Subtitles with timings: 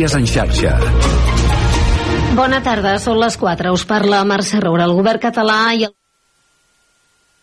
[0.00, 0.70] Notícies en xarxa.
[2.32, 3.74] Bona tarda, són les 4.
[3.76, 5.92] Us parla Mercè Roura, el govern català i el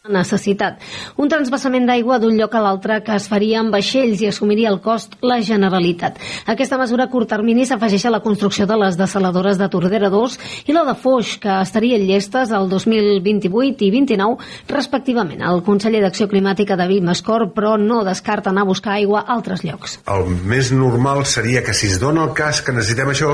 [0.09, 0.81] necessitat.
[1.17, 4.79] Un transbassament d'aigua d'un lloc a l'altre que es faria amb vaixells i assumiria el
[4.81, 6.19] cost la Generalitat.
[6.47, 10.37] Aquesta mesura a curt termini s'afegeix a la construcció de les desaladores de Tordera 2
[10.67, 15.43] i la de Foix, que estarien llestes el 2028 i 29 respectivament.
[15.43, 19.63] El conseller d'Acció Climàtica David Mascor, però no descarta anar a buscar aigua a altres
[19.67, 19.99] llocs.
[20.07, 23.33] El més normal seria que si es dona el cas que necessitem això,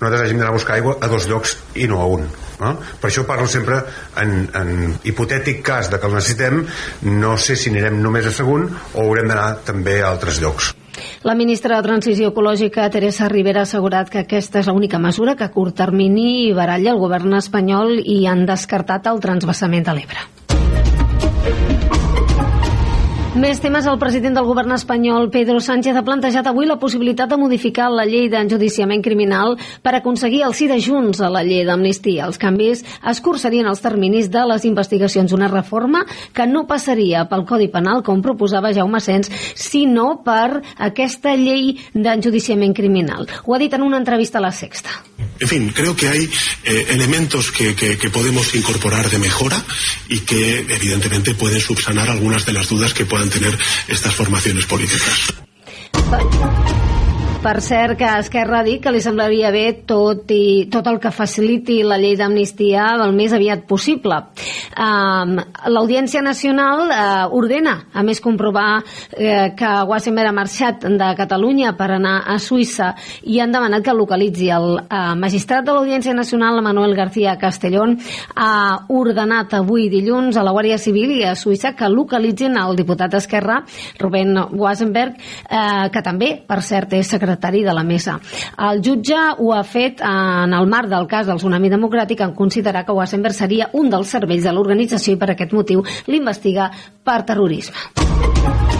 [0.00, 2.28] nosaltres hàgim d'anar a buscar aigua a dos llocs i no a un.
[2.64, 2.76] No?
[3.00, 3.82] Per això parlo sempre
[4.20, 6.62] en, en hipotètic cas de que el necessitem,
[7.12, 10.72] no sé si anirem només a segon o haurem d'anar també a altres llocs.
[11.26, 15.46] La ministra de Transició Ecològica, Teresa Rivera, ha assegurat que aquesta és l'única mesura que
[15.48, 21.93] a curt termini baralla el govern espanyol i han descartat el transbassament de l'Ebre.
[23.34, 23.82] Més temes.
[23.90, 28.04] El president del govern espanyol, Pedro Sánchez, ha plantejat avui la possibilitat de modificar la
[28.06, 32.28] llei d'enjudiciament criminal per aconseguir el sí de Junts a la llei d'amnistia.
[32.28, 35.34] Els canvis escurçarien els terminis de les investigacions.
[35.34, 41.34] Una reforma que no passaria pel Codi Penal, com proposava Jaume Sens, sinó per aquesta
[41.34, 43.26] llei d'enjudiciament criminal.
[43.42, 44.94] Ho ha dit en una entrevista a la Sexta.
[45.40, 46.30] En fin, creo que hay
[46.64, 49.60] eh, elementos que, que, que, podemos incorporar de mejora
[50.08, 53.56] y que evidentemente pueden subsanar algunas de las dudas que puedan tener
[53.88, 55.34] estas formaciones políticas.
[57.44, 61.10] Per cert, que Esquerra ha dit que li semblaria bé tot, i, tot el que
[61.12, 64.16] faciliti la llei d'amnistia el més aviat possible.
[64.80, 65.34] Um,
[65.68, 71.90] L'Audiència Nacional uh, ordena, a més, comprovar uh, que Wassemer ha marxat de Catalunya per
[71.98, 72.94] anar a Suïssa
[73.28, 74.48] i han demanat que localitzi.
[74.48, 77.98] El uh, magistrat de l'Audiència Nacional, Manuel García Castellón,
[78.40, 83.12] ha ordenat avui dilluns a la Guàrdia Civil i a Suïssa que localitzin el diputat
[83.12, 83.60] d'Esquerra,
[84.00, 88.18] Rubén Wasenberg, uh, que també, per cert, és secretari secretari de la mesa.
[88.58, 92.84] El jutge ho ha fet en el marc del cas del Tsunami Democràtic en considerar
[92.84, 96.70] que Wassenberg seria un dels serveis de l'organització i per aquest motiu l'investiga
[97.04, 98.73] per terrorisme.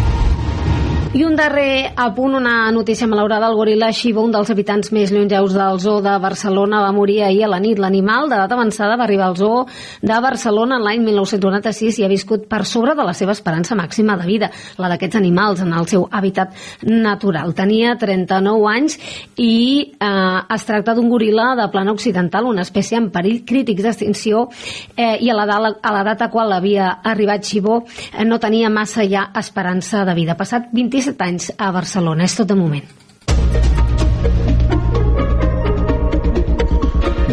[1.15, 3.47] I un darrer apunt, una notícia malaurada.
[3.47, 7.45] El goril·la Shiva, un dels habitants més llongeus del zoo de Barcelona, va morir ahir
[7.47, 7.79] a la nit.
[7.79, 9.61] L'animal d'edat avançada va arribar al zoo
[10.03, 14.27] de Barcelona l'any 1996 i ha viscut per sobre de la seva esperança màxima de
[14.27, 16.51] vida, la d'aquests animals en el seu hàbitat
[16.83, 17.55] natural.
[17.55, 18.99] Tenia 39 anys
[19.39, 24.49] i eh, es tracta d'un goril·la de plana occidental, una espècie en perill crític d'extinció
[24.97, 30.03] eh, i a l'edat a qual havia arribat Xibó eh, no tenia massa ja esperança
[30.03, 30.35] de vida.
[30.35, 32.25] Passat 25 17 anys a Barcelona.
[32.25, 32.85] És tot de moment.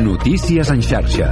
[0.01, 1.31] Notícies en xarxa.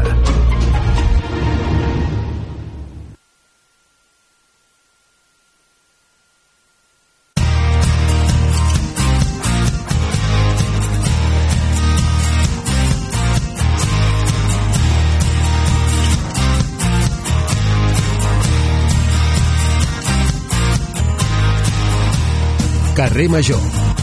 [22.99, 23.61] Carrer Major,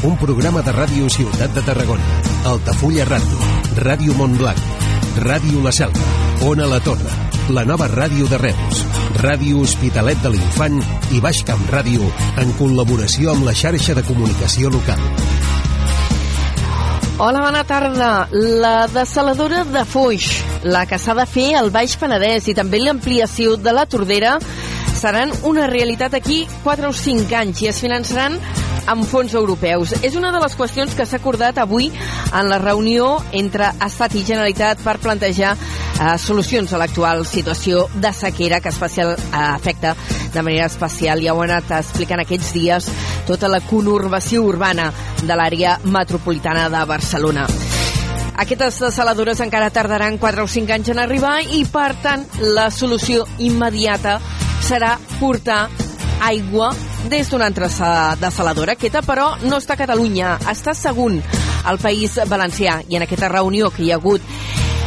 [0.08, 2.04] un programa de ràdio Ciutat de Tarragona,
[2.48, 3.48] Altafulla Ràdio,
[3.84, 4.62] Ràdio Montblanc,
[5.20, 6.06] Ràdio La Selva,
[6.48, 7.12] Ona La Torre,
[7.52, 8.80] la nova ràdio de Reus,
[9.20, 10.80] Ràdio Hospitalet de l'Infant
[11.12, 12.08] i Baix Camp Ràdio
[12.40, 15.04] en col·laboració amb la xarxa de comunicació local.
[17.18, 18.10] Hola, bona tarda.
[18.32, 23.60] La desaladora de Foix, la que s'ha de fer al Baix Penedès i també l'ampliació
[23.60, 24.38] de la Tordera
[24.96, 28.40] seran una realitat aquí 4 o 5 anys i es finançaran
[28.86, 29.94] amb fons europeus.
[30.02, 34.24] És una de les qüestions que s'ha acordat avui en la reunió entre Estat i
[34.26, 39.94] Generalitat per plantejar eh, solucions a l'actual situació de sequera que especial, eh, afecta
[40.32, 42.90] de manera especial, ja ho han anat explicant aquests dies,
[43.26, 44.90] tota la conurbació urbana
[45.22, 47.46] de l'àrea metropolitana de Barcelona.
[48.36, 53.24] Aquestes desaladores encara tardaran 4 o 5 anys en arribar i, per tant, la solució
[53.40, 54.18] immediata
[54.66, 55.85] serà portar
[56.22, 56.72] aigua
[57.10, 57.68] des d'una altra
[58.20, 58.76] desaladora.
[58.76, 61.20] Aquesta, però, no està a Catalunya, està segon
[61.66, 62.80] al País Valencià.
[62.88, 64.22] I en aquesta reunió que hi ha hagut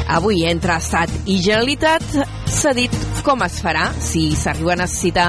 [0.09, 2.05] avui entre Estat i Generalitat
[2.49, 2.93] s'ha dit
[3.23, 5.27] com es farà si s'arriba a necessitar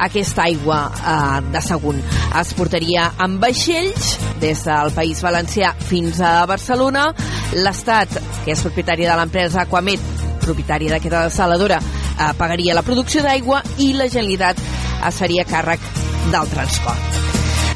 [0.00, 2.00] aquesta aigua eh, de segon.
[2.40, 7.10] Es portaria amb vaixells des del País Valencià fins a Barcelona.
[7.56, 10.04] L'Estat, que és propietari de l'empresa Aquamet,
[10.44, 14.60] propietari d'aquesta desaladora, eh, pagaria la producció d'aigua i la Generalitat
[15.08, 15.84] es faria càrrec
[16.30, 17.20] del transport.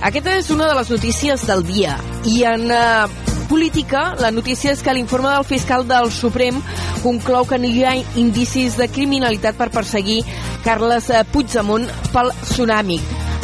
[0.04, 1.96] Aquesta és una de les notícies del dia
[2.28, 3.06] i en eh,
[3.48, 6.60] política la notícia és que l'informe del fiscal del Suprem
[7.02, 10.22] conclou que no hi ha indicis de criminalitat per perseguir
[10.64, 13.00] Carles eh, Puigdemont pel tsunami.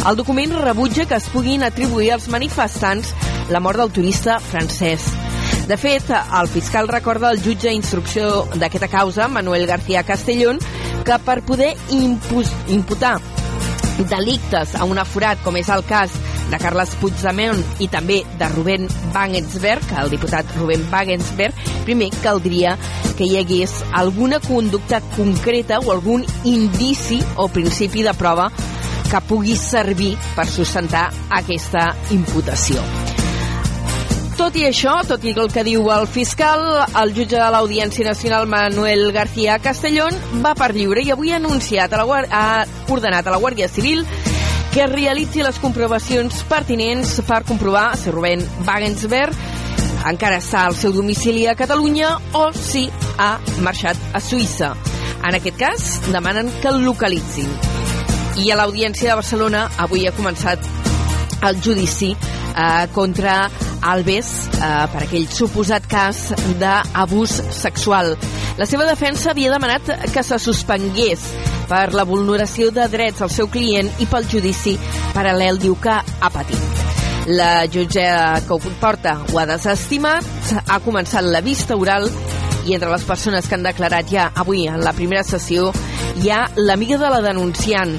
[0.09, 3.13] El document rebutja que es puguin atribuir als manifestants
[3.51, 5.11] la mort del turista francès.
[5.69, 10.59] De fet, el fiscal recorda al jutge d'instrucció d'aquesta causa, Manuel García Castellón,
[11.05, 13.21] que per poder imputar
[14.09, 16.15] delictes a un aforat, com és el cas
[16.51, 21.55] de Carles Puigdemont i també de Rubén Wagensberg, el diputat Rubén Wagensberg,
[21.87, 22.77] primer caldria
[23.19, 28.51] que hi hagués alguna conducta concreta o algun indici o principi de prova
[29.11, 31.09] que pugui servir per sustentar
[31.43, 33.10] aquesta imputació.
[34.41, 36.63] Tot i això, tot i el que diu el fiscal,
[36.97, 41.93] el jutge de l'Audiència Nacional Manuel García Castellón va per lliure i avui ha anunciat,
[41.93, 44.01] a la, ha ordenat a la Guàrdia Civil
[44.73, 49.37] que realitzi les comprovacions pertinents per comprovar si Rubén Wagensberg
[50.09, 52.89] encara està al seu domicili a Catalunya o si
[53.21, 54.73] ha marxat a Suïssa.
[55.21, 57.53] En aquest cas, demanen que el localitzin.
[58.41, 60.65] I a l'Audiència de Barcelona avui ha començat
[61.45, 62.15] el judici
[62.55, 63.49] eh, contra
[63.81, 66.31] Alves eh, per aquell suposat cas
[66.61, 68.15] d'abús sexual.
[68.61, 71.23] La seva defensa havia demanat que se suspengués
[71.71, 74.77] per la vulneració de drets al seu client i pel judici
[75.15, 76.87] paral·lel diu que ha patit.
[77.31, 78.05] La jutge
[78.47, 80.27] que ho porta ho ha desestimat,
[80.67, 82.09] ha començat la vista oral
[82.67, 85.71] i entre les persones que han declarat ja avui en la primera sessió
[86.21, 87.97] hi ha l'amiga de la denunciant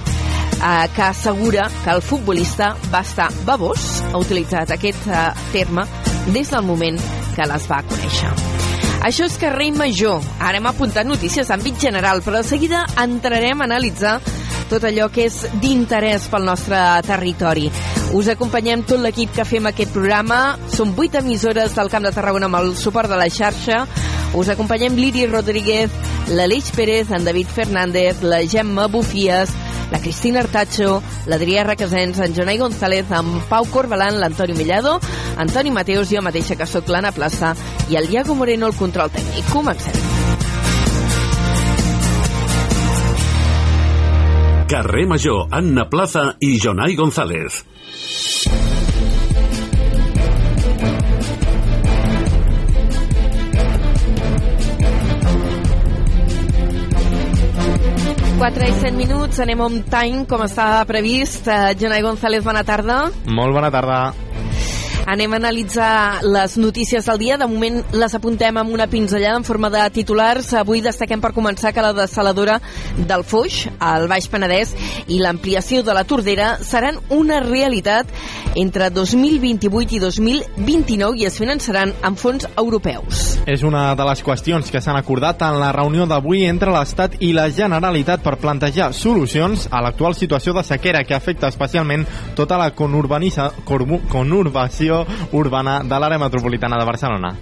[0.62, 5.86] eh, que assegura que el futbolista va estar babós, ha utilitzat aquest eh, terme
[6.32, 7.00] des del moment
[7.36, 8.32] que les va conèixer.
[9.02, 10.22] Això és carrer Major.
[10.40, 14.20] Ara hem apuntat notícies d'àmbit general, però de seguida entrarem a analitzar
[14.70, 17.66] tot allò que és d'interès pel nostre territori.
[18.16, 20.56] Us acompanyem tot l'equip que fem aquest programa.
[20.72, 23.82] Són vuit emissores del Camp de Tarragona amb el suport de la xarxa.
[24.38, 25.92] Us acompanyem l'Iri Rodríguez,
[26.32, 29.52] l'Aleix Pérez, en David Fernández, la Gemma Bufies,
[29.92, 34.98] la Cristina Artacho, l'Adrià Requesens, en Jonai González, en Pau Corbalan, l'Antoni Millado,
[35.38, 37.54] Antoni Mateus, jo mateixa que sóc l'Anna Plaça
[37.92, 39.52] i el Diago Moreno, el control tècnic.
[39.52, 40.00] Comencem.
[44.72, 47.66] Carrer Major, Anna Plaza i Jonai González.
[58.42, 61.46] 4 i 7 minuts, anem on time, com estava previst.
[61.46, 63.04] Uh, Jonai González, bona tarda.
[63.30, 64.31] Molt bona tarda.
[65.08, 67.38] Anem a analitzar les notícies del dia.
[67.38, 70.54] De moment les apuntem amb una pinzellada en forma de titulars.
[70.54, 72.60] Avui destaquem per començar que la desaladora
[72.98, 74.76] del Foix, al Baix Penedès,
[75.08, 78.08] i l'ampliació de la Tordera seran una realitat
[78.56, 83.40] entre 2028 i 2029 i es finançaran amb fons europeus.
[83.48, 87.32] És una de les qüestions que s'han acordat en la reunió d'avui entre l'Estat i
[87.34, 92.06] la Generalitat per plantejar solucions a l'actual situació de sequera que afecta especialment
[92.36, 92.72] tota la
[94.92, 97.36] conurbació urbana de l'àrea metropolitana de Barcelona.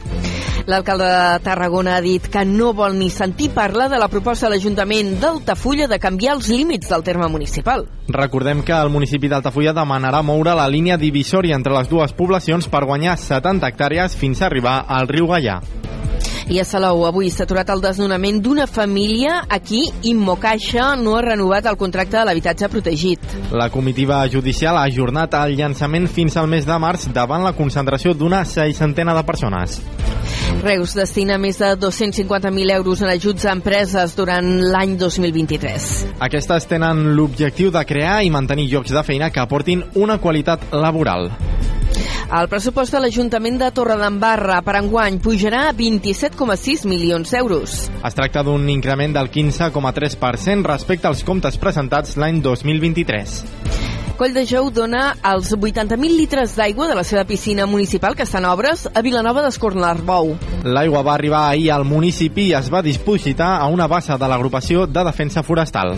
[0.69, 4.53] L'alcalde de Tarragona ha dit que no vol ni sentir parlar de la proposta de
[4.53, 7.87] l'Ajuntament d'Altafulla de canviar els límits del terme municipal.
[8.07, 12.85] Recordem que el municipi d'Altafulla demanarà moure la línia divisòria entre les dues poblacions per
[12.85, 15.61] guanyar 70 hectàrees fins a arribar al riu Gallà.
[16.49, 21.21] I a Salou avui s'ha aturat el desnonament d'una família a qui Immocaixa no ha
[21.21, 23.21] renovat el contracte de l'habitatge protegit.
[23.53, 28.15] La comitiva judicial ha ajornat el llançament fins al mes de març davant la concentració
[28.17, 29.77] d'una seixantena de persones.
[30.63, 35.87] Reus destina més de 250.000 euros en ajuts a empreses durant l'any 2023.
[36.17, 41.29] Aquestes tenen l'objectiu de crear i mantenir llocs de feina que aportin una qualitat laboral.
[42.29, 47.73] El pressupost de l'Ajuntament de Torredembarra per enguany pujarà a 27,6 milions d'euros.
[48.05, 53.33] Es tracta d'un increment del 15,3% respecte als comptes presentats l'any 2023.
[54.19, 58.45] Coll de Jou dona els 80.000 litres d'aigua de la seva piscina municipal que estan
[58.45, 60.35] obres a Vilanova d'Escornarbou.
[60.69, 64.85] L'aigua va arribar ahir al municipi i es va dispositar a una bassa de l'agrupació
[64.85, 65.97] de defensa forestal.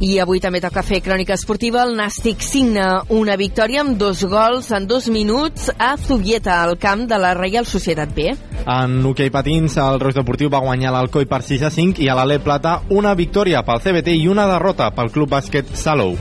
[0.00, 1.82] I avui també toca fer crònica esportiva.
[1.84, 7.04] El Nàstic signa una victòria amb dos gols en dos minuts a Zubieta, al camp
[7.10, 8.32] de la Reial Societat B.
[8.64, 12.16] En hoquei patins, el Reus Deportiu va guanyar l'Alcoi per 6 a 5 i a
[12.16, 16.16] l'Ale Plata una victòria pel CBT i una derrota pel Club Bàsquet Salou.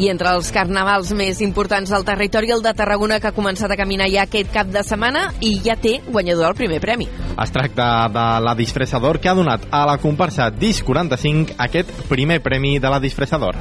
[0.00, 3.76] I entre els carnavals més importants del territori, el de Tarragona, que ha començat a
[3.76, 7.08] caminar ja aquest cap de setmana i ja té guanyador el primer premi.
[7.36, 12.40] Es tracta de la Disfressador, que ha donat a la comparsa Disc 45 aquest primer
[12.40, 13.60] premi de la Disfressador.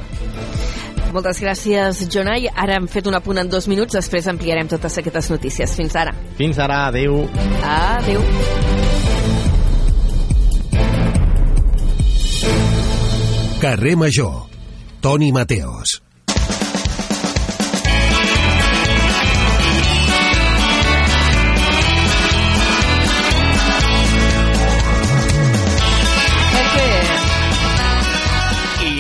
[1.11, 2.47] Moltes gràcies, Jonai.
[2.53, 5.75] Ara hem fet un apunt en dos minuts, després ampliarem totes aquestes notícies.
[5.75, 6.13] Fins ara.
[6.37, 7.25] Fins ara, adeu.
[7.65, 8.23] Adeu.
[13.59, 14.45] Carrer Major.
[15.01, 15.99] Toni Mateos.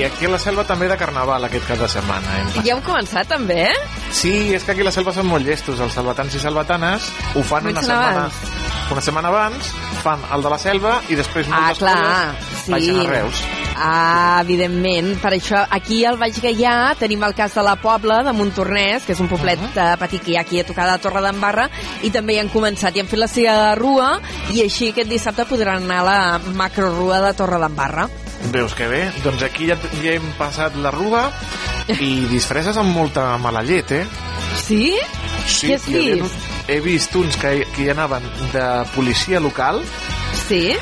[0.09, 2.37] Aquí a la selva també de carnaval aquest cap de setmana.
[2.39, 3.77] Hem Ja heu començat, també, eh?
[4.11, 5.79] Sí, és que aquí a la selva són molt llestos.
[5.79, 8.91] Els salvatans i salvatanes ho fan una setmana, abans.
[8.91, 9.71] una setmana abans,
[10.03, 12.71] fan el de la selva i després Ah, moltes clar, coses sí.
[12.71, 13.43] baixen a Reus.
[13.81, 15.13] Ah, evidentment.
[15.21, 19.13] Per això, aquí al Baix Gaià tenim el cas de la Pobla, de Montornès, que
[19.13, 21.69] és un poblet uh petit que hi ha aquí a tocar de Torre d'Embarra,
[22.03, 24.19] i també hi han començat, i han fet la seva rua,
[24.51, 28.07] i així aquest dissabte podran anar a la macrorua de Torre d'Embarra.
[28.53, 29.01] Veus que bé?
[29.23, 31.25] Doncs aquí ja, ja hem passat la rua
[31.99, 34.05] i disfresses amb molta mala llet, eh?
[34.63, 34.95] Sí?
[35.49, 36.47] Sí, Què has hi havia vist?
[36.69, 38.65] He vist uns que, que hi anaven de
[38.95, 39.81] policia local
[40.47, 40.75] Sí?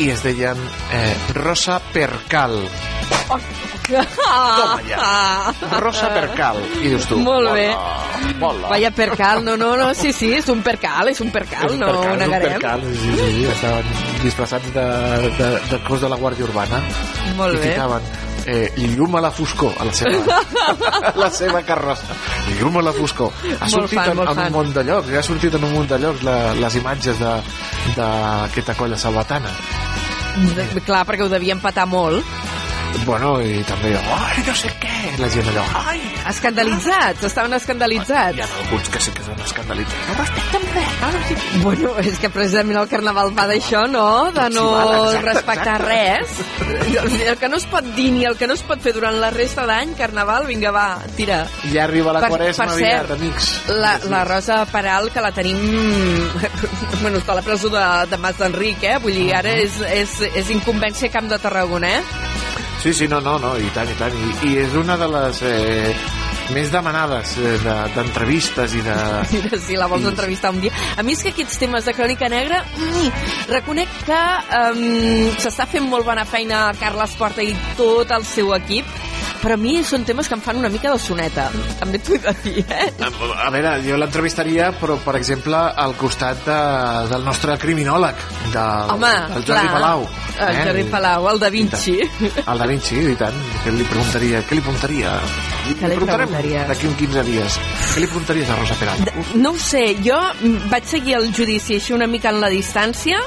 [0.00, 0.56] i es deien
[0.94, 2.54] eh, Rosa Percal.
[3.90, 5.52] Toma ja.
[5.82, 6.60] Rosa Percal.
[6.80, 7.18] I dius tu...
[7.24, 7.68] Molt bé.
[7.70, 8.68] Hola, hola.
[8.70, 11.80] Vaya percal, no, no, no, sí, sí, és un percal, és un percal, És un
[11.80, 12.52] no percal, ho és un negarem.
[12.52, 13.86] percal, sí, sí, sí, estaven
[14.22, 14.84] disfressats de,
[15.38, 16.80] de, de cos de la Guàrdia Urbana
[17.36, 17.70] Molt i bé.
[17.72, 18.02] ficaven
[18.46, 20.38] eh, llum a la foscor a la seva,
[21.10, 22.16] a la seva carrossa
[22.60, 24.46] llum a la foscor ha Molt sortit fan, en, en fan.
[24.46, 27.40] un munt de llocs ha sortit en un munt de llocs la, les imatges de-
[27.96, 29.50] d'aquesta colla salvatana
[30.54, 32.22] De- Clar, perquè ho devien patar molt.
[33.06, 38.36] Bueno, i també ai, no sé què, la gent allò ai, Escandalitzats, estaven escandalitzats.
[38.36, 41.36] hi ha alguns que sí que són escandalitzats no respecten res no, no, sí.
[41.64, 44.04] Bueno, és que precisament el carnaval va d'això, no?
[44.36, 46.36] De no exacte, respectar res.
[47.30, 49.30] El que no es pot dir ni el que no es pot fer durant la
[49.30, 51.40] resta d'any, carnaval, vinga, va, tira.
[51.72, 55.58] ja arriba la Per- quaresma per aviat, amics La, la Rosa Peral, que la tenim...
[57.02, 58.98] bueno, està a la presó de, de Mas d'Enric, eh?
[59.02, 62.49] Vull dir, ara és, és, és incumbència Camp de Tarragona, eh?
[62.80, 64.14] Sí, sí, no, no, no, i tant, i tant.
[64.16, 65.90] I, i és una de les eh,
[66.54, 68.94] més demanades eh, de- d'entrevistes i de...
[69.34, 70.72] Mira, si la vols I- entrevistar un dia.
[70.96, 73.10] A mi és que aquests temes de crònica negra, mm,
[73.52, 74.22] reconec que
[74.62, 74.80] um,
[75.44, 78.88] s'està fent molt bona feina Carles Porta i tot el seu equip,
[79.40, 81.48] però a mi són temes que em fan una mica de soneta.
[81.80, 82.88] També t'ho he de dir, eh?
[83.00, 86.58] A veure, jo l'entrevistaria, però, per exemple, al costat de,
[87.12, 88.20] del nostre criminòleg,
[88.52, 89.72] del, Home, del Jordi clar.
[89.78, 90.06] Palau.
[90.40, 91.96] El Jordi Palau, el Da Vinci.
[92.46, 93.36] El Da Vinci, i tant.
[93.64, 94.42] Què li preguntaria?
[94.48, 95.14] Què li preguntaria?
[95.70, 96.66] Què li preguntaries?
[96.70, 97.58] D'aquí uns 15 dies.
[97.94, 99.04] Què li preguntaries a Rosa Peral?
[99.06, 100.18] D- No ho sé, jo
[100.72, 103.20] vaig seguir el judici així una mica en la distància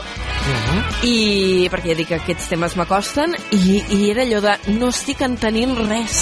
[1.08, 5.24] i perquè ja dic que aquests temes m'acosten i, i era allò de no estic
[5.26, 6.20] entenint res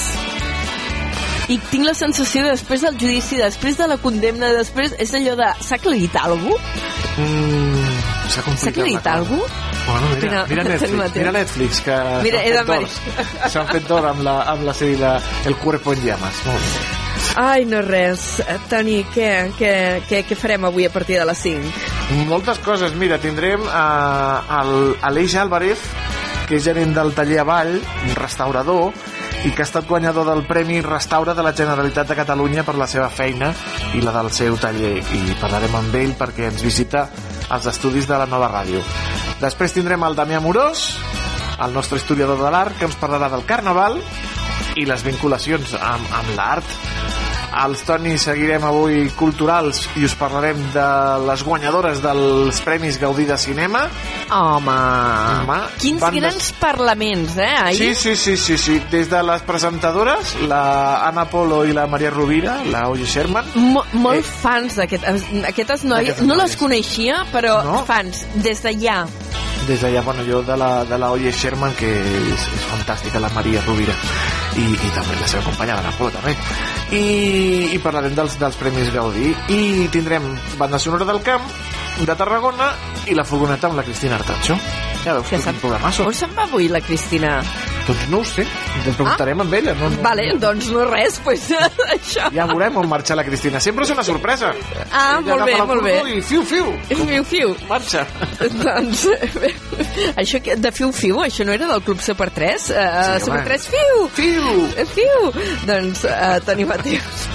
[1.52, 5.34] i tinc la sensació de després del judici, després de la condemna, després és allò
[5.40, 7.00] de s'ha aclarit alguna cosa?
[7.18, 7.98] Mm,
[8.32, 9.68] S'ha complicat S'ha aclarit alguna cosa?
[9.82, 13.50] Bueno, mira, Mira, Netflix, mira Netflix, que s'han fet d'or.
[13.52, 15.14] S'han fet d'or amb, la, amb la sèrie de
[15.52, 16.44] El cuerpo en llamas.
[16.48, 17.11] Molt bé.
[17.40, 18.42] Ai, no res.
[18.44, 19.72] Eh, Toni, què, què,
[20.10, 21.72] què, què farem avui a partir de les 5?
[22.28, 22.96] Moltes coses.
[23.00, 24.74] Mira, tindrem uh, el
[25.08, 25.80] Aleix Álvarez,
[26.50, 28.92] que és gerent del taller Avall, un restaurador,
[29.48, 32.90] i que ha estat guanyador del Premi Restaura de la Generalitat de Catalunya per la
[32.90, 33.54] seva feina
[33.96, 34.98] i la del seu taller.
[35.00, 37.08] I parlarem amb ell perquè ens visita
[37.50, 38.84] als estudis de la nova ràdio.
[39.42, 40.92] Després tindrem el Damià Morós,
[41.64, 43.98] el nostre historiador de l'art, que ens parlarà del Carnaval
[44.76, 47.21] i les vinculacions amb, amb l'art.
[47.52, 50.86] Els Toni seguirem avui culturals i us parlarem de
[51.28, 53.82] les guanyadores dels Premis Gaudí de Cinema.
[54.32, 57.94] Home, Home, quins van des- grans parlaments, eh, ahir?
[57.96, 58.80] Sí, sí, sí, sí, sí.
[58.90, 63.84] Des de les presentadores, la Anna Polo i la Maria Rovira, la Oye Sherman, Mo
[63.94, 64.24] molt Eh.
[64.24, 66.22] fans d'aquestes aquestes noies.
[66.22, 67.86] No les coneixia, però No?
[67.86, 69.06] fans, des d'allà.
[69.68, 73.30] Des d'allà, bueno, jo de la, de la Oye Sherman, que és, és fantàstica, la
[73.36, 73.96] Maria Rovira,
[74.58, 76.36] i, i també la seva companya, l'Anna Polo, també.
[76.98, 77.04] I,
[77.76, 79.32] i parlarem dels, dels Premis Gaudí.
[79.54, 80.28] I tindrem
[80.60, 81.46] banda sonora del camp,
[82.06, 82.72] de Tarragona,
[83.08, 84.58] i la furgoneta amb la Cristina Artacho.
[85.04, 86.04] Ja veus, Que sap- quin programasso.
[86.06, 87.42] On se'n va avui la Cristina?
[87.88, 88.44] Doncs no ho sé,
[88.86, 89.74] ens preguntarem amb ella.
[89.80, 91.48] No, no, Vale, doncs no res, pues,
[91.96, 92.28] això.
[92.36, 93.60] Ja veurem on marxa la Cristina.
[93.60, 94.52] Sempre és una sorpresa.
[94.92, 95.96] Ah, Ella molt bé, molt bé.
[96.18, 97.56] I fiu, fiu, Fiu, fiu.
[97.68, 98.06] marxa.
[98.62, 99.08] doncs,
[100.22, 102.70] això que, de fiu, fiu, això no era del Club Super 3?
[102.70, 103.50] Uh, Sí, Super home.
[103.50, 104.08] 3, fiu!
[104.14, 105.32] Fiu, Eh, Fiu!
[105.66, 107.26] Doncs, uh, Toni Mateus,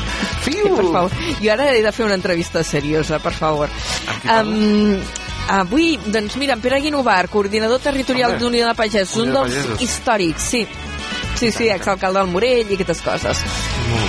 [0.46, 0.70] fiu.
[0.78, 1.10] per favor.
[1.42, 3.68] Jo ara he de fer una entrevista seriosa, per favor.
[3.68, 4.55] Amb qui parles?
[4.56, 4.96] Um,
[5.52, 9.82] avui, doncs mira, en Pere Guinovar, coordinador territorial d'Unió de Pagesos, un dels Pagesos.
[9.82, 10.66] històrics, sí.
[11.36, 13.42] Sí, sí, exalcalde del Morell i aquestes coses.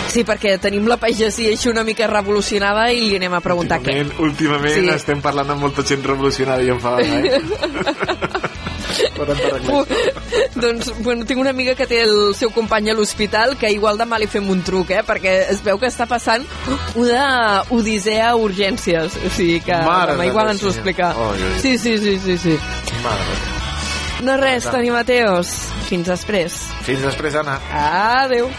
[0.07, 3.97] Sí, perquè tenim la pagesia així una mica revolucionada i li anem a preguntar què.
[3.99, 4.89] Últimament, últimament Sí.
[4.95, 7.41] estem parlant amb molta gent revolucionada i enfadada, eh?
[9.17, 9.83] Uh,
[10.61, 14.19] doncs, bueno, tinc una amiga que té el seu company a l'hospital que igual demà
[14.21, 15.03] li fem un truc, eh?
[15.07, 16.45] Perquè es veu que està passant
[16.95, 19.17] una odissea a urgències.
[19.17, 21.13] O sigui que Mare demà de igual ens ho explica.
[21.29, 21.53] Oi.
[21.63, 22.57] Sí, sí, sí, sí, sí.
[23.03, 23.55] Mare.
[24.25, 25.53] No res, Toni Mateos.
[25.87, 26.57] Fins després.
[26.87, 27.59] Fins després, Anna.
[27.69, 28.49] Adéu.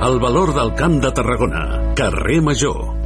[0.00, 1.66] El valor del Camp de Tarragona.
[1.96, 2.99] Carrer Major.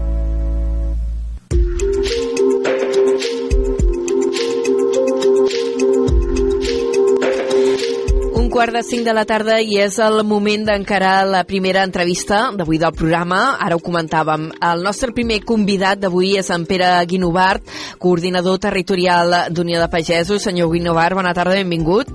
[8.54, 12.78] Quart de cinc de la tarda i és el moment d'encarar la primera entrevista d'avui
[12.78, 13.56] del programa.
[13.58, 14.46] Ara ho comentàvem.
[14.62, 17.66] El nostre primer convidat d'avui és en Pere Guinovart,
[17.98, 20.46] coordinador territorial d'Unió de Pagesos.
[20.46, 22.14] Senyor Guinovart, bona tarda, benvingut.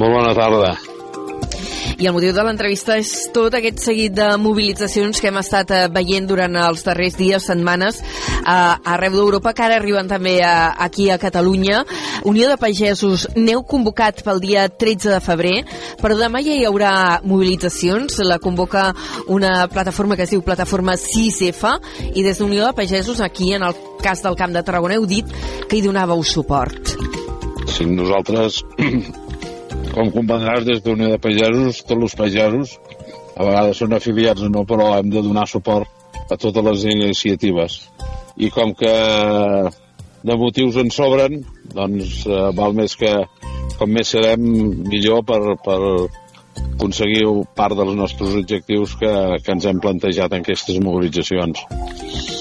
[0.00, 0.89] Molt bona tarda.
[2.00, 5.80] I el motiu de l'entrevista és tot aquest seguit de mobilitzacions que hem estat eh,
[5.92, 11.10] veient durant els darrers dies, setmanes, eh, arreu d'Europa, que ara arriben també a, aquí
[11.12, 11.82] a Catalunya.
[12.24, 15.54] Unió de Pagesos, n'heu convocat pel dia 13 de febrer,
[16.00, 18.16] però demà ja hi haurà mobilitzacions.
[18.24, 18.94] La convoca
[19.28, 21.76] una plataforma que es diu Plataforma 6F,
[22.14, 25.28] i des d'Unió de Pagesos, aquí, en el cas del Camp de Tarragona, heu dit
[25.68, 26.96] que hi donàveu suport.
[27.68, 28.64] Sí, nosaltres,
[29.94, 32.76] com comprendràs, des d'Unió de Pagesos, tots els pagesos,
[33.36, 35.88] a vegades són afiliats o no, però hem de donar suport
[36.30, 37.80] a totes les iniciatives.
[38.36, 38.94] I com que
[40.22, 41.40] de motius en sobren,
[41.74, 43.12] doncs eh, val més que
[43.78, 44.44] com més serem,
[44.90, 45.80] millor per, per
[46.80, 49.12] aconseguir part dels nostres objectius que,
[49.44, 51.60] que ens hem plantejat en aquestes mobilitzacions.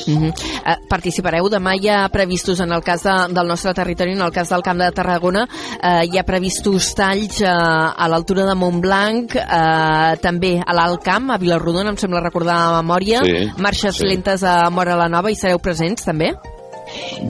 [0.08, 0.34] Mm -hmm.
[0.66, 4.32] eh, participareu demà hi ha previstos en el cas de, del nostre territori en el
[4.32, 5.48] cas del Camp de Tarragona
[5.84, 11.30] eh, hi ha previstos talls eh, a l'altura de Montblanc eh, també a l'Alt Camp
[11.30, 14.06] a Vilarrodona em sembla recordar a memòria Sí, marxes sí.
[14.06, 16.34] lentes a Mora la Nova i sereu presents també?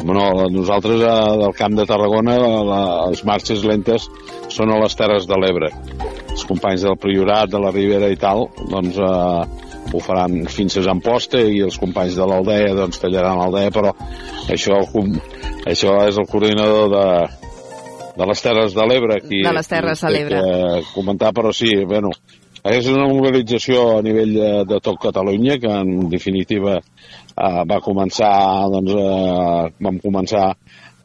[0.03, 4.09] Bueno, nosaltres a, del Camp de Tarragona la, les marxes lentes
[4.59, 5.71] són a les Terres de l'Ebre.
[6.29, 10.87] Els companys del Priorat, de la Ribera i tal, doncs eh, ho faran fins a
[10.91, 13.93] Amposta i els companys de l'Aldea doncs tallaran l'Aldea, però
[14.51, 14.81] això,
[15.69, 17.05] això és el coordinador de,
[18.19, 20.43] de les Terres de l'Ebre De les Terres de l'Ebre.
[20.93, 22.11] comentar, però sí, bueno,
[22.67, 28.33] és una mobilització a nivell de, de tot Catalunya que en definitiva eh, va començar
[28.75, 30.51] doncs, eh, vam començar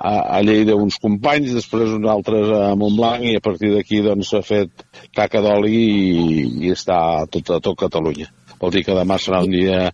[0.04, 4.34] a, a Lleida uns companys, després uns altres a Montblanc i a partir d'aquí doncs
[4.34, 4.84] s'ha fet
[5.16, 8.28] caca d'oli i, i està a tot, a tot Catalunya.
[8.60, 9.88] Vol dir que demà serà un dia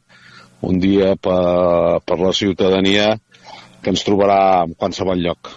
[0.60, 3.14] un dia per, per la ciutadania
[3.80, 5.54] que ens trobarà en qualsevol lloc.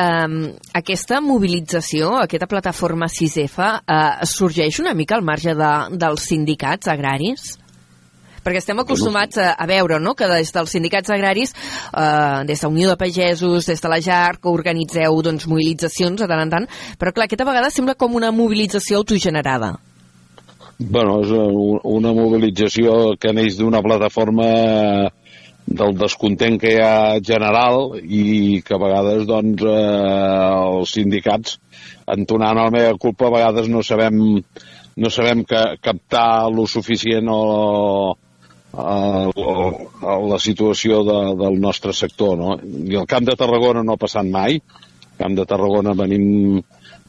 [0.00, 6.92] Um, aquesta mobilització, aquesta plataforma 6F, uh, sorgeix una mica al marge de, dels sindicats
[6.92, 7.54] agraris?
[8.44, 10.14] Perquè estem acostumats a, a veure no?
[10.16, 11.52] que des dels sindicats agraris,
[11.92, 16.28] eh, des de Unió de Pagesos, des de la JAR, que organitzeu doncs, mobilitzacions de
[16.30, 19.76] tant en tant, però clar, aquesta vegada sembla com una mobilització autogenerada.
[20.80, 21.32] Bueno, és
[21.84, 24.46] una mobilització que neix d'una plataforma
[25.70, 31.58] del descontent que hi ha general i que a vegades doncs, eh, els sindicats
[32.10, 34.40] entonant la meva culpa a vegades no sabem
[35.00, 38.16] no sabem que, captar lo suficient o,
[38.72, 42.58] a, a la situació de, del nostre sector no?
[42.62, 46.62] i el Camp de Tarragona no ha passat mai el Camp de Tarragona venim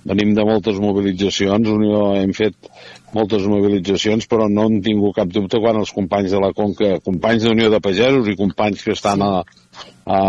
[0.04, 2.56] venim de moltes mobilitzacions, Unió hem fet
[3.14, 7.46] moltes mobilitzacions, però no hem tingut cap dubte quan els companys de la Conca, companys
[7.46, 9.32] d'Unió de Pagesos i companys que estan a,
[10.06, 10.20] a,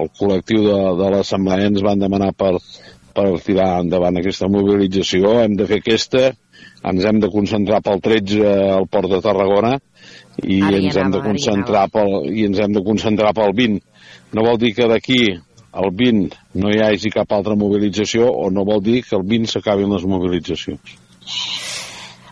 [0.00, 2.56] al col·lectiu de, de l'Assemblea ens van demanar per,
[3.14, 5.36] per tirar endavant aquesta mobilització.
[5.44, 6.30] Hem de fer aquesta,
[6.90, 8.42] ens hem de concentrar pel 13
[8.80, 9.76] al Port de Tarragona
[10.44, 13.80] i Ara ens hem de concentrar pel, i ens hem de concentrar pel 20.
[14.36, 15.20] No vol dir que d'aquí
[15.70, 19.54] al 20 no hi hagi cap altra mobilització o no vol dir que el 20
[19.54, 20.96] s'acabin les mobilitzacions.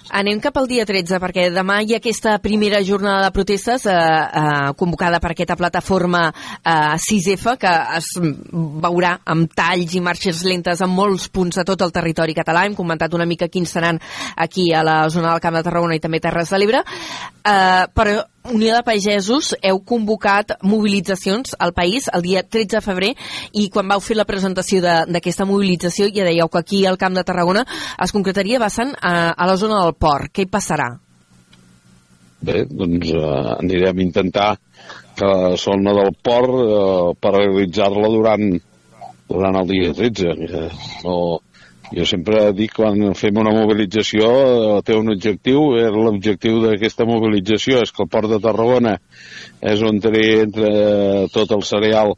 [0.09, 3.93] Anem cap al dia 13, perquè demà hi ha aquesta primera jornada de protestes eh,
[3.93, 8.09] eh, convocada per aquesta plataforma eh, 6F, que es
[8.85, 12.65] veurà amb talls i marxes lentes en molts punts de tot el territori català.
[12.65, 14.01] Hem comentat una mica quins seran
[14.37, 16.83] aquí a la zona del Camp de Tarragona i també Terres de l'Ebre.
[17.45, 18.19] Eh, però
[18.49, 23.11] Unió de Pagesos heu convocat mobilitzacions al país el dia 13 de febrer
[23.53, 27.25] i quan vau fer la presentació d'aquesta mobilització ja dèieu que aquí al Camp de
[27.29, 27.67] Tarragona
[28.05, 30.33] es concretaria basant a, a la zona del port.
[30.33, 30.89] Què hi passarà?
[32.41, 33.21] Bé, doncs eh,
[33.59, 34.49] anirem a intentar
[35.19, 38.49] que la zona del port eh, per realitzar-la durant,
[39.29, 40.37] durant el dia 13.
[40.49, 40.69] Eh,
[41.05, 41.19] no,
[41.95, 47.83] jo sempre dic quan fem una mobilització eh, té un objectiu, eh, l'objectiu d'aquesta mobilització
[47.85, 48.99] és que el port de Tarragona
[49.61, 50.73] és on té entre
[51.33, 52.15] tot el cereal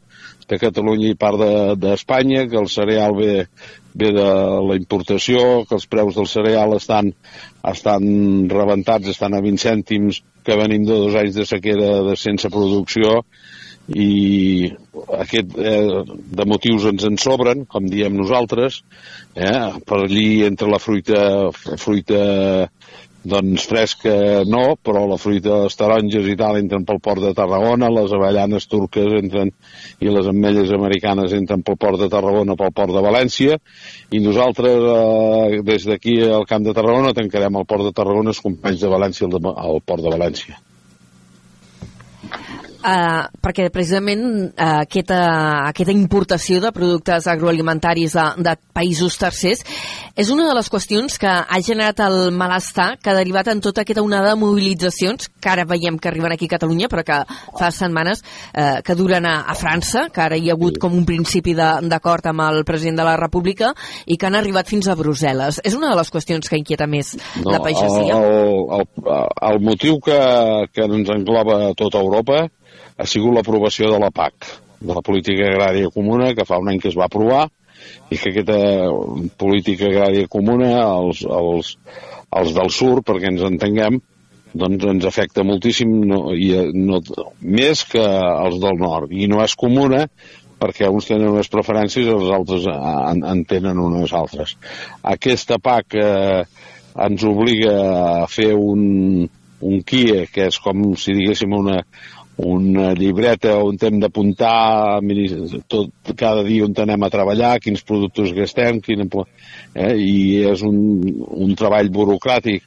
[0.50, 3.46] de Catalunya i part de- d'Espanya, que el cereal ve,
[3.94, 4.26] ve de
[4.66, 7.12] la importació, que els preus del cereal estan,
[7.70, 12.50] estan rebentats, estan a 20 cèntims, que venim de dos anys de sequera de sense
[12.50, 13.20] producció,
[13.88, 14.70] i
[15.18, 16.02] aquest, eh,
[16.38, 18.82] de motius ens en sobren, com diem nosaltres,
[19.34, 22.24] eh, per allí entre la fruita, fruita
[23.22, 27.90] doncs fresca no, però la fruita les taronges i tal entren pel port de Tarragona,
[27.92, 29.50] les avellanes turques entren
[30.00, 33.58] i les ametlles americanes entren pel port de Tarragona, pel port de València,
[34.10, 38.40] i nosaltres eh, des d'aquí al Camp de Tarragona tancarem el port de Tarragona els
[38.40, 40.60] companys de València al, al port de València.
[42.80, 45.18] Uh, perquè precisament uh, aquesta,
[45.68, 49.60] aquesta importació de productes agroalimentaris de, de països tercers
[50.16, 53.84] és una de les qüestions que ha generat el malestar que ha derivat en tota
[53.84, 57.18] aquesta onada de mobilitzacions que ara veiem que arriben aquí a Catalunya però que
[57.58, 61.04] fa setmanes uh, que duren a, a França, que ara hi ha hagut com un
[61.04, 63.74] principi d'acord amb el president de la República
[64.06, 65.60] i que han arribat fins a Brussel·les.
[65.68, 67.12] És una de les qüestions que inquieta més
[67.42, 68.16] no, la pagesia?
[68.16, 68.88] El, el,
[69.50, 70.18] el motiu que,
[70.72, 72.46] que ens engloba tota Europa
[73.00, 76.80] ha sigut l'aprovació de la PAC, de la Política Agrària Comuna, que fa un any
[76.82, 77.46] que es va aprovar,
[78.10, 78.60] i que aquesta
[79.40, 81.74] política agrària comuna, els, els,
[82.36, 84.00] els del sur, perquè ens entenguem,
[84.60, 87.00] doncs ens afecta moltíssim, no, i, no,
[87.40, 89.14] més que els del nord.
[89.14, 90.04] I no és comuna
[90.60, 94.58] perquè uns tenen unes preferències i els altres en, en tenen unes altres.
[95.14, 96.42] Aquesta PAC eh,
[97.00, 97.76] ens obliga
[98.24, 99.22] a fer un,
[99.64, 101.78] un KIE, que és com si diguéssim una,
[102.46, 105.00] una llibreta on hem d'apuntar
[105.68, 109.06] tot, cada dia on anem a treballar, quins productes gastem, quina,
[109.74, 110.78] eh, i és un,
[111.46, 112.64] un treball burocràtic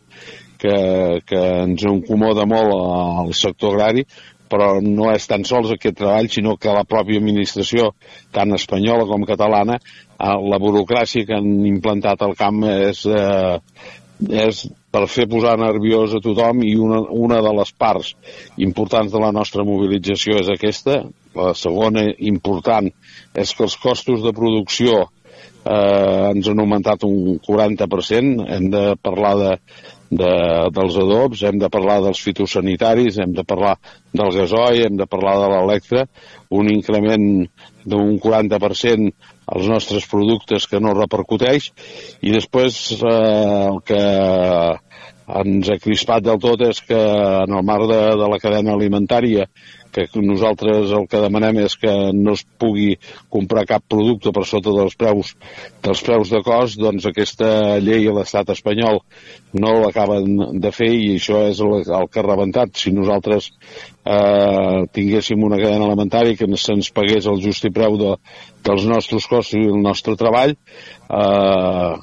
[0.62, 0.78] que,
[1.26, 4.06] que ens incomoda molt al sector agrari,
[4.54, 7.90] però no és tan sols aquest treball, sinó que la pròpia administració,
[8.36, 9.80] tant espanyola com catalana,
[10.14, 13.58] eh, la burocràcia que han implantat al camp és, eh,
[14.30, 18.14] és per fer posar nerviós a tothom i una, una de les parts
[18.62, 21.02] importants de la nostra mobilització és aquesta.
[21.34, 22.92] La segona important
[23.34, 25.02] és que els costos de producció
[25.66, 28.48] eh, ens han augmentat un 40%.
[28.54, 29.52] Hem de parlar de,
[30.10, 30.32] de,
[30.76, 33.76] dels adobs, hem de parlar dels fitosanitaris, hem de parlar
[34.14, 36.06] del gasoi, hem de parlar de l'electre,
[36.54, 37.28] un increment
[37.86, 39.12] d'un 40%
[39.54, 41.72] als nostres productes que no repercuteix
[42.24, 43.14] i després eh,
[43.70, 44.04] el que
[45.44, 49.48] ens ha crispat del tot és que en el marc de, de la cadena alimentària
[49.94, 52.96] que nosaltres el que demanem és que no es pugui
[53.34, 55.34] comprar cap producte per sota dels preus
[55.86, 59.02] dels preus de cost, doncs aquesta llei a l'estat espanyol
[59.54, 62.74] no l'acaben de fer i això és el, el que ha rebentat.
[62.80, 68.16] Si nosaltres eh, tinguéssim una cadena alimentària que se'ns pagués el justi preu de,
[68.66, 71.94] dels nostres costos i el nostre treball, eh,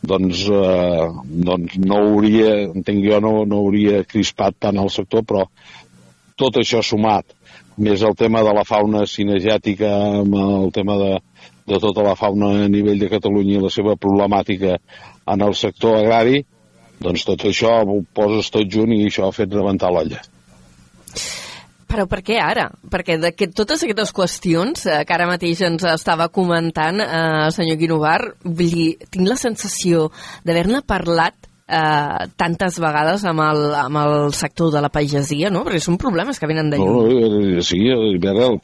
[0.00, 1.08] doncs, eh,
[1.50, 5.44] doncs no hauria, entenc jo, no, no hauria crispat tant el sector, però
[6.40, 7.26] tot això sumat,
[7.80, 9.90] més el tema de la fauna cinegètica,
[10.20, 11.12] amb el tema de,
[11.68, 14.76] de tota la fauna a nivell de Catalunya i la seva problemàtica
[15.30, 16.42] en el sector agrari,
[17.00, 20.20] doncs tot això ho poses tot junt i això ha fet rebentar l'olla.
[21.90, 22.68] Però per què ara?
[22.90, 27.08] Perquè de que totes aquestes qüestions eh, que ara mateix ens estava comentant eh,
[27.48, 30.06] el senyor Guinovar, vull dir, tinc la sensació
[30.46, 35.62] d'haver-ne parlat eh, tantes vegades amb el, amb el sector de la pagesia, no?
[35.66, 37.14] Perquè són problemes que venen de lluny.
[37.14, 38.58] No, eh, sí, el, el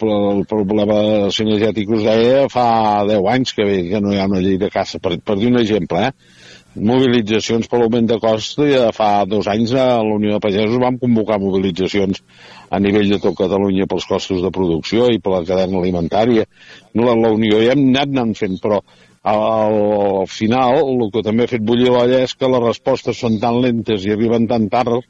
[0.51, 2.69] problema cinegètic us deia fa
[3.09, 5.62] 10 anys que, que no hi ha una llei de caça, per, per dir un
[5.62, 6.55] exemple, eh?
[6.77, 10.99] mobilitzacions per l'augment de cost ja fa dos anys a la Unió de Pagesos vam
[11.01, 12.21] convocar mobilitzacions
[12.69, 16.45] a nivell de tot Catalunya pels costos de producció i per la cadena alimentària.
[16.92, 18.83] No, la Unió ja hem anat anant fent, però
[19.27, 19.77] al,
[20.23, 23.59] al final el que també ha fet bullir l'olla és que les respostes són tan
[23.65, 25.03] lentes i arriben tan tard,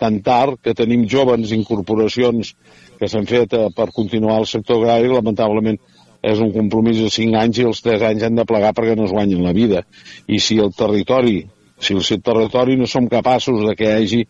[0.00, 2.52] tan tard que tenim joves incorporacions
[2.98, 5.80] que s'han fet eh, per continuar el sector agrari, lamentablement
[6.24, 9.08] és un compromís de 5 anys i els 3 anys han de plegar perquè no
[9.08, 9.82] es guanyin la vida.
[10.28, 11.42] I si el territori,
[11.80, 14.22] si el territori no som capaços de que hi hagi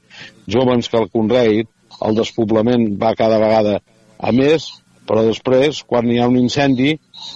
[0.51, 1.70] joves que el conreïn,
[2.03, 3.79] el despoblament va cada vegada
[4.18, 4.70] a més,
[5.09, 6.95] però després, quan hi ha un incendi,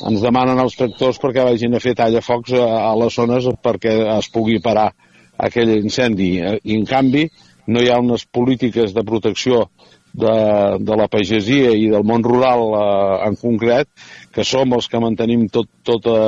[0.08, 4.30] ens demanen els tractors perquè vagin a fer tallafocs a, a les zones perquè es
[4.32, 4.88] pugui parar
[5.36, 6.30] aquell incendi.
[6.40, 7.28] I, en canvi,
[7.68, 9.66] no hi ha unes polítiques de protecció
[10.12, 10.34] de,
[10.80, 13.88] de la pagesia i del món rural eh, en concret,
[14.34, 16.18] que som els que mantenim tot, tota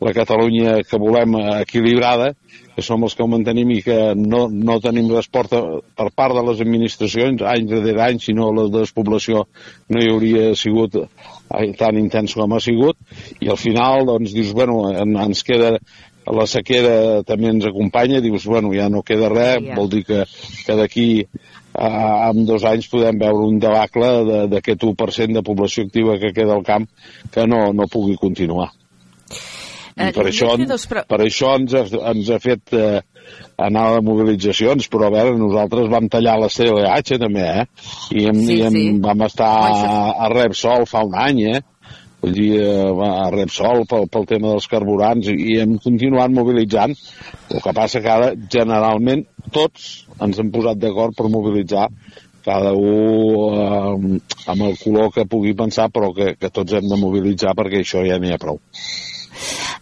[0.00, 2.32] la Catalunya que volem equilibrada,
[2.74, 5.60] que som els que ho mantenim i que no, no tenim resposta
[5.96, 9.44] per part de les administracions, any darrere any, si no la despoblació
[9.92, 10.96] no hi hauria sigut
[11.78, 12.96] tan intens com ha sigut,
[13.40, 15.74] i al final doncs dius, bueno, en, ens queda
[16.30, 20.24] la sequera també ens acompanya, dius, bueno, ja no queda res, vol dir que,
[20.64, 21.08] que d'aquí
[21.80, 26.32] eh, en dos anys podem veure un debacle de- d'aquest 1% de població activa que
[26.36, 26.86] queda al camp
[27.32, 28.70] que no, no pugui continuar.
[30.00, 33.00] I Eh, per, això, dos pre- per això ens ha, ens ha fet eh,
[33.60, 37.64] anar de mobilitzacions, però a veure, nosaltres vam tallar la CLH també, eh?
[38.14, 38.84] I, hem, Sí, i hem, sí.
[39.02, 41.60] vam estar a, a Repsol fa un any, eh?
[42.20, 46.96] Vull dir, eh, a Repsol pel, pel tema dels carburants i hem continuat mobilitzant.
[47.48, 51.88] El que passa que ara, generalment, tots ens hem posat d'acord per mobilitzar
[52.44, 54.20] cada un eh,
[54.52, 58.04] amb el color que pugui pensar, però que, que tots hem de mobilitzar perquè això
[58.06, 58.60] ja n'hi ha prou.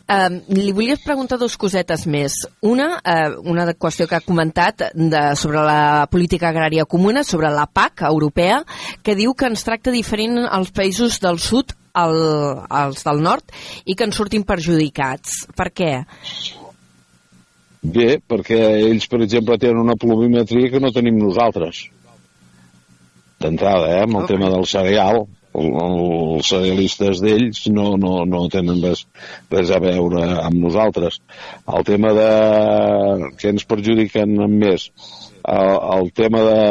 [0.08, 2.38] Um, li volia preguntar dos cosetes més.
[2.64, 7.66] Una, uh, una qüestió que ha comentat de, sobre la política agrària comuna, sobre la
[7.66, 8.62] PAC europea,
[9.04, 12.16] que diu que ens tracta diferent als països del sud al,
[12.70, 13.52] als del nord
[13.84, 15.44] i que ens sortim perjudicats.
[15.56, 15.92] Per què?
[17.82, 21.84] Bé, perquè ells, per exemple, tenen una pluviometria que no tenim nosaltres.
[23.38, 24.32] D'entrada, eh, amb el Ok.
[24.32, 25.26] tema del cereal.
[25.58, 29.04] El, els cerealistes d'ells no, no, no tenen res,
[29.50, 31.20] res a veure amb nosaltres.
[31.66, 32.28] El tema de...
[33.40, 34.88] que ens perjudiquen més?
[35.42, 36.62] El, el tema de,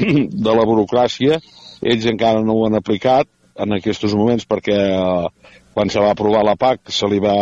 [0.46, 1.40] de la burocràcia,
[1.80, 3.28] ells encara no ho han aplicat
[3.60, 7.36] en aquests moments perquè eh, quan se va aprovar la PAC se li va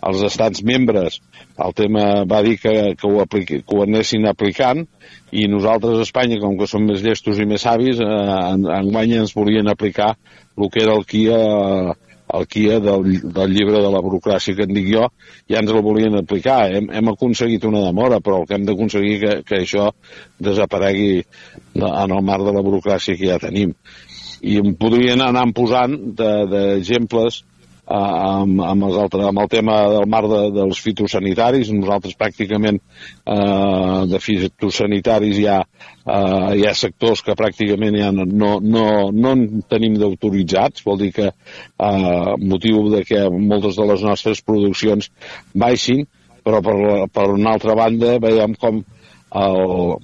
[0.00, 1.20] als estats membres
[1.58, 4.84] el tema va dir que, que, ho, apliqui, que ho anessin aplicant
[5.34, 8.04] i nosaltres a Espanya, com que som més llestos i més savis, eh,
[8.52, 10.12] en, enguany ens volien aplicar
[10.58, 11.40] el que era el KIA,
[12.38, 15.04] el KIA del, del llibre de la burocràcia que en dic jo,
[15.50, 16.60] ja ens el volien aplicar.
[16.74, 19.90] Hem, hem aconseguit una demora, però el que hem d'aconseguir que, que això
[20.38, 21.22] desaparegui
[21.74, 23.72] de- en el marc de la burocràcia que ja tenim.
[24.42, 27.47] I em podrien anar posant d'exemples de, eh,
[27.88, 31.70] amb, amb, els altres, amb el tema del mar de, dels fitosanitaris.
[31.72, 38.26] Nosaltres pràcticament eh, de fitosanitaris hi ha, eh, hi ha sectors que pràcticament ja no,
[38.28, 43.88] no, no, no en tenim d'autoritzats, vol dir que eh, motiu de que moltes de
[43.92, 45.10] les nostres produccions
[45.54, 46.04] baixin,
[46.44, 46.76] però per,
[47.12, 48.84] per una altra banda veiem com
[49.38, 49.98] el,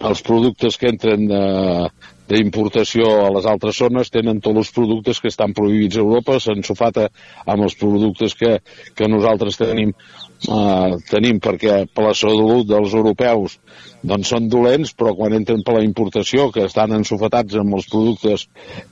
[0.00, 1.44] els productes que entren de,
[2.30, 7.08] d'importació a les altres zones tenen tots els productes que estan prohibits a Europa, s'ensofata
[7.44, 8.58] amb els productes que,
[8.96, 9.92] que nosaltres tenim,
[10.48, 13.58] eh, tenim perquè per la salut dels europeus
[14.04, 18.46] doncs són dolents, però quan entren per la importació, que estan ensofatats amb els productes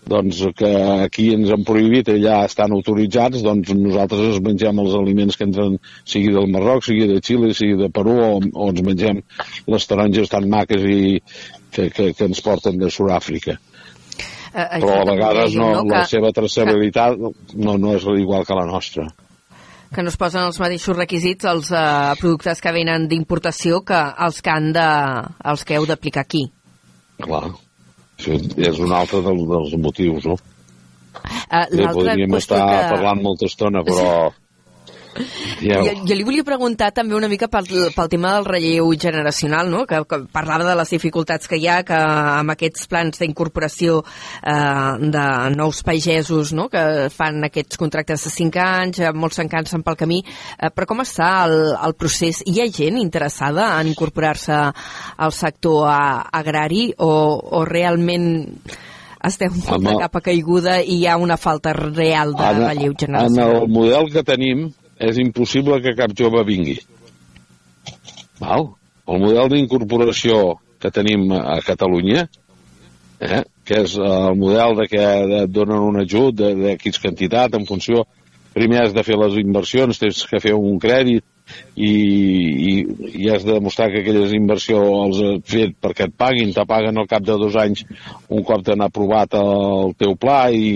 [0.08, 0.70] doncs, que
[1.06, 5.48] aquí ens han prohibit i allà estan autoritzats, doncs nosaltres ens mengem els aliments que
[5.48, 5.76] entren,
[6.08, 9.20] sigui del Marroc, sigui de Xile, sigui de Perú, o, o ens mengem
[9.74, 11.18] les taronges tan maques i
[11.72, 13.58] que, que, que ens porten de Sud-àfrica.
[14.52, 18.56] Uh, Però a vegades no, no, la que, seva traçabilitat no, no és igual que
[18.58, 19.08] la nostra.
[19.92, 24.40] que no es posen els mateixos requisits als uh, productes que venen d'importació que els
[24.40, 24.86] que, han de,
[25.52, 26.46] els que heu d'aplicar aquí.
[27.22, 27.44] Clar,
[28.16, 30.38] això és un altre dels, dels motius, no?
[31.12, 32.86] Uh, Bé, podríem estar que...
[32.94, 34.32] parlant molta estona, però...
[35.62, 39.70] Ja, Jo, jo li volia preguntar també una mica pel, pel tema del relleu generacional,
[39.70, 39.84] no?
[39.86, 45.10] que, que parlava de les dificultats que hi ha que amb aquests plans d'incorporació eh,
[45.12, 46.68] de nous pagesos no?
[46.72, 50.88] que fan aquests contractes de 5 anys, eh, molts se'n cansen pel camí, eh, però
[50.90, 52.42] com està el, el procés?
[52.46, 54.62] Hi ha gent interessada en incorporar-se
[55.16, 56.02] al sector a,
[56.42, 57.12] agrari o,
[57.60, 58.32] o realment
[59.22, 59.86] estem Home.
[59.86, 59.98] Home.
[60.02, 63.56] cap a caiguda i hi ha una falta real de en, relleu en generacional?
[63.62, 64.70] el model que tenim
[65.02, 66.78] és impossible que cap jove vingui.
[68.40, 68.70] Val?
[69.10, 70.38] El model d'incorporació
[70.82, 72.26] que tenim a Catalunya,
[73.22, 75.04] eh, que és el model de que
[75.42, 78.06] et donen un ajut de, de X quantitat en funció...
[78.52, 81.24] Primer has de fer les inversions, tens que fer un crèdit
[81.72, 82.72] i, i,
[83.22, 87.00] i has de demostrar que aquella inversió els has fet perquè et paguin, te paguen
[87.00, 87.86] al cap de dos anys
[88.28, 90.74] un cop t'han aprovat el teu pla i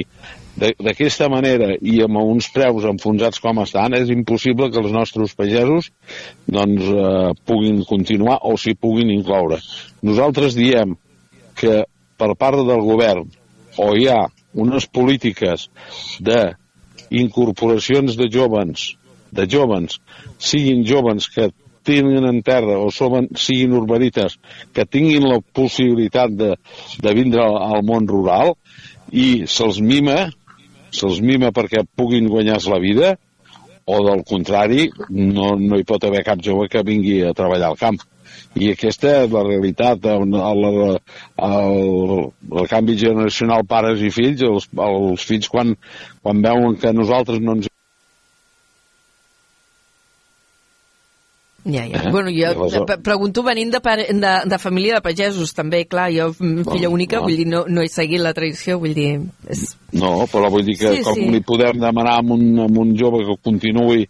[0.56, 5.90] d'aquesta manera i amb uns preus enfonsats com estan és impossible que els nostres pagesos
[6.46, 9.60] doncs eh, puguin continuar o s'hi puguin incloure.
[10.06, 10.96] Nosaltres diem
[11.56, 11.84] que
[12.16, 13.28] per part del govern
[13.76, 14.22] o hi ha
[14.56, 15.68] unes polítiques
[16.20, 16.56] de
[17.10, 18.96] incorporacions de jovens,
[19.30, 20.00] de jovens,
[20.40, 21.50] siguin jovens que
[21.86, 24.40] tinguin en terra o som, siguin urbanites,
[24.74, 26.54] que tinguin la possibilitat de,
[27.02, 28.56] de vindre al món rural
[29.12, 30.32] i se'ls mima,
[30.96, 33.14] se'ls mima perquè puguin guanyar-se la vida,
[33.86, 37.78] o del contrari, no, no hi pot haver cap jove que vingui a treballar al
[37.78, 38.00] camp.
[38.58, 40.66] I aquesta és la realitat, el, el,
[41.46, 42.24] el,
[42.62, 45.76] el canvi generacional pares i fills, els, els fills quan,
[46.24, 47.70] quan veuen que nosaltres no ens
[51.66, 51.98] Ja, ja.
[52.04, 52.10] Eh?
[52.14, 56.28] Bueno, jo pre- pregunto venint de, pare, de, de família de pagesos, també, clar, jo,
[56.38, 57.24] mm, filla única, no.
[57.26, 59.16] vull dir, no, no he seguit la tradició, vull dir...
[59.50, 59.72] És...
[59.96, 61.26] No, però vull dir que Sí, com sí.
[61.32, 64.04] li podem demanar a un, a un jove que continuï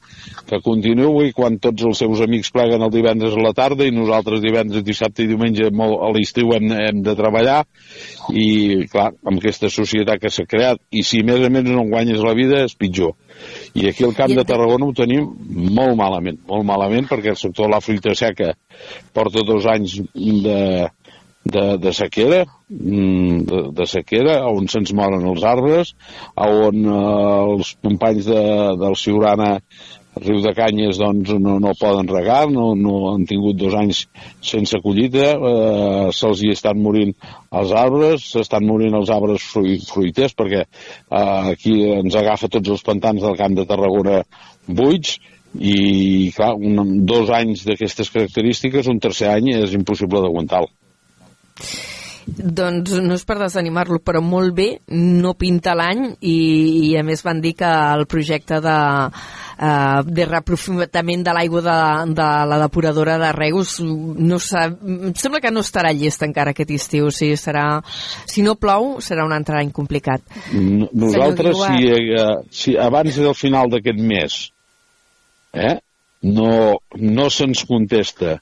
[0.49, 4.41] que continuï quan tots els seus amics pleguen el divendres a la tarda i nosaltres
[4.43, 7.61] divendres, dissabte i diumenge molt, a l'estiu hem, hem de treballar
[8.35, 12.25] i clar, amb aquesta societat que s'ha creat i si més a més no guanyes
[12.25, 13.15] la vida és pitjor
[13.77, 15.27] i aquí al Camp de Tarragona ho tenim
[15.77, 18.53] molt malament, molt malament perquè el sector de la fruita seca
[19.17, 20.61] porta dos anys de,
[21.45, 25.95] de, de sequera, mm, de, de sequera, on se'ns moren els arbres,
[26.35, 26.97] on eh,
[27.53, 28.43] els companys de,
[28.83, 29.55] del Ciurana
[30.17, 34.07] Riu de Canyes doncs, no, no poden regar, no, no han tingut dos anys
[34.41, 37.13] sense collita, eh, se'ls hi estan morint
[37.61, 42.87] els arbres, s'estan morint els arbres fruit, fruiters, perquè eh, aquí ens agafa tots els
[42.87, 44.23] pantans del Camp de Tarragona
[44.67, 45.19] buits,
[45.57, 50.73] i clar, un, dos anys d'aquestes característiques, un tercer any és impossible d'aguantar-lo.
[52.27, 56.39] Doncs no és per desanimar-lo, però molt bé, no pinta l'any i,
[56.89, 61.77] i a més van dir que el projecte de, uh, de reprofitament de l'aigua de,
[62.19, 66.73] de la depuradora de Reus no sa, em sembla que no estarà llest encara aquest
[66.75, 67.65] estiu, o sigui, serà,
[68.27, 70.27] si no plou serà un altre any complicat.
[70.53, 74.41] Nosaltres, si, eh, si abans del final d'aquest mes
[75.55, 75.77] eh,
[76.27, 76.51] no,
[76.99, 78.41] no se'ns contesta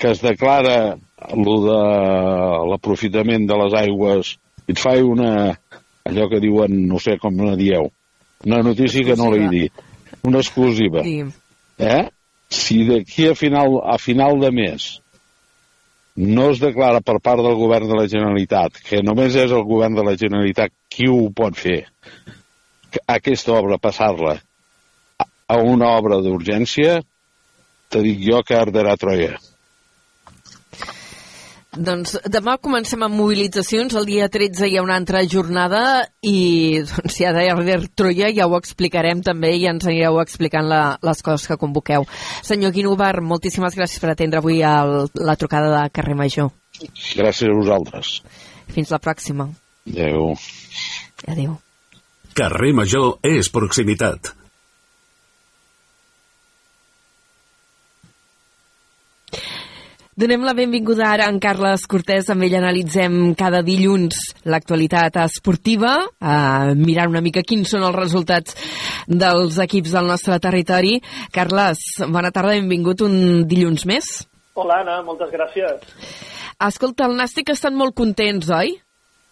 [0.00, 0.96] que es declara
[1.36, 1.80] lo de
[2.70, 4.34] l'aprofitament de les aigües
[4.66, 5.32] i et fa una,
[6.06, 7.90] allò que diuen, no sé com la dieu,
[8.46, 9.84] una notícia que no l'he dit,
[10.24, 11.04] una exclusiva.
[11.04, 11.20] Sí.
[11.80, 12.02] Eh?
[12.50, 14.90] Si d'aquí a final, a final de mes
[16.20, 19.94] no es declara per part del govern de la Generalitat, que només és el govern
[19.96, 21.84] de la Generalitat qui ho pot fer,
[22.90, 24.40] que aquesta obra passar-la
[25.50, 27.00] a una obra d'urgència,
[27.90, 29.38] te dic jo que arderà Troia.
[31.70, 35.82] Doncs demà comencem amb mobilitzacions, el dia 13 hi ha una altra jornada
[36.26, 40.80] i doncs, si ha d'haver Troia ja ho explicarem també i ens anireu explicant la,
[41.06, 42.08] les coses que convoqueu.
[42.42, 46.50] Senyor Guinovar, moltíssimes gràcies per atendre avui el, la trucada de Carrer Major.
[47.14, 48.16] Gràcies a vosaltres.
[48.74, 49.46] Fins la pròxima.
[49.86, 50.34] Adéu.
[51.30, 51.54] Adéu.
[52.34, 54.34] Carrer Major és proximitat.
[60.18, 62.26] Donem la benvinguda ara a en Carles Cortés.
[62.32, 68.56] Amb ell analitzem cada dilluns l'actualitat esportiva, eh, mirant una mica quins són els resultats
[69.06, 70.98] dels equips del nostre territori.
[71.30, 74.26] Carles, bona tarda, benvingut un dilluns més.
[74.54, 75.78] Hola, Anna, moltes gràcies.
[76.58, 78.74] Escolta, el Nàstic estan molt contents, oi?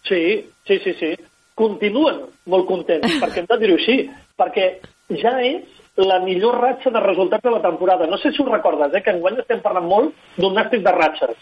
[0.07, 0.23] Sí,
[0.65, 1.11] sí, sí, sí.
[1.59, 3.97] Continuen molt contents, perquè hem de dir-ho així,
[4.39, 4.71] perquè
[5.19, 8.07] ja és la millor ratxa de resultats de la temporada.
[8.07, 11.35] No sé si ho recordes, eh, que enguany estem parlant molt d'un nàstic de ratxes.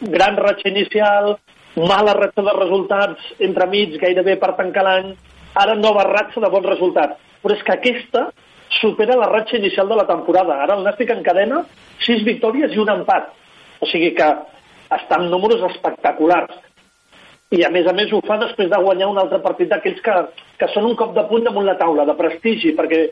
[0.00, 1.36] Gran ratxa inicial,
[1.76, 5.14] mala ratxa de resultats entremig, gairebé per tancar l'any,
[5.54, 7.18] ara nova ratxa de bons resultats.
[7.42, 8.28] Però és que aquesta
[8.80, 10.60] supera la ratxa inicial de la temporada.
[10.62, 11.64] Ara el Nàstic encadena
[12.04, 13.32] sis victòries i un empat.
[13.80, 14.28] O sigui que
[14.94, 16.54] està en números espectaculars.
[17.54, 20.14] I a més a més ho fa després de guanyar un altre partit d'aquells que,
[20.58, 23.04] que són un cop de punt damunt la taula, de prestigi, perquè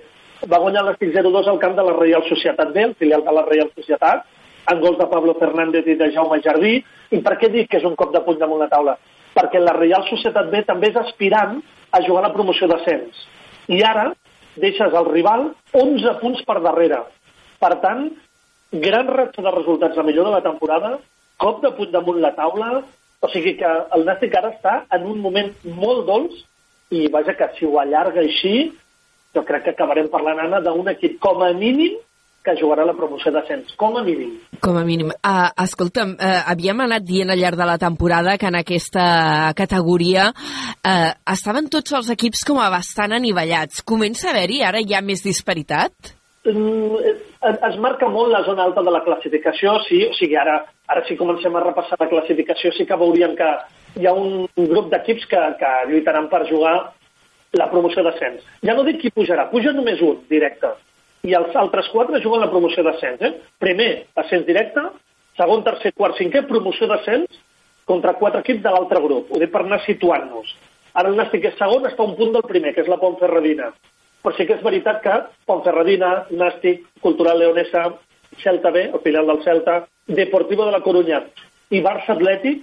[0.50, 3.44] va guanyar l'Estic 0-2 al camp de la Reial Societat B, el filial de la
[3.46, 4.24] Reial Societat,
[4.72, 6.80] amb gols de Pablo Fernández i de Jaume Jardí.
[7.12, 8.96] I per què dic que és un cop de punt damunt la taula?
[9.36, 11.60] Perquè la Reial Societat B també és aspirant
[11.92, 13.24] a jugar la promoció d'ascens.
[13.68, 14.10] I ara
[14.56, 17.02] deixes el rival 11 punts per darrere.
[17.62, 18.08] Per tant,
[18.72, 20.96] gran ratxa de resultats, la millor de la temporada,
[21.38, 22.82] cop de punt damunt la taula,
[23.22, 26.40] o sigui que el Nàstic ara està en un moment molt dolç
[26.92, 28.72] i vaja que si ho allarga així,
[29.34, 31.98] jo crec que acabarem parlant, Anna, d'un equip com a mínim
[32.42, 34.32] que jugarà la promoció d'ascens, com a mínim.
[34.62, 35.12] Com a mínim.
[35.14, 39.04] Uh, escolta'm, uh, havíem anat dient al llarg de la temporada que en aquesta
[39.58, 43.84] categoria uh, estaven tots els equips com a bastant anivellats.
[43.86, 46.16] Comença a haver-hi ara ja més disparitat?
[46.42, 46.98] Mm,
[47.46, 50.56] es es marca molt la zona alta de la classificació, sí, o sigui, ara,
[50.90, 53.50] ara si comencem a repassar la classificació sí que veuríem que
[54.00, 56.74] hi ha un grup d'equips que, que lluitaran per jugar
[57.58, 58.42] la promoció d'ascens.
[58.64, 60.72] Ja no dic qui pujarà, puja només un directe.
[61.22, 63.22] I els altres quatre juguen la promoció d'ascens.
[63.22, 63.32] Eh?
[63.62, 64.82] Primer, ascens directe,
[65.38, 67.40] segon, tercer, quart, cinquè, promoció d'ascens
[67.86, 69.30] contra quatre equips de l'altre grup.
[69.30, 70.54] Ho dic per anar situant-nos.
[70.98, 73.70] Ara el Nàstic és segon, està un punt del primer, que és la Pontferradina.
[74.22, 77.88] Però sí que és veritat que Pontferradina, Nàstic, Cultural Leonesa,
[78.42, 81.22] Celta B, el filial del Celta, Deportivo de la Corunya
[81.72, 82.62] i Barça Atlètic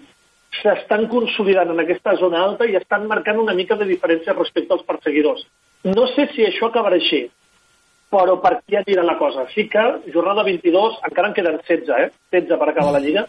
[0.62, 4.86] s'estan consolidant en aquesta zona alta i estan marcant una mica de diferència respecte als
[4.88, 5.46] perseguidors.
[5.86, 7.28] No sé si això acabarà així,
[8.12, 9.46] però per aquí anirà la cosa.
[9.54, 9.84] Sí que
[10.14, 12.10] jornada 22, encara en queden 16, eh?
[12.34, 13.26] 16 per acabar la Lliga,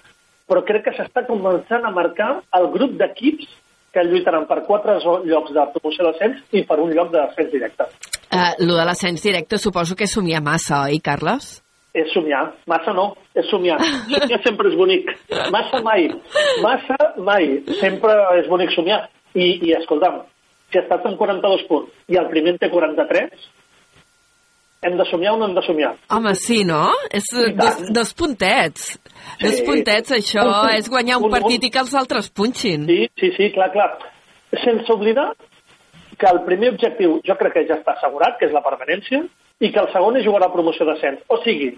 [0.48, 3.46] però crec que s'està començant a marcar el grup d'equips
[3.94, 7.86] que lluitaran per quatre llocs de promoció d'ascens i per un lloc d'ascens directe.
[8.30, 11.58] Uh, lo de l'ascens directe suposo que és somiar massa, oi, Carles?
[11.94, 12.52] És somiar.
[12.70, 13.78] Massa no, és somiar.
[13.82, 15.08] Somiar sempre és bonic.
[15.50, 16.08] Massa mai.
[16.62, 17.62] Massa mai.
[17.80, 19.08] Sempre és bonic somiar.
[19.34, 20.20] I, i escolta'm,
[20.70, 23.34] si estàs en 42 punts i el primer té 43,
[24.82, 25.92] hem de somiar o no hem de somiar?
[26.14, 26.86] Home, sí, no?
[27.14, 27.26] És
[27.58, 28.94] dos, dos puntets.
[29.42, 29.64] Dos Sí.
[29.66, 30.74] puntets, això Un punt.
[30.78, 32.86] és guanyar un Un- partit i que els altres punxin.
[32.86, 33.90] Sí, sí, sí, clar, clar.
[34.64, 35.34] Sense oblidar
[36.18, 39.22] que el primer objectiu jo crec que ja està assegurat, que és la permanència,
[39.60, 41.22] i que el segon és jugar a la promoció d'ascens.
[41.28, 41.70] O sigui,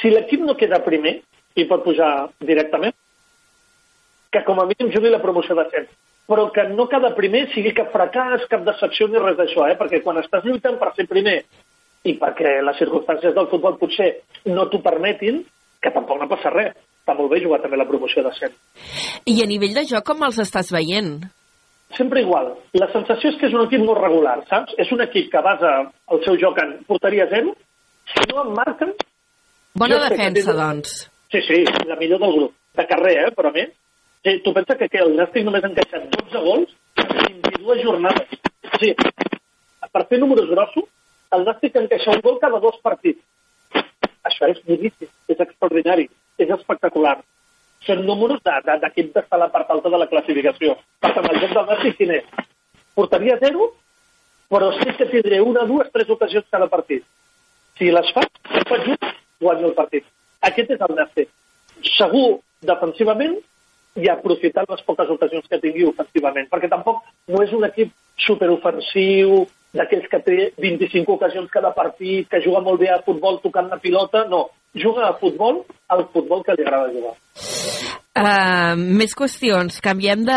[0.00, 1.20] si l'equip no queda primer
[1.54, 2.10] i pot pujar
[2.42, 2.94] directament,
[4.34, 5.92] que com a mínim jugui la promoció d'ascens.
[6.26, 9.76] Però que no cada primer sigui cap fracàs, cap decepció ni res d'això, eh?
[9.78, 11.36] perquè quan estàs lluitant per ser primer
[12.04, 14.10] i perquè les circumstàncies del futbol potser
[14.50, 15.44] no t'ho permetin,
[15.80, 16.74] que tampoc no passa res.
[17.04, 18.56] Està molt bé jugar també la promoció d'ascens.
[19.28, 21.18] I a nivell de joc, com els estàs veient?
[21.96, 22.52] Sempre igual.
[22.78, 24.74] La sensació és que és un equip molt regular, saps?
[24.78, 25.72] És un equip que basa
[26.14, 27.54] el seu joc en porteria zero.
[28.12, 28.92] Si no en marquen...
[29.74, 30.94] Bona defensa, tenen- doncs.
[31.32, 32.52] Sí, sí, la millor del grup.
[32.78, 33.30] De carrer, eh?
[33.34, 33.70] Però a més,
[34.22, 38.36] sí, tu pensa que, que el Nàstic només ha encaixat 12 gols en 22 jornades.
[38.70, 38.94] O sigui,
[39.94, 40.86] per fer números grossos,
[41.34, 43.22] el Nàstic encaixa un gol cada dos partits.
[44.24, 46.06] Això és boníssim, és extraordinari,
[46.40, 47.18] és espectacular.
[47.86, 50.76] Són números de- de- d'equip d'estar a la part alta de la classificació.
[51.00, 52.24] Per tant, el joc del Nàstic quin és?
[52.94, 53.72] Portaria zero,
[54.50, 57.04] però sí que tindré una, dues, tres ocasions cada partit.
[57.78, 58.96] Si les fa, si faig un,
[59.40, 60.04] guanyo el partit.
[60.40, 61.28] Aquest és el Nàstic.
[61.98, 63.36] Segur defensivament
[63.96, 69.46] i aprofitar les poques ocasions que tingui ofensivament, perquè tampoc no és un equip superofensiu,
[69.74, 73.78] d'aquells que té 25 ocasions cada partit, que juga molt bé a futbol tocant la
[73.82, 74.50] pilota, no.
[74.74, 77.14] Juga a futbol al futbol que li agrada jugar.
[78.14, 79.80] Uh, més qüestions.
[79.82, 80.36] Canviem de...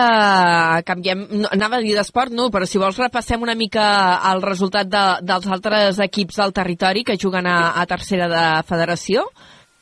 [0.85, 1.27] Canviem...
[1.43, 3.83] No, anava a dir d'esport, no, però si vols repassem una mica
[4.31, 9.27] el resultat de, dels altres equips del territori que juguen a, a tercera de federació.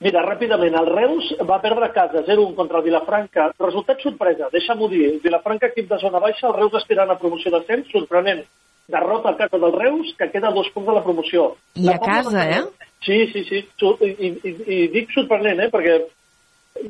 [0.03, 3.47] Mira, ràpidament, el Reus va perdre a casa 0-1 contra el Vilafranca.
[3.63, 5.15] Resultat sorpresa, deixa'm-ho dir.
[5.23, 8.43] Vilafranca, equip de zona baixa, el Reus aspirant a promoció d'ascens, sorprenent.
[8.87, 11.55] Derrota a casa del Reus, que queda a dos punts de la promoció.
[11.75, 12.63] I La a casa, va- eh?
[13.05, 13.63] Sí, sí, sí.
[14.01, 15.69] I, i, i, dic sorprenent, eh?
[15.73, 15.95] Perquè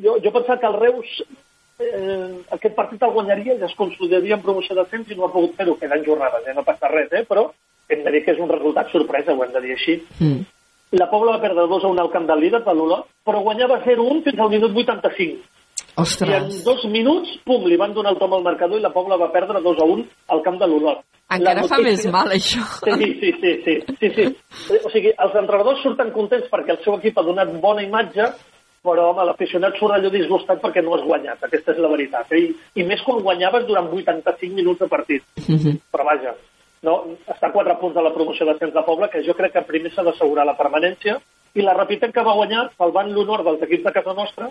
[0.02, 1.14] jo, jo pensava que el Reus
[1.78, 5.56] eh, aquest partit el guanyaria i es consolidaria en promoció d'ascens i no ha pogut
[5.56, 5.76] fer-ho.
[5.80, 6.54] Queden jornades, eh?
[6.56, 7.24] no passa res, eh?
[7.28, 7.48] però
[7.88, 9.98] hem de dir que és un resultat sorpresa, ho hem de dir així.
[10.20, 10.44] Mm.
[10.96, 13.80] La Pobla va perdre 2 a 1 al camp del líder, de l'Olot, però guanyava
[13.84, 15.42] 0-1 fins al minut 85.
[15.96, 18.90] I en Ostres, dos minuts, pum, li van donar el tom al marcador i la
[18.92, 20.98] Pobla va perdre 2 a 1 al camp de l'Olot.
[21.30, 22.62] encara La fa més notícia- mal, això.
[22.84, 24.76] Sí, sí, sí, sí, sí, sí.
[24.84, 28.28] O sigui, els entrenadors surten contents perquè el seu equip ha donat bona imatge,
[28.84, 32.30] però, home, l'aficionat surt allò disgustat perquè no has guanyat, aquesta és la veritat.
[32.30, 32.38] Eh?
[32.44, 35.22] I, I més quan guanyaves durant 85 minuts de partit.
[35.48, 35.80] Mhm.
[35.90, 36.34] Però vaja,
[36.82, 37.04] no?
[37.26, 40.04] està a 4 punts de la promoció de Pobla, que jo crec que primer s'ha
[40.04, 41.18] d'assegurar la permanència,
[41.54, 44.50] i la Repitem que va guanyar, salvant l'honor dels equips de casa nostra,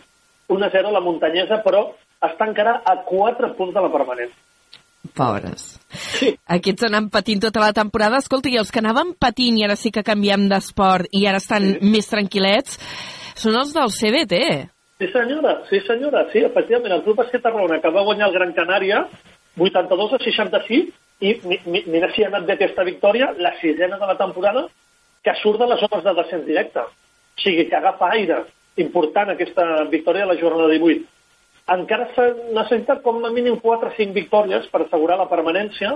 [0.50, 1.88] 1-0 a la muntanyesa, però
[2.24, 4.42] està encara a 4 punts de la permanència.
[5.16, 5.76] Pobres.
[6.16, 6.32] Sí.
[6.50, 8.18] Aquests anant patint tota la temporada.
[8.24, 11.68] Escolta, i els que anaven patint i ara sí que canviem d'esport i ara estan
[11.76, 11.92] sí.
[11.94, 12.80] més tranquil·lets,
[13.38, 14.42] són els del CBT.
[14.96, 18.54] Sí senyora, sí senyora, sí, efectivament, el Club Bàsquet Tarragona, que va guanyar el Gran
[18.56, 19.02] Canària
[19.60, 24.00] 82 a 66, i mi, mi, mira si ha anat bé aquesta victòria, la sisena
[24.00, 24.66] de la temporada,
[25.24, 26.84] que surt de les zones de descens directe.
[26.84, 28.44] O sigui, que agafa aire.
[28.84, 31.06] Important aquesta victòria de la jornada 18.
[31.76, 35.96] Encara s'ha necessitat com a mínim 4 o 5 victòries per assegurar la permanència,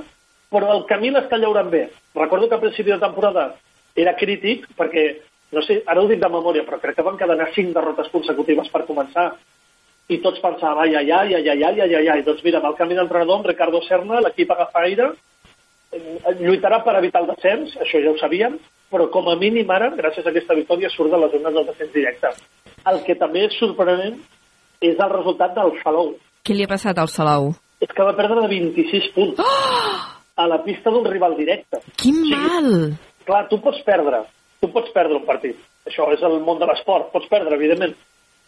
[0.50, 1.90] però el camí l'està llaurant bé.
[2.16, 3.52] Recordo que a principi de temporada
[3.96, 5.06] era crític perquè,
[5.54, 8.72] no sé, ara ho dic de memòria, però crec que van quedar 5 derrotes consecutives
[8.74, 9.30] per començar
[10.10, 12.22] i tots pensàvem, ai, ai, ai, ai, ai, ai, ai, ai, ai.
[12.26, 15.12] Doncs mira, amb el canvi d'entrenador, amb Ricardo Serna, l'equip agafa aire,
[16.40, 18.58] lluitarà per evitar el descens, això ja ho sabíem,
[18.92, 21.94] però com a mínim ara, gràcies a aquesta victòria, surt de les zones del descens
[21.94, 22.32] directe.
[22.90, 24.20] El que també és sorprenent
[24.82, 26.14] és el resultat del Salou.
[26.46, 27.52] Què li ha passat al Salou?
[27.82, 29.98] És que va perdre de 26 punts Oh!
[30.40, 31.82] a la pista d'un rival directe.
[32.00, 32.70] Quin mal!
[33.28, 34.22] Clar, tu pots perdre,
[34.62, 35.58] tu pots perdre un partit.
[35.88, 37.94] Això és el món de l'esport, pots perdre, evidentment.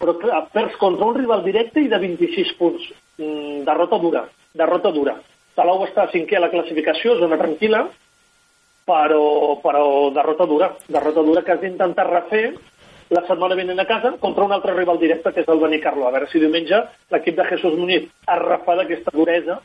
[0.01, 2.87] Però clar, perds contra un rival directe i de 26 punts.
[3.19, 4.23] Mm, derrota dura,
[4.57, 5.17] derrota dura.
[5.56, 7.86] Salou està cinquè a la classificació, zona tranquil·la,
[8.88, 9.24] però,
[9.64, 9.84] però
[10.16, 12.45] derrota dura, derrota dura que has d'intentar refer
[13.12, 16.08] la setmana vinent a casa contra un altre rival directe, que és el Benicarlo.
[16.08, 16.80] A veure si diumenge
[17.12, 19.60] l'equip de Jesús Muñiz es refà d'aquesta duresa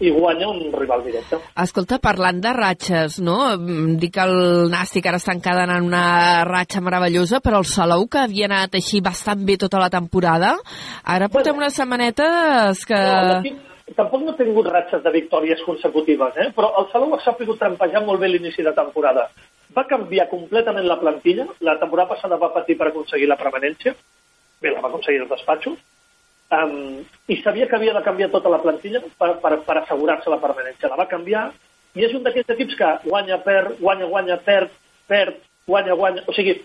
[0.00, 1.38] i guanya un rival directe.
[1.60, 3.36] Escolta, parlant de ratxes, no?
[3.56, 8.20] Mm, Dic que el Nàstic ara està encadenant una ratxa meravellosa, però el Salou, que
[8.24, 10.56] havia anat així bastant bé tota la temporada,
[11.04, 13.00] ara portem unes setmanetes que...
[13.00, 13.56] No,
[13.94, 16.48] tampoc no ha tingut ratxes de victòries consecutives, eh?
[16.56, 19.28] però el Salou ha sabut trampejar molt bé l'inici de temporada.
[19.76, 23.94] Va canviar completament la plantilla, la temporada passada va patir per aconseguir la permanència,
[24.62, 25.76] bé, la va aconseguir el despatxo,
[26.56, 26.74] um,
[27.28, 30.90] i sabia que havia de canviar tota la plantilla per, per, per assegurar-se la permanència.
[30.90, 31.46] La va canviar,
[31.94, 34.74] i és un d'aquests equips que guanya, perd, guanya, guanya, perd,
[35.06, 36.26] perd, guanya, guanya...
[36.26, 36.58] O sigui,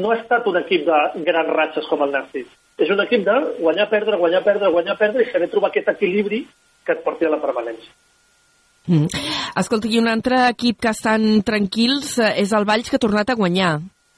[0.00, 2.48] no ha estat un equip de grans ratxes com el Nàstic.
[2.80, 6.46] És un equip de guanyar, perdre, guanyar, perdre, guanyar, perdre i saber trobar aquest equilibri
[6.86, 7.92] que et porti a la permanència.
[8.90, 9.06] Mm.
[9.60, 13.30] Escolta, i un altre equip que estan tranquils eh, és el Valls, que ha tornat
[13.30, 13.76] a guanyar.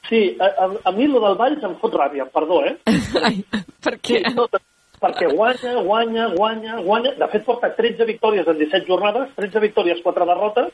[0.08, 2.76] Sí, a, a, a mi lo del Valls em fot ràbia, perdó, eh?
[3.28, 3.42] Ai,
[3.84, 4.22] per què?
[4.24, 4.48] Sí, no,
[5.04, 7.12] perquè guanya, guanya, guanya, guanya.
[7.20, 10.72] De fet, porta 13 victòries en 17 jornades, 13 victòries, 4 derrotes.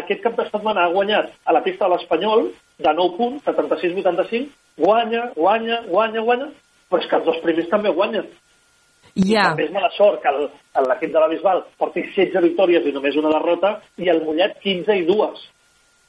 [0.00, 4.52] Aquest cap de setmana ha guanyat a la pista de l'Espanyol, de 9 punts, 76-85,
[4.78, 6.52] guanya, guanya, guanya, guanya,
[6.90, 8.28] però és que els dos primers també guanyen.
[9.26, 9.50] Ja.
[9.50, 13.32] També és mala sort que l'equip de la Bisbal porti 16 victòries i només una
[13.36, 15.48] derrota, i el Mollet 15 i dues.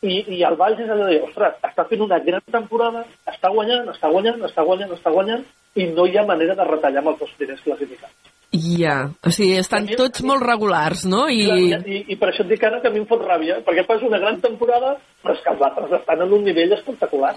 [0.02, 3.52] I, i el Valls és allò de dir, ostres, està fent una gran temporada, està
[3.54, 5.44] guanyant, està guanyant, està guanyant, està guanyant,
[5.78, 8.32] i no hi ha manera de retallar amb els dos primers classificats.
[8.52, 11.22] Ja, o sigui, estan tots molt regulars, no?
[11.32, 12.00] I, I...
[12.12, 14.20] I, per això et dic ara que a mi em fot ràbia, perquè fas una
[14.20, 17.32] gran temporada, però és que els altres estan en un nivell espectacular.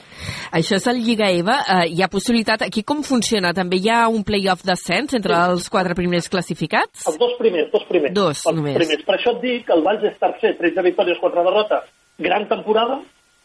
[0.59, 1.61] Això és el Lliga EVA.
[1.77, 2.67] Eh, hi ha possibilitat...
[2.67, 3.55] Aquí com funciona?
[3.55, 7.07] També hi ha un play-off d'ascens entre els quatre primers classificats?
[7.07, 8.17] Els dos primers, dos primers.
[8.17, 8.75] Dos, els només.
[8.83, 9.07] primers.
[9.07, 11.95] Per això et dic que el Valls és tercer, 13 victòries, 4 derrotes,
[12.27, 12.99] gran temporada,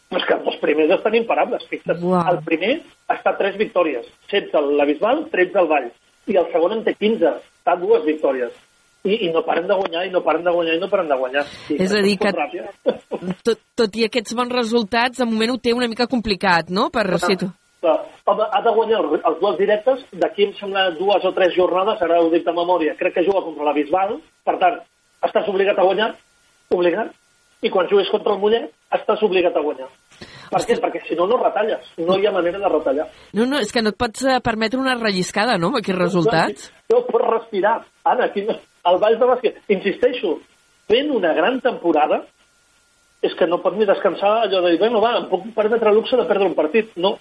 [0.09, 2.01] però és que els dos primers estan imparables, fixa't.
[2.01, 2.33] Uau.
[2.33, 2.79] El primer
[3.13, 5.97] està a 3 victòries, 16 la Bisbal, 13 el Valls,
[6.29, 7.35] i el segon en té 15,
[7.69, 8.51] està a dues victòries.
[9.03, 11.15] I, I no paren de guanyar, i no paren de guanyar, i no paren de
[11.15, 11.45] guanyar.
[11.71, 12.33] I És a dir que-.
[13.47, 16.89] Tot, tot i aquests bons resultats, de moment ho té una mica complicat, no?
[16.91, 17.47] Per situ...
[17.79, 17.95] Clar,
[18.27, 22.19] Home, ha de guanyar els duels directes, d'aquí em sembla dues o tres jornades, ara
[22.19, 24.81] ho dic de memòria, crec que juga contra la Bisbal, per tant,
[25.23, 26.09] estàs obligat a guanyar,
[26.75, 27.15] obligat,
[27.63, 28.67] i quan jugues contra el Mollet,
[28.99, 29.87] estàs obligat a guanyar.
[30.49, 30.77] Per què?
[30.81, 33.05] Perquè si no, no retalles, no hi ha manera de retallar.
[33.37, 36.69] No, no, és que no et pots eh, permetre una relliscada, no?, amb aquests resultats.
[36.89, 37.77] No pots respirar.
[38.03, 38.57] Anna, aquí no...
[38.89, 40.37] el Valls de Bàsquet, insisteixo,
[40.89, 42.23] fent una gran temporada,
[43.21, 45.99] és que no pot ni descansar allò de dir, bueno, va, em puc permetre el
[45.99, 46.93] luxe de perdre un partit.
[46.97, 47.17] No,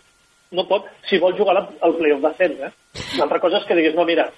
[0.55, 2.71] no pot, si vol jugar al playoff d'ascens, eh?
[3.19, 4.29] L'altra cosa és que diguis, no, mira,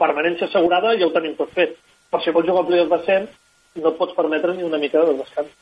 [0.00, 1.76] permanència assegurada ja ho tenim tot fet.
[2.10, 3.36] Però si vols jugar al playoff d'ascens,
[3.78, 5.54] no et pots permetre ni una mica de descans.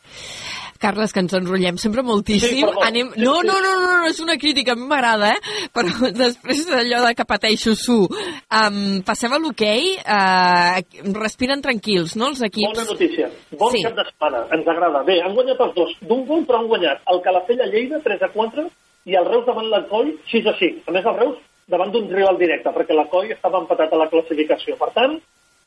[0.82, 2.58] Carles, que ens enrotllem sempre moltíssim.
[2.64, 2.82] Sí.
[2.82, 3.12] Anem...
[3.22, 5.68] No, no, no, no, no, és una crítica, a mi m'agrada, eh?
[5.74, 8.00] Però després d'allò de que pateixo su.
[8.10, 9.92] Um, passem a l'hoquei.
[10.02, 12.74] Uh, respiren tranquils, no, els equips?
[12.74, 13.30] Bona notícia.
[13.58, 13.78] Bon Sí.
[13.78, 13.84] sí.
[13.86, 14.42] cap de setmana.
[14.58, 15.04] Ens agrada.
[15.06, 15.94] Bé, han guanyat els dos.
[16.02, 18.66] D'un gol, però han guanyat el Calafell a Lleida, 3 a 4,
[19.06, 20.84] i el Reus davant l'Alcoi, 6 a 5.
[20.90, 21.38] A més, el Reus
[21.72, 24.76] davant d'un rival directe, perquè l'Alcoi estava empatat a la classificació.
[24.80, 25.16] Per tant,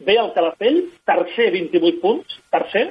[0.05, 2.85] ve el Calafell, tercer, 28 punts, tercer,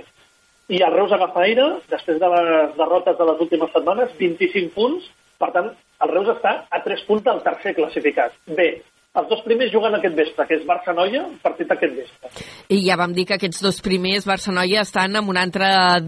[0.69, 5.05] i el Reus agafa aire, després de les derrotes de les últimes setmanes, 25 punts.
[5.39, 5.71] Per tant,
[6.05, 8.33] el Reus està a 3 punts del tercer classificat.
[8.47, 8.69] Bé,
[9.15, 12.31] els dos primers juguen aquest vespre, que és Barça-Noia, partit aquest vespre.
[12.73, 15.99] I ja vam dir que aquests dos primers, Barça-Noia, estan en una altra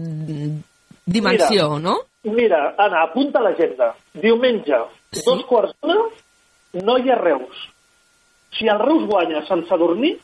[1.05, 1.79] dimensió, Mira.
[1.79, 1.95] no?
[2.23, 3.93] Mira, Anna, apunta a l'agenda.
[4.13, 4.79] Diumenge,
[5.11, 5.21] Sí.
[5.25, 6.09] dos quarts d'una,
[6.83, 7.55] no hi ha Reus.
[8.57, 10.17] Si el Reus guanya sense dormir,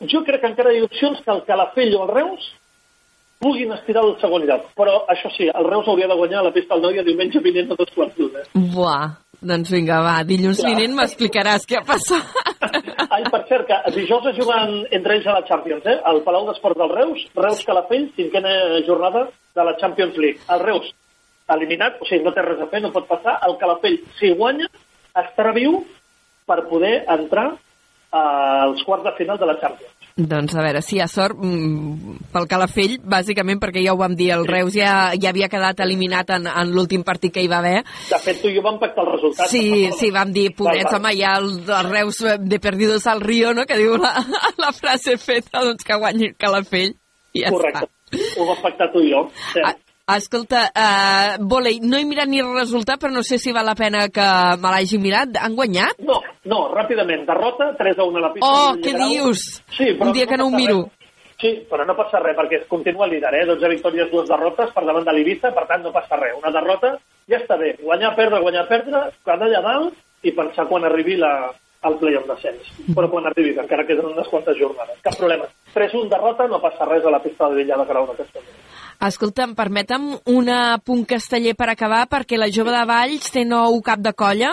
[0.00, 2.54] jo crec que encara hi ha opcions que el Calafell o el Reus
[3.40, 4.68] puguin estirar el segon lloc.
[4.78, 7.78] Però, això sí, el Reus hauria de guanyar la pista del Noia diumenge vinent a
[7.78, 8.44] dos quarts d'una.
[8.74, 9.06] Buah,
[9.40, 10.74] doncs vinga, va, dilluns Clar.
[10.74, 12.34] vinent m'explicaràs què ha passat.
[13.16, 15.96] Ai, per cert, que dijous es juguen entre ells a la Champions, eh?
[16.06, 18.52] Al Palau d'Esports del Reus, Reus-Calafell, cinquena
[18.86, 19.24] jornada
[19.56, 20.44] de la Champions League.
[20.52, 20.92] El Reus,
[21.50, 23.38] eliminat, o sigui, no té res a fer, no pot passar.
[23.48, 24.68] El Calafell, si guanya,
[25.24, 25.80] estarà viu
[26.46, 27.48] per poder entrar
[28.10, 29.99] als quarts de final de la Champions.
[30.28, 34.16] Doncs a veure, si hi ha sort mm, pel Calafell, bàsicament perquè ja ho vam
[34.18, 37.60] dir, el Reus ja, ja havia quedat eliminat en, en l'últim partit que hi va
[37.62, 37.78] haver.
[38.10, 39.48] De fet, tu i jo vam pactar el resultat.
[39.52, 43.64] Sí, sí, vam dir, pobrets, home, ja el, el Reus de perdidos al río, no?,
[43.70, 44.16] que diu la,
[44.64, 46.96] la frase feta, doncs que guanyi el Calafell.
[47.32, 47.86] I ja Correcte.
[47.86, 48.40] està.
[48.42, 49.28] Ho vam pactar tu i jo.
[49.52, 49.62] Sí.
[49.62, 49.76] Ah,
[50.16, 53.74] Escolta, uh, volei, no he mirat ni el resultat, però no sé si val la
[53.78, 54.26] pena que
[54.60, 55.36] me l'hagi mirat.
[55.40, 56.00] Han guanyat?
[56.06, 57.26] No, no, ràpidament.
[57.28, 58.48] Derrota, 3 a 1 a la pista.
[58.50, 59.08] Oh, què Grau.
[59.12, 59.44] dius?
[59.76, 60.82] Sí, però Un dia que no ho miro.
[60.84, 60.96] res.
[61.40, 63.46] Sí, però no passa res, perquè es continua líder, eh?
[63.48, 66.34] 12 victòries, dues derrotes per davant de l'Ibiza, per tant no passa res.
[66.36, 66.98] Una derrota
[67.30, 67.76] ja està bé.
[67.80, 69.94] Guanyar, perdre, guanyar, perdre, quedar allà dalt
[70.28, 71.32] i pensar quan arribi la,
[71.88, 72.68] al play-off descens.
[72.92, 75.00] Però quan arribi, que encara queden unes quantes jornades.
[75.00, 75.48] Cap problema.
[75.72, 78.52] 3-1 derrota, no passa res a la pista de Villa de Grau de Castelló.
[79.00, 80.48] Escolta'm, permetem un
[80.84, 84.50] punt casteller per acabar, perquè la jove de Valls té nou cap de colla?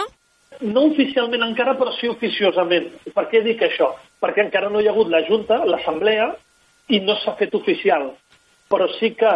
[0.61, 2.87] No oficialment encara, però sí oficiosament.
[3.11, 3.91] Per què dic això?
[4.23, 6.29] Perquè encara no hi ha hagut la Junta, l'Assemblea,
[6.95, 8.07] i no s'ha fet oficial.
[8.71, 9.35] Però sí que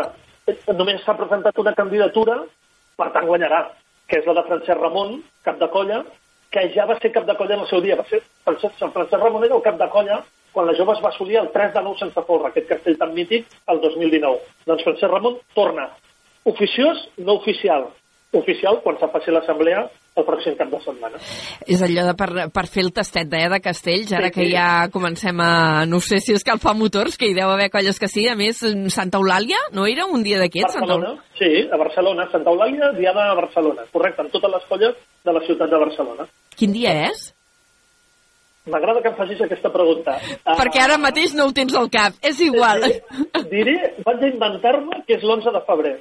[0.79, 2.39] només s'ha presentat una candidatura,
[2.95, 3.65] per tant guanyarà,
[4.07, 6.05] que és la de Francesc Ramon, cap de colla,
[6.55, 7.99] que ja va ser cap de colla en el seu dia.
[7.99, 10.23] Va ser Francesc, Francesc Ramon era el cap de colla
[10.53, 13.13] quan la jove es va assolir el 3 de 9 sense folre, aquest castell tan
[13.15, 14.53] mític, el 2019.
[14.67, 15.89] Doncs Francesc Ramon torna.
[16.51, 17.89] Oficiós, no oficial.
[18.35, 19.87] Oficial quan se'n faci l'assemblea
[20.19, 21.19] el pròxim cap de setmana.
[21.71, 24.51] És allò de per, per fer el tastet eh, de castells, ara sí, que sí.
[24.51, 25.51] ja comencem a...
[25.87, 28.27] No sé si escalfar motors, que hi deu haver colles que sí.
[28.27, 28.59] A més,
[28.91, 30.79] Santa Eulàlia, no era un dia d'aquests?
[30.79, 31.15] Santa...
[31.39, 32.27] sí, a Barcelona.
[32.33, 33.87] Santa Eulàlia, diada a Barcelona.
[33.93, 36.27] Correcte, amb totes les colles de la ciutat de Barcelona.
[36.59, 37.29] Quin dia és?
[38.69, 40.13] M'agrada que em facis aquesta pregunta.
[40.45, 42.83] Perquè ara mateix no ho tens al cap, és igual.
[42.85, 45.95] Diré, diré vaig a inventar-me que és l'11 de febrer.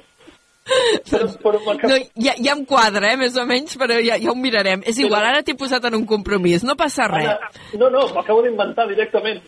[1.09, 4.37] Però, però no, ja, ja em quadra, eh, més o menys, però ja, ja ho
[4.37, 4.85] mirarem.
[4.85, 7.31] És igual, ara t'he posat en un compromís, no passa res.
[7.33, 7.49] Ara,
[7.81, 9.41] no, no, m'acabo d'inventar directament.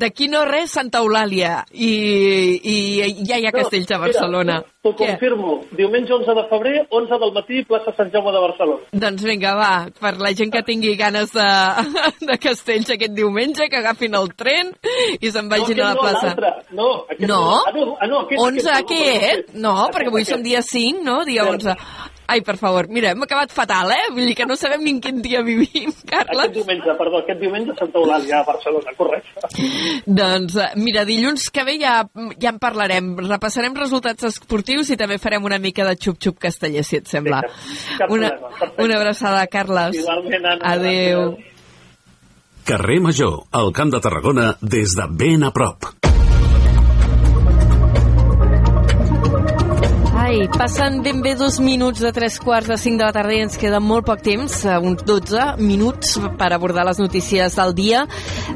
[0.00, 1.90] D'aquí no res, Santa Eulàlia, i,
[2.58, 2.76] i
[3.28, 4.60] ja hi ha castells a Barcelona.
[4.84, 5.54] T'ho confirmo.
[5.72, 8.88] Diumenge 11 de febrer, 11 del matí, plaça Sant Jaume de Barcelona.
[9.04, 9.70] Doncs vinga, va,
[10.00, 11.48] per la gent que tingui ganes de,
[12.28, 14.74] de castells aquest diumenge, que agafin el tren
[15.20, 16.34] i se'n vagin no, a la plaça.
[16.74, 17.38] No, aquest no?
[17.38, 17.62] no?
[17.62, 19.54] Ah, no, ah, no aquest, 11 aquest, aquest?
[19.64, 21.22] No, perquè avui som dia 5, no?
[21.28, 21.78] Dia 11.
[22.26, 24.08] Ai, per favor, mira, hem acabat fatal, eh?
[24.14, 26.46] Vull dir que no sabem ni en quin dia vivim, Carles.
[26.46, 29.48] Aquest diumenge, perdó, aquest diumenge Santa Eulàlia, a Barcelona, correcte.
[30.06, 31.98] doncs, eh, mira, dilluns que ve ja,
[32.40, 33.14] ja en parlarem.
[33.26, 37.42] Repassarem resultats esportius i també farem una mica de xup-xup casteller, si et sembla.
[37.44, 38.32] Sí, una,
[38.78, 40.00] una abraçada, Carles.
[40.00, 40.72] Igualment, Anna.
[40.72, 41.36] Adéu.
[42.64, 45.92] Carrer Major, al Camp de Tarragona, des de ben a prop.
[50.34, 53.44] Ai, passen ben bé dos minuts de tres quarts de cinc de la tarda i
[53.44, 58.00] ens queda molt poc temps, eh, uns 12 minuts per abordar les notícies del dia.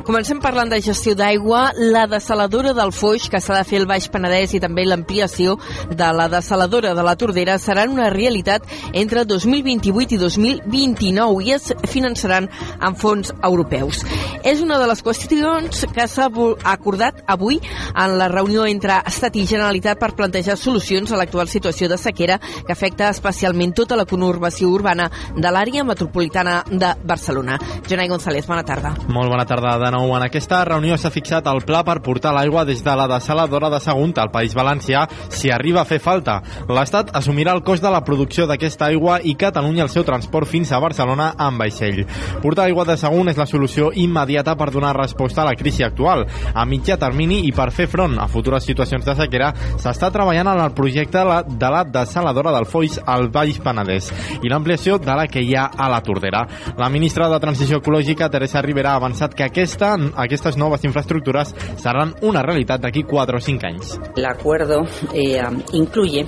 [0.02, 1.70] Comencem parlant de gestió d'aigua.
[1.78, 5.54] La desaladora del Foix, que s'ha de fer el Baix Penedès i també l'ampliació
[5.88, 11.72] de la desaladora de la Tordera seran una realitat entre 2028 i 2029 i es
[11.86, 12.50] finançaran
[12.80, 14.02] amb fons europeus.
[14.42, 16.26] És una de les qüestions que s'ha
[16.64, 17.60] acordat avui
[17.94, 21.98] en la reunió entre Estat i Generalitat per plantejar solucions a l'actual situació situació de
[21.98, 27.58] sequera que afecta especialment tota la conurbació urbana de l'àrea metropolitana de Barcelona.
[27.88, 28.94] Jonai González, bona tarda.
[29.08, 30.14] Molt bona tarda de nou.
[30.16, 33.80] En aquesta reunió s'ha fixat el pla per portar l'aigua des de la desaladora de
[33.80, 36.40] Sagunt al País Valencià si arriba a fer falta.
[36.68, 40.72] L'Estat assumirà el cost de la producció d'aquesta aigua i Catalunya el seu transport fins
[40.72, 42.04] a Barcelona amb vaixell.
[42.42, 46.24] Portar aigua de Sagunt és la solució immediata per donar resposta a la crisi actual.
[46.54, 50.64] A mitjà termini i per fer front a futures situacions de sequera s'està treballant en
[50.64, 51.24] el projecte
[51.58, 54.10] de la desaladora del Foix al Baix Penedès
[54.42, 56.44] i l'ampliació de la que hi ha a la Tordera.
[56.78, 62.14] La ministra de Transició Ecològica, Teresa Rivera, ha avançat que aquesta, aquestes noves infraestructures seran
[62.22, 63.94] una realitat d'aquí 4 o 5 anys.
[64.16, 65.42] L'acuerdo eh,
[65.72, 66.26] incluye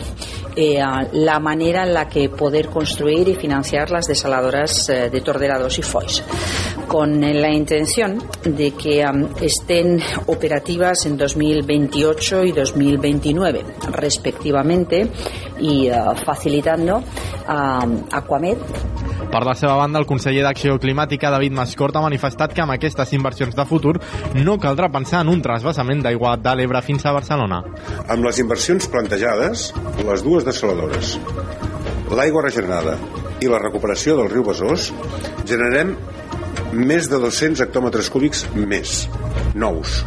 [0.56, 0.80] eh,
[1.12, 5.78] la manera en la que poder construir y financiar las desaladoras eh, de Tordera 2
[5.78, 6.22] y Foix,
[6.86, 15.10] con la intención de que um, estén operativas en 2028 y 2029, respectivamente,
[15.60, 18.58] y uh, facilitando uh, Aquamed
[19.30, 23.12] per la seva banda, el conseller d'Acció Climàtica, David Mascort, ha manifestat que amb aquestes
[23.14, 23.92] inversions de futur
[24.34, 27.60] no caldrà pensar en un trasbassament d'aigua de l'Ebre fins a Barcelona.
[28.08, 29.68] Amb les inversions plantejades,
[30.02, 31.14] les dues desaladores,
[32.10, 32.96] l'aigua regenerada
[33.40, 34.90] i la recuperació del riu Besòs,
[35.46, 35.94] generarem
[36.74, 39.04] més de 200 hectòmetres cúbics més,
[39.54, 40.00] nous,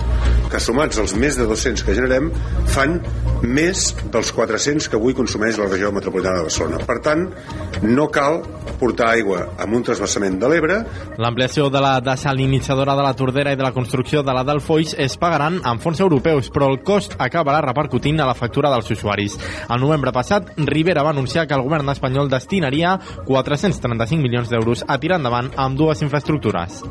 [0.54, 2.30] que sumats als més de 200 que generem
[2.70, 3.00] fan
[3.44, 6.80] més dels 400 que avui consumeix la regió metropolitana de Barcelona.
[6.86, 7.24] Per tant,
[7.84, 8.40] no cal
[8.80, 10.78] portar aigua amb un trasbassament de l'Ebre.
[11.22, 14.94] L'ampliació de la desalinitzadora de la Tordera i de la construcció de la del Foix
[15.02, 19.40] es pagaran amb fons europeus, però el cost acabarà repercutint a la factura dels usuaris.
[19.68, 25.00] El novembre passat, Rivera va anunciar que el govern espanyol destinaria 435 milions d'euros a
[25.02, 26.84] tirar endavant amb dues infraestructures.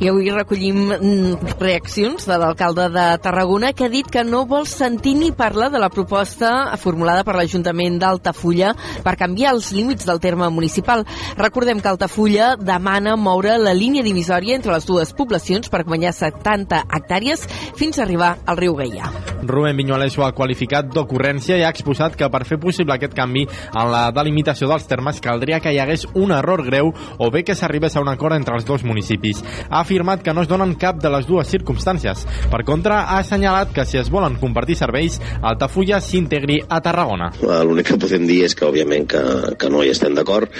[0.00, 4.64] I avui recollim mm, reaccions de l'alcalde de Tarragona que ha dit que no vol
[4.64, 8.70] sentir ni parlar de la proposta formulada per l'Ajuntament d'Altafulla
[9.04, 11.04] per canviar els límits del terme municipal.
[11.36, 16.80] Recordem que Altafulla demana moure la línia divisòria entre les dues poblacions per guanyar 70
[16.88, 17.44] hectàrees
[17.76, 19.12] fins a arribar al riu Gaià.
[19.44, 23.44] Rubén Viñuales ho ha qualificat d'ocurrència i ha exposat que per fer possible aquest canvi
[23.44, 26.88] en la delimitació dels termes caldria que hi hagués un error greu
[27.18, 29.44] o bé que s'arribés a un acord entre els dos municipis.
[29.68, 32.22] Ha afirmat que no es donen cap de les dues circumstàncies.
[32.52, 37.32] Per contra, ha assenyalat que si es volen compartir serveis, Altafulla s'integri a Tarragona.
[37.66, 39.22] L'únic que podem dir és que, òbviament, que,
[39.58, 40.52] que no hi estem d'acord,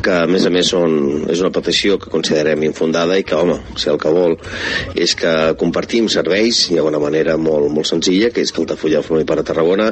[0.00, 3.58] que, a més a més, són, és una petició que considerem infundada i que, home,
[3.76, 4.38] si el que vol
[4.96, 9.04] és que compartim serveis, hi ha una manera molt, molt senzilla, que és que Altafulla
[9.04, 9.90] formi part a Tarragona,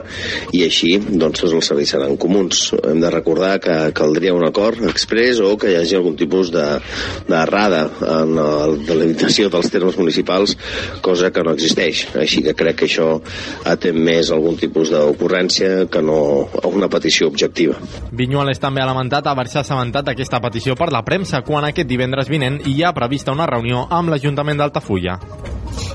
[0.57, 2.71] i així, doncs, tots els serveis seran comuns.
[2.89, 7.85] Hem de recordar que caldria un acord express o que hi hagi algun tipus d'errada
[8.17, 8.49] en la
[8.87, 10.57] delimitació dels termes municipals,
[11.03, 12.07] cosa que no existeix.
[12.19, 13.09] Així que crec que això
[13.69, 16.21] atén més algun tipus d'ocurrència que no
[16.63, 17.79] a una petició objectiva.
[18.13, 22.61] Vinyuales també ha lamentat haver-se assabentat d'aquesta petició per la premsa quan aquest divendres vinent
[22.67, 25.19] hi ha prevista una reunió amb l'Ajuntament d'Altafulla.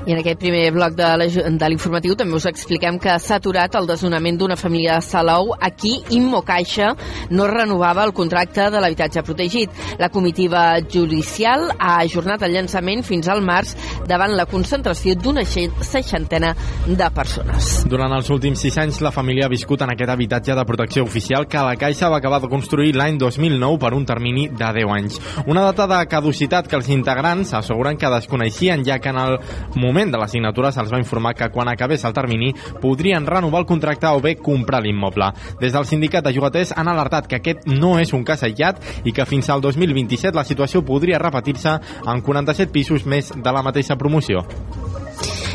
[0.04, 4.36] I en aquest primer bloc de l'informatiu també us expliquem que s'ha aturat el desnonament
[4.40, 5.54] d'una família de Salou.
[5.56, 6.90] Aquí, Immo Caixa
[7.32, 9.72] no renovava el contracte de l'habitatge protegit.
[10.00, 12.73] La comitiva judicial ha ajornat el llançament
[13.04, 13.76] fins al març
[14.08, 16.54] davant la concentració d'una seixantena
[16.88, 17.84] de persones.
[17.90, 21.48] Durant els últims sis anys, la família ha viscut en aquest habitatge de protecció oficial
[21.48, 25.20] que la Caixa va acabar de construir l'any 2009 per un termini de 10 anys.
[25.46, 29.38] Una data de caducitat que els integrants asseguren que desconeixien, ja que en el
[29.76, 33.70] moment de la signatura se'ls va informar que quan acabés el termini podrien renovar el
[33.70, 35.32] contracte o bé comprar l'immoble.
[35.62, 39.14] Des del sindicat de jugaters han alertat que aquest no és un cas aïllat i
[39.14, 42.22] que fins al 2027 la situació podria repetir-se en
[42.64, 44.44] 47 pisos més de la mateixa promoció.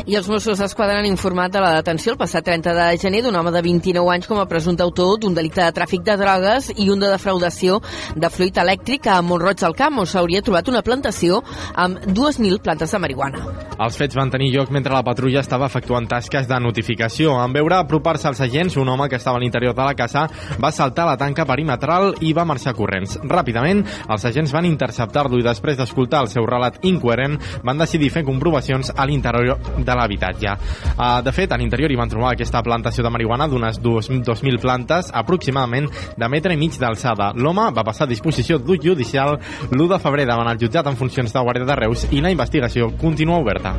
[0.07, 3.35] I els Mossos d'Esquadra han informat de la detenció el passat 30 de gener d'un
[3.35, 6.87] home de 29 anys com a presumpte autor d'un delicte de tràfic de drogues i
[6.89, 7.81] un de defraudació
[8.15, 11.41] de fluid elèctric a Montroig del Camp, on s'hauria trobat una plantació
[11.75, 13.43] amb 2.000 plantes de marihuana.
[13.79, 17.35] Els fets van tenir lloc mentre la patrulla estava efectuant tasques de notificació.
[17.43, 20.25] En veure apropar-se als agents, un home que estava a l'interior de la casa
[20.59, 23.17] va saltar la tanca perimetral i va marxar corrents.
[23.23, 28.25] Ràpidament, els agents van interceptar-lo i després d'escoltar el seu relat incoherent van decidir fer
[28.27, 30.55] comprovacions a l'interior de l'habitatge.
[30.95, 35.11] Uh, de fet, a l'interior hi van trobar aquesta plantació de marihuana d'unes 2.000 plantes,
[35.13, 37.33] aproximadament de metre i mig d'alçada.
[37.35, 39.37] L'home va passar a disposició judicial
[39.71, 42.91] l'1 de febrer davant el jutjat en funcions de Guàrdia de Reus i la investigació
[42.97, 43.75] continua oberta.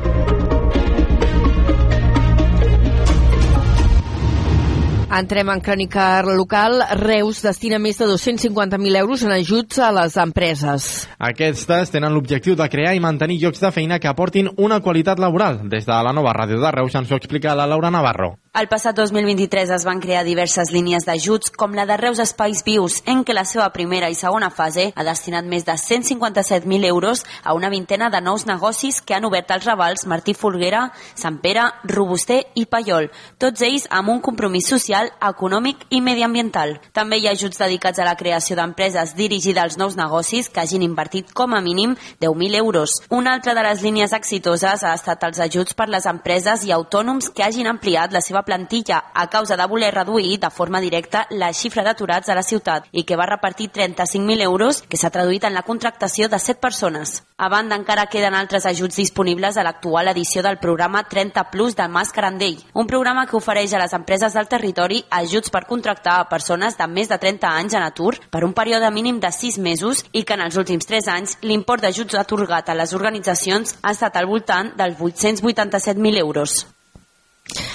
[5.11, 6.77] Entrem en crònica local.
[6.95, 10.85] Reus destina més de 250.000 euros en ajuts a les empreses.
[11.19, 15.65] Aquestes tenen l'objectiu de crear i mantenir llocs de feina que aportin una qualitat laboral.
[15.67, 18.37] Des de la nova ràdio de Reus ens ho explica la Laura Navarro.
[18.59, 22.97] El passat 2023 es van crear diverses línies d'ajuts, com la de Reus Espais Vius,
[23.07, 27.53] en què la seva primera i segona fase ha destinat més de 157.000 euros a
[27.55, 30.81] una vintena de nous negocis que han obert els ravals Martí Folguera,
[31.15, 33.07] Sant Pere, Robuster i Paiol,
[33.39, 36.75] tots ells amb un compromís social, econòmic i mediambiental.
[36.91, 40.83] També hi ha ajuts dedicats a la creació d'empreses dirigides als nous negocis que hagin
[40.83, 42.99] invertit com a mínim 10.000 euros.
[43.07, 47.31] Una altra de les línies exitoses ha estat els ajuts per les empreses i autònoms
[47.31, 51.53] que hagin ampliat la seva plantilla a causa de voler reduir de forma directa la
[51.53, 55.53] xifra d'aturats a la ciutat i que va repartir 35.000 euros que s'ha traduït en
[55.53, 57.23] la contractació de 7 persones.
[57.37, 61.87] A banda, encara queden altres ajuts disponibles a l'actual edició del programa 30 Plus de
[61.87, 66.27] Mas Carandell, un programa que ofereix a les empreses del territori ajuts per contractar a
[66.29, 70.05] persones de més de 30 anys en atur per un període mínim de 6 mesos
[70.11, 74.17] i que en els últims 3 anys l'import d'ajuts atorgat a les organitzacions ha estat
[74.17, 76.61] al voltant dels 887.000 euros.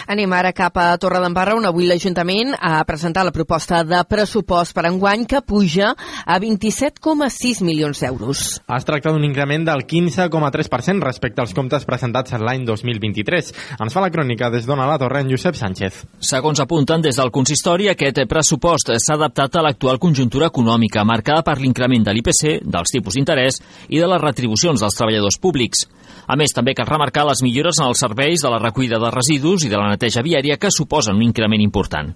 [0.06, 4.86] Anem ara cap a Torredembarra, on avui l'Ajuntament ha presentat la proposta de pressupost per
[4.86, 8.44] enguany que puja a 27,6 milions d'euros.
[8.62, 13.52] Es tracta d'un increment del 15,3% respecte als comptes presentats l'any 2023.
[13.82, 16.04] Ens fa la crònica des d'Ona la Torre en Josep Sánchez.
[16.20, 21.58] Segons apunten des del consistori, aquest pressupost s'ha adaptat a l'actual conjuntura econòmica, marcada per
[21.60, 25.86] l'increment de l'IPC, dels tipus d'interès i de les retribucions dels treballadors públics.
[26.26, 29.65] A més, també cal remarcar les millores en els serveis de la recollida de residus
[29.66, 32.12] i de la neteja viària que suposen un increment important.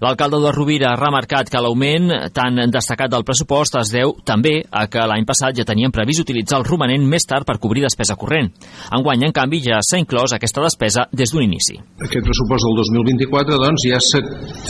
[0.00, 4.86] L'alcalde de Rovira ha remarcat que l'augment tan destacat del pressupost es deu també a
[4.92, 8.52] que l'any passat ja tenien previst utilitzar el romanent més tard per cobrir despesa corrent.
[8.96, 11.78] Enguany, en canvi, ja s'ha inclòs aquesta despesa des d'un inici.
[12.00, 14.22] Aquest pressupost del 2024 doncs, ja s'ha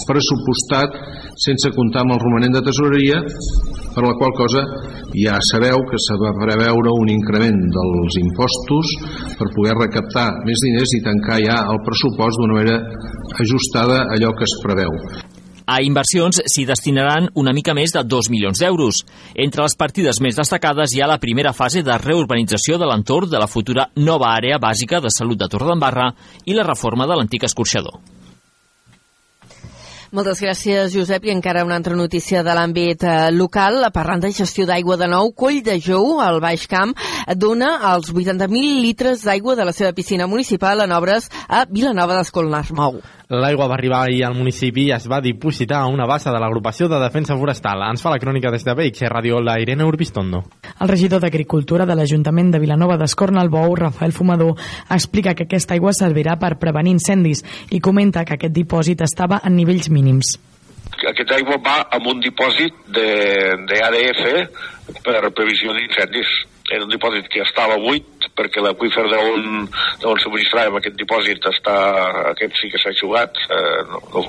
[0.09, 0.97] pressupostat
[1.41, 3.21] sense comptar amb el romanent de tesoreria
[3.95, 4.63] per la qual cosa
[5.15, 8.93] ja sabeu que se va preveure un increment dels impostos
[9.39, 12.79] per poder recaptar més diners i tancar ja el pressupost d'una manera
[13.41, 14.93] ajustada a allò que es preveu.
[15.71, 19.05] A inversions s'hi destinaran una mica més de 2 milions d'euros.
[19.35, 23.39] Entre les partides més destacades hi ha la primera fase de reurbanització de l'entorn de
[23.39, 26.11] la futura nova àrea bàsica de salut de Torredembarra
[26.45, 28.01] i la reforma de l'antic escorxador.
[30.11, 31.23] Moltes gràcies, Josep.
[31.29, 33.85] I encara una altra notícia de l'àmbit eh, local.
[33.95, 36.97] Parlant de gestió d'aigua de nou, Coll de Jou, al Baix Camp,
[37.39, 42.99] dona els 80.000 litres d'aigua de la seva piscina municipal en obres a Vilanova d'Escolnar-Mou.
[43.31, 46.89] L'aigua va arribar ahir al municipi i es va dipositar a una bassa de l'agrupació
[46.91, 47.85] de defensa forestal.
[47.87, 50.43] Ens fa la crònica des de BX Radio la Irene Urbistondo.
[50.81, 54.59] El regidor d'Agricultura de l'Ajuntament de Vilanova d'Escornalbou, Rafael Fumador,
[54.91, 59.55] explica que aquesta aigua servirà per prevenir incendis i comenta que aquest dipòsit estava en
[59.55, 60.35] nivells mínims.
[60.99, 64.27] Aquesta aigua va amb un dipòsit d'ADF
[65.07, 71.49] per previsió d'incendis era un dipòsit que estava buit perquè l'aqüífer d'on subministràvem aquest dipòsit
[71.53, 71.77] està,
[72.33, 74.25] aquest sí que s'ha jugat eh, no, no,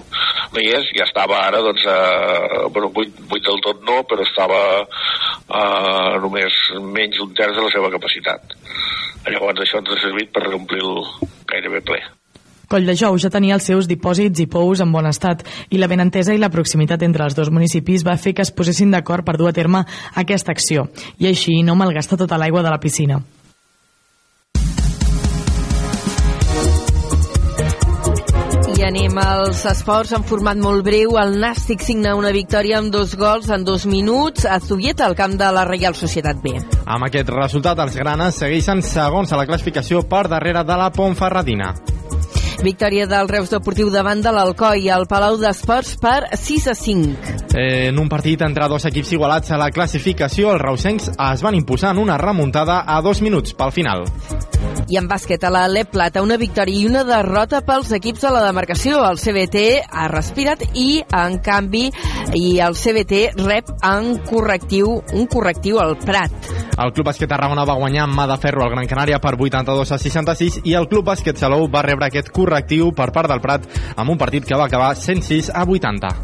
[0.53, 0.91] no hi és.
[0.97, 6.63] Ja estava ara doncs eh, bueno, buit, buit del tot no però estava eh, només
[6.83, 8.57] menys d'un terç de la seva capacitat.
[9.29, 11.05] Llavors això ens ha servit per reomplir-lo
[11.51, 12.01] gairebé ple.
[12.71, 15.43] Colldejou ja tenia els seus dipòsits i pous en bon estat
[15.75, 18.95] i la benentesa i la proximitat entre els dos municipis va fer que es posessin
[18.95, 19.83] d'acord per dur a terme
[20.23, 20.87] aquesta acció.
[21.19, 23.19] I així no malgasta tota l'aigua de la piscina.
[28.81, 31.13] Anem als esports en format molt breu.
[31.21, 35.37] El Nàstic signa una victòria amb dos gols en dos minuts a Zubieta, al camp
[35.37, 36.55] de la Reial Societat B.
[36.85, 41.75] Amb aquest resultat, els granes segueixen segons a la classificació per darrere de la Pontferradina.
[42.61, 47.31] Victòria del Reus Deportiu davant de l'Alcoi al Palau d'Esports per 6 a 5.
[47.57, 51.57] Eh, en un partit entre dos equips igualats a la classificació, els reusencs es van
[51.57, 54.05] imposar en una remuntada a dos minuts pel final.
[54.91, 58.33] I en bàsquet a la Le Plata, una victòria i una derrota pels equips de
[58.35, 59.01] la demarcació.
[59.09, 61.87] El CBT ha respirat i, en canvi,
[62.37, 66.53] i el CBT rep en correctiu, un correctiu al Prat.
[66.81, 69.91] El Club Bàsquet Tarragona va guanyar amb mà de ferro al Gran Canària per 82
[69.91, 73.67] a 66 i el Club Bàsquet Salou va rebre aquest correctiu per part del Prat
[73.95, 76.15] amb un partit que va acabar 106 a 80.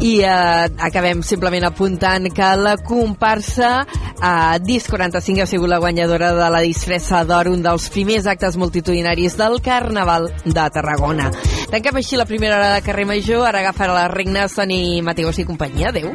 [0.00, 6.30] I eh, acabem simplement apuntant que la comparsa eh, Dis 45 ha sigut la guanyadora
[6.36, 11.32] de la disfressa d'or, un dels primers actes multitudinaris del Carnaval de Tarragona.
[11.74, 15.48] Tanquem així la primera hora de carrer Major, ara agafarà les regnes Toni Mateus i
[15.48, 15.90] companyia.
[15.90, 16.14] Adéu.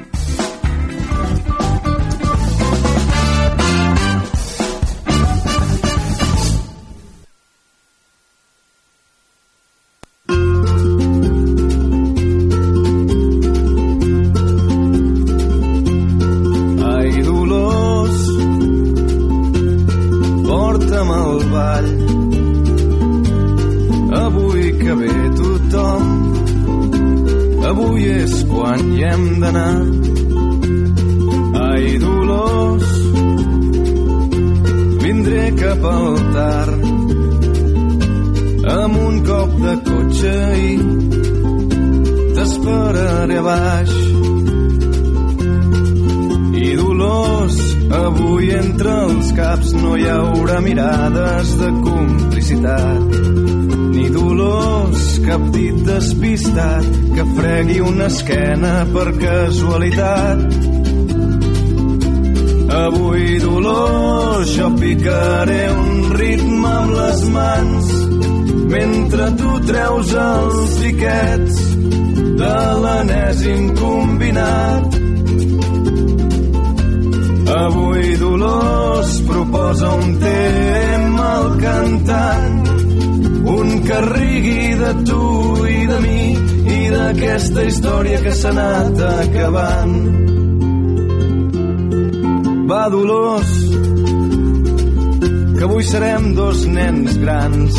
[95.76, 97.74] Avui serem dos nens grans.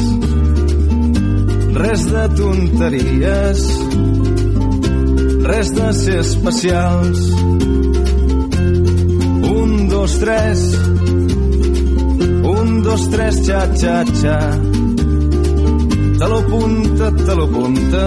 [1.81, 3.63] Res de tonteries,
[5.49, 7.23] res de ser especials
[9.49, 10.61] un, dos, tres.
[12.45, 14.39] Un, dos, tres, xa, xa, xa.
[16.19, 18.07] Te lo punta, te lo punta.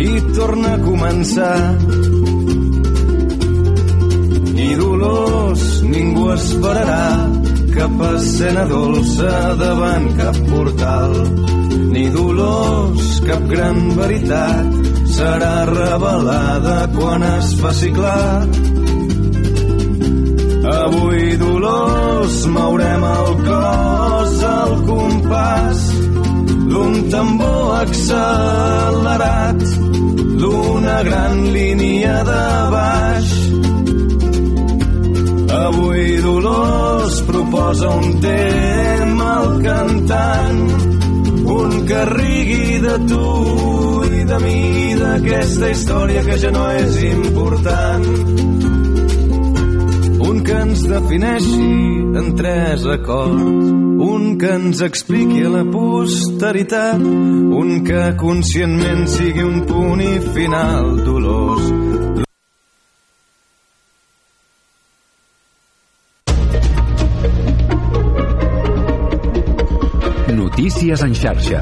[0.00, 1.60] I torna a començar.
[4.56, 7.27] I dolors ningú esperarà
[7.78, 11.14] cap escena dolça davant cap portal.
[11.94, 14.76] Ni dolors, cap gran veritat
[15.16, 18.46] serà revelada quan es faci clar
[20.68, 25.84] Avui, Dolors, mourem el cos al compàs
[26.68, 29.58] d'un tambor accelerat
[31.04, 33.28] gran línia de baix.
[35.64, 36.97] Avui Dolors
[37.28, 40.60] proposa un tema al cantant,
[41.44, 43.26] un que rigui de tu
[44.08, 44.60] i de mi,
[45.02, 48.06] d'aquesta història que ja no és important.
[50.28, 51.68] Un que ens defineixi
[52.22, 53.72] en tres acords,
[54.08, 57.04] un que ens expliqui la posteritat,
[57.62, 61.47] un que conscientment sigui un punt i final dolós.
[70.58, 71.60] Notícies en xarxa.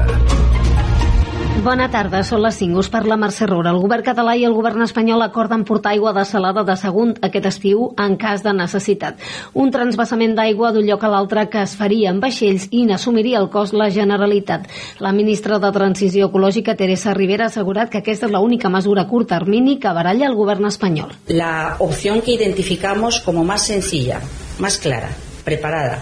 [1.61, 2.79] Bona tarda, són les 5.
[2.81, 3.69] Us parla Mercè Roura.
[3.69, 7.91] El govern català i el govern espanyol acorden portar aigua desalada de Sagunt aquest estiu
[7.93, 9.21] en cas de necessitat.
[9.53, 13.51] Un transbassament d'aigua d'un lloc a l'altre que es faria en vaixells i n'assumiria el
[13.53, 14.65] cost la Generalitat.
[14.97, 19.11] La ministra de Transició Ecològica, Teresa Rivera, ha assegurat que aquesta és l'única mesura a
[19.13, 21.13] curt termini que baralla el govern espanyol.
[21.27, 24.23] La opción que identificamos como más sencilla,
[24.57, 25.13] más clara,
[25.45, 26.01] preparada,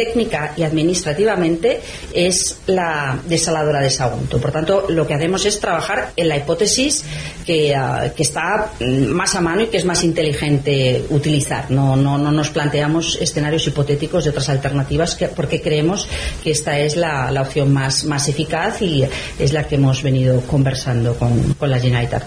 [0.00, 1.82] técnica y administrativamente
[2.14, 4.40] es la desaladora de Sagunto.
[4.40, 7.04] Por tanto, lo que hacemos es trabajar en la hipótesis
[7.44, 11.70] que, uh, que está más a mano y que es más inteligente utilizar.
[11.70, 16.08] No, no, no nos planteamos escenarios hipotéticos de otras alternativas que, porque creemos
[16.42, 19.04] que esta es la, opción más, más eficaz y
[19.38, 22.24] es la que hemos venido conversando con, con la Generalitat.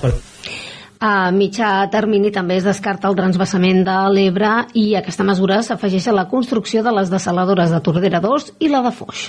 [1.04, 6.16] A mitjà termini també es descarta el transbassament de l'Ebre i aquesta mesura s'afegeix a
[6.16, 9.28] la construcció de les desaladores de Tordera 2 i la de Foix.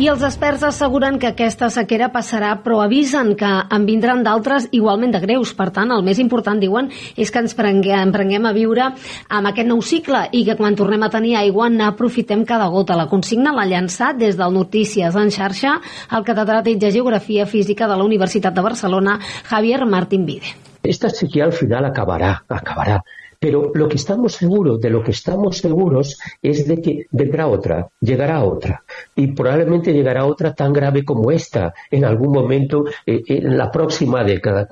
[0.00, 5.12] I els experts asseguren que aquesta sequera passarà, però avisen que en vindran d'altres igualment
[5.12, 5.52] de greus.
[5.52, 9.68] Per tant, el més important, diuen, és que ens prenguem, prenguem a viure amb aquest
[9.68, 12.96] nou cicle i que quan tornem a tenir aigua n'aprofitem cada gota.
[12.96, 15.76] La consigna l'ha llançat des del Notícies en xarxa
[16.16, 20.56] el catedràtic de Geografia Física de la Universitat de Barcelona, Javier Martín Vide.
[20.82, 23.04] Esta sequía al final acabará, acabará.
[23.42, 27.88] Pero lo que estamos seguros, de lo que estamos seguros, es de que vendrá otra,
[28.00, 28.84] llegará otra.
[29.16, 34.22] Y probablemente llegará otra tan grave como esta en algún momento eh, en la próxima
[34.22, 34.68] década.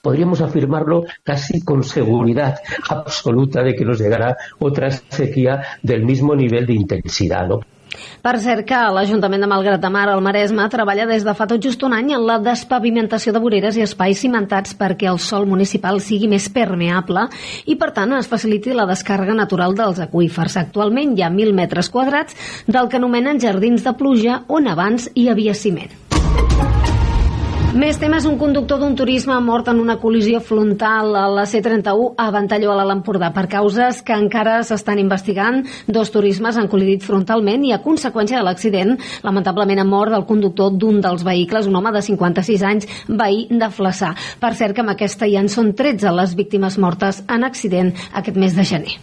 [0.00, 2.56] Podríamos afirmarlo casi con seguridad
[2.88, 7.46] absoluta de que nos llegará otra sequía del mismo nivel de intensidad.
[7.46, 7.60] ¿no?
[8.22, 11.62] Per cert que l'Ajuntament de Malgrat de Mar, al Maresme, treballa des de fa tot
[11.64, 16.00] just un any en la despavimentació de voreres i espais cimentats perquè el sòl municipal
[16.04, 17.28] sigui més permeable
[17.66, 20.58] i, per tant, es faciliti la descàrrega natural dels aqüífers.
[20.60, 22.36] Actualment hi ha 1.000 metres quadrats
[22.66, 25.94] del que anomenen jardins de pluja on abans hi havia ciment.
[27.78, 32.24] Més temes, un conductor d'un turisme mort en una col·lisió frontal a la C31 a
[32.34, 33.28] Ventalló, a l'Empordà.
[33.36, 38.48] Per causes que encara s'estan investigant, dos turismes han col·lidit frontalment i a conseqüència de
[38.48, 43.46] l'accident, lamentablement ha mort el conductor d'un dels vehicles, un home de 56 anys, veí
[43.52, 44.10] de Flaçà.
[44.42, 48.42] Per cert que amb aquesta ja en són 13 les víctimes mortes en accident aquest
[48.42, 48.98] mes de gener.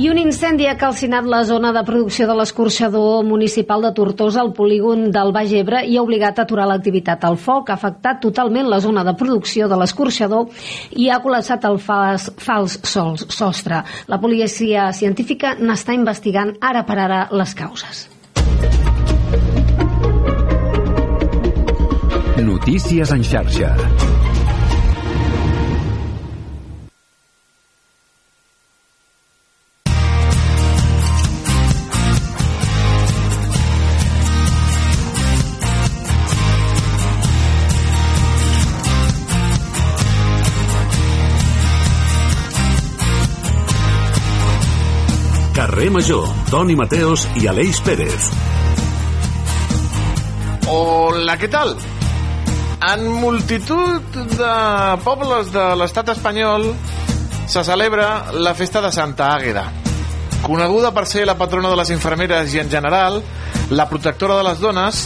[0.00, 4.52] I un incendi ha calcinat la zona de producció de l'escorxador municipal de Tortosa al
[4.56, 7.26] polígon del Baix Ebre i ha obligat a aturar l'activitat.
[7.28, 10.48] El foc ha afectat totalment la zona de producció de l'escorxador
[10.96, 13.82] i ha col·lapsat el fals, fals sols, sostre.
[14.08, 18.08] La policia científica n'està investigant ara per ara les causes.
[22.40, 23.76] Notícies en xarxa.
[45.82, 48.26] Carrer Major, Toni Mateos i Aleix Pérez.
[50.70, 51.72] Hola, què tal?
[52.86, 54.52] En multitud de
[55.02, 56.68] pobles de l'estat espanyol
[57.50, 59.64] se celebra la festa de Santa Àgueda.
[60.46, 63.18] Coneguda per ser la patrona de les infermeres i, en general,
[63.74, 65.02] la protectora de les dones,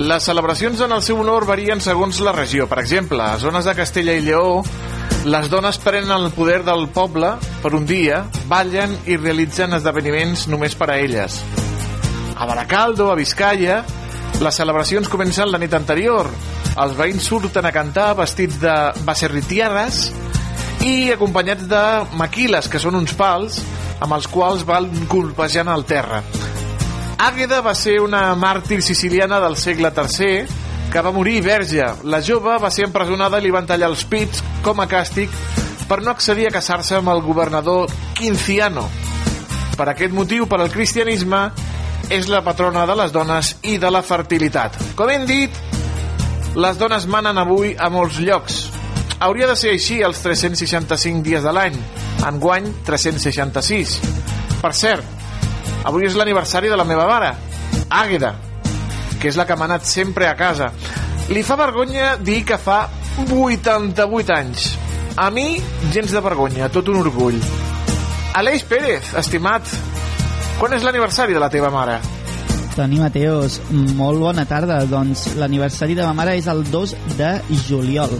[0.00, 2.64] les celebracions en el seu honor varien segons la regió.
[2.72, 4.62] Per exemple, a zones de Castella i Lleó,
[5.24, 10.72] les dones prenen el poder del poble per un dia, ballen i realitzen esdeveniments només
[10.78, 11.42] per a elles.
[12.40, 13.82] A Baracaldo, a Vizcaya,
[14.40, 16.30] les celebracions comencen la nit anterior.
[16.80, 20.06] Els veïns surten a cantar vestits de baserritiares
[20.88, 21.82] i acompanyats de
[22.16, 23.60] maquiles, que són uns pals
[24.00, 26.22] amb els quals van colpejant el terra.
[27.20, 30.59] Àgueda va ser una màrtir siciliana del segle III
[30.90, 31.86] que va morir verge.
[32.04, 35.30] La jove va ser empresonada i li van tallar els pits com a càstig
[35.88, 38.88] per no accedir a casar-se amb el governador Quinciano.
[39.78, 41.44] Per aquest motiu, per al cristianisme,
[42.10, 44.76] és la patrona de les dones i de la fertilitat.
[44.98, 45.62] Com hem dit,
[46.58, 48.60] les dones manen avui a molts llocs.
[49.20, 51.78] Hauria de ser així els 365 dies de l'any.
[52.26, 53.96] Enguany, 366.
[54.60, 55.06] Per cert,
[55.86, 57.34] avui és l'aniversari de la meva mare,
[57.90, 58.34] Àgueda,
[59.20, 60.70] que és la que m'ha anat sempre a casa.
[61.30, 62.82] Li fa vergonya dir que fa
[63.28, 64.70] 88 anys.
[65.20, 65.60] A mi,
[65.92, 67.38] gens de vergonya, tot un orgull.
[68.40, 69.68] Aleix Pérez, estimat,
[70.58, 71.98] quan és l'aniversari de la teva mare?
[72.76, 73.58] Toni Mateos,
[73.98, 74.84] molt bona tarda.
[74.88, 77.34] Doncs l'aniversari de ma mare és el 2 de
[77.66, 78.16] juliol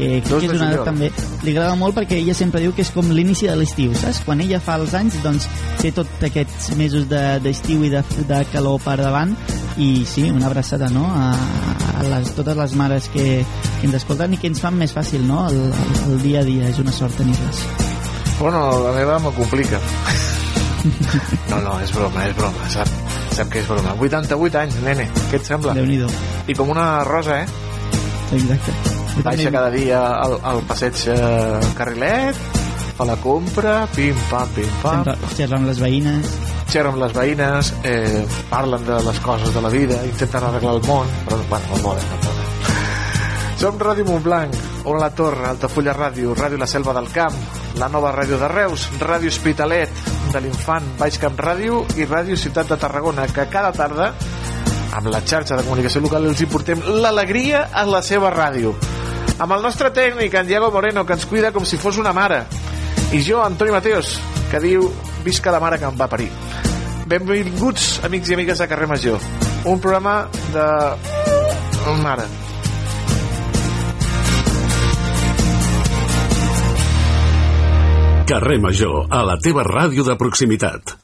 [0.00, 1.10] que crec que és una data també
[1.44, 4.22] li agrada molt perquè ella sempre diu que és com l'inici de l'estiu, saps?
[4.26, 5.48] Quan ella fa els anys doncs
[5.80, 9.36] té tots aquests mesos d'estiu de, i de, de calor per davant
[9.80, 11.04] i sí, una abraçada no?
[11.06, 11.30] a,
[12.00, 15.24] a les, totes les mares que, que ens escolten i que ens fan més fàcil
[15.28, 15.44] no?
[15.48, 17.64] el, el, el dia a dia, és una sort tenir-les
[18.40, 19.80] Bueno, la meva me complica
[21.50, 22.88] no, no, és broma, és broma, sap,
[23.36, 23.92] sap que és broma.
[24.00, 25.76] 88 anys, nene, què et sembla?
[25.76, 26.00] déu nhi
[26.48, 27.68] I com una rosa, eh?
[28.38, 28.99] Exacte.
[29.24, 32.38] Baixa cada dia al, al passeig eh, Carrilet,
[32.96, 35.04] fa la compra, pim, pam, pim, pam.
[35.36, 36.34] Xerra amb les veïnes.
[36.70, 40.84] Xerra amb les veïnes, eh, parlen de les coses de la vida, intenten arreglar el
[40.86, 42.40] món, però, bueno, el món, el món.
[43.60, 44.54] Som Ràdio Montblanc,
[44.88, 47.34] on la Torre, Altafulla Ràdio, Ràdio La Selva del Camp,
[47.76, 49.90] la nova ràdio de Reus, Ràdio Hospitalet,
[50.32, 54.14] de l'Infant, Baix Camp Ràdio i Ràdio Ciutat de Tarragona, que cada tarda
[54.96, 58.72] amb la xarxa de comunicació local els hi portem l'alegria a la seva ràdio.
[59.40, 62.42] Amb el nostre tècnic, en Diego Moreno, que ens cuida com si fos una mare.
[63.16, 64.18] I jo, Antoni Mateos,
[64.50, 64.84] que diu
[65.24, 66.28] visca la mare que em va parir.
[67.08, 69.18] Benvinguts, amics i amigues de Carrer Major.
[69.64, 70.68] Un programa de...
[72.04, 72.28] mare.
[78.28, 81.00] Carrer Major, a la teva ràdio de proximitat.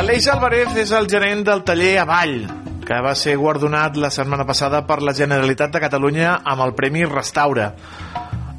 [0.00, 2.38] L'Aleix Alvarez és el gerent del taller Avall,
[2.88, 7.02] que va ser guardonat la setmana passada per la Generalitat de Catalunya amb el Premi
[7.04, 7.66] Restaura.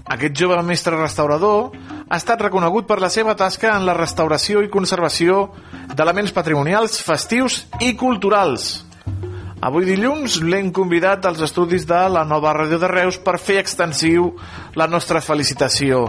[0.06, 1.72] Aquest jove mestre restaurador
[2.06, 5.48] ha estat reconegut per la seva tasca en la restauració i conservació
[5.96, 8.86] d'elements patrimonials, festius i culturals.
[9.66, 14.36] Avui dilluns l'hem convidat als estudis de la nova Ràdio de Reus per fer extensiu
[14.78, 16.06] la nostra felicitació.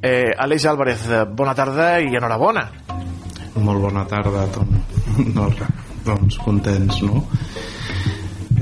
[0.00, 2.70] Eh, Aleix Álvarez, bona tarda i enhorabona.
[3.62, 4.70] Molt bona tarda, Tom.
[5.36, 5.48] No,
[6.04, 7.22] doncs contents, no?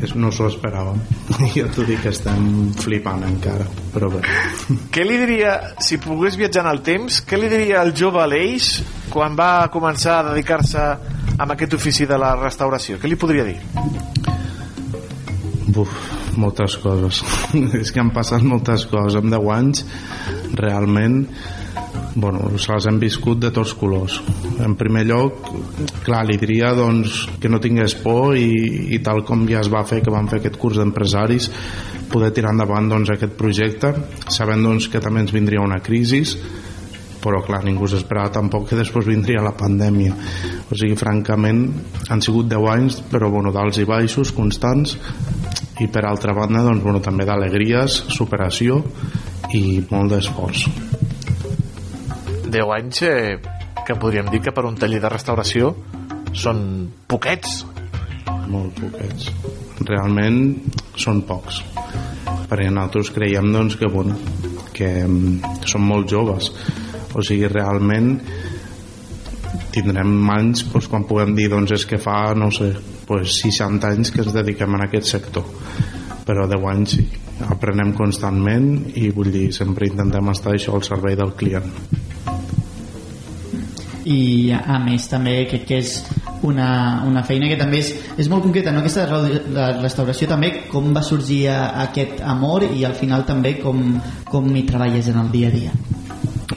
[0.02, 0.98] És, no s'ho esperàvem.
[1.56, 4.22] Jo t'ho dic que estem flipant encara, però bé.
[4.94, 8.74] Què li diria, si pogués viatjar en el temps, què li diria al jove Aleix
[9.12, 12.98] quan va començar a dedicar-se a aquest ofici de la restauració?
[13.00, 13.58] Què li podria dir?
[15.72, 15.92] Buf,
[16.36, 17.22] moltes coses.
[17.80, 19.16] És que han passat moltes coses.
[19.22, 19.84] En 10 anys,
[20.58, 21.22] realment,
[22.14, 24.18] bueno, se les hem viscut de tots colors.
[24.60, 25.48] En primer lloc
[26.04, 29.84] clar, li diria doncs, que no tingués por i, i tal com ja es va
[29.88, 31.50] fer que van fer aquest curs d'empresaris
[32.12, 33.94] poder tirar endavant doncs, aquest projecte
[34.28, 36.24] sabent doncs, que també ens vindria una crisi
[37.22, 40.16] però clar, ningú s'esperava tampoc que després vindria la pandèmia.
[40.66, 41.60] O sigui, francament
[42.10, 44.96] han sigut 10 anys però bueno, d'alts i baixos constants
[45.80, 48.82] i per altra banda doncs, bueno, també d'alegries, superació
[49.54, 50.66] i molt d'esforç
[52.52, 53.38] 10 anys eh,
[53.86, 55.72] que podríem dir que per un taller de restauració
[56.36, 56.60] són
[57.08, 57.62] poquets.
[58.52, 59.30] Molt poquets.
[59.88, 60.38] Realment
[61.00, 61.62] són pocs.
[62.50, 64.18] Perquè nosaltres creiem doncs, que, bueno,
[64.76, 66.52] que mm, són molt joves.
[67.16, 68.14] O sigui, realment
[69.72, 72.70] tindrem anys doncs, quan puguem dir doncs, és que fa, no sé,
[73.08, 75.48] doncs, 60 anys que ens dediquem a aquest sector.
[76.28, 77.08] Però 10 anys sí
[77.50, 78.68] aprenem constantment
[79.00, 81.66] i vull dir, sempre intentem estar això al servei del client
[84.08, 85.96] i a més també crec que és
[86.42, 88.82] una, una feina que també és, és molt concreta no?
[88.82, 89.06] aquesta
[89.54, 93.82] la restauració també com va sorgir aquest amor i al final també com,
[94.28, 95.74] com hi treballes en el dia a dia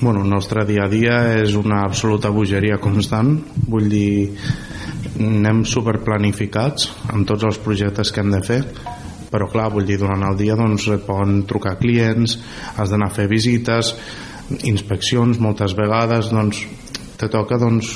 [0.02, 3.38] Bueno, el nostre dia a dia és una absoluta bogeria constant
[3.70, 4.34] vull dir
[5.16, 8.62] anem superplanificats amb tots els projectes que hem de fer
[9.32, 12.38] però clar, vull dir, durant el dia doncs poden trucar clients,
[12.78, 13.94] has d'anar a fer visites
[14.64, 16.62] inspeccions moltes vegades doncs
[17.18, 17.96] te toca doncs,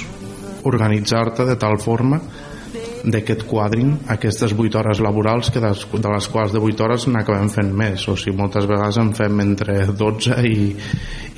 [0.69, 2.19] organitzar-te de tal forma
[3.03, 6.83] de que et quadrin aquestes 8 hores laborals que de, de les quals de 8
[6.83, 8.07] hores n'acabem fent més.
[8.11, 10.57] O sigui, moltes vegades en fem entre 12 i,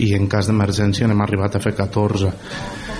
[0.01, 2.90] i en cas d'emergència n'hem arribat a fer 14 Mm,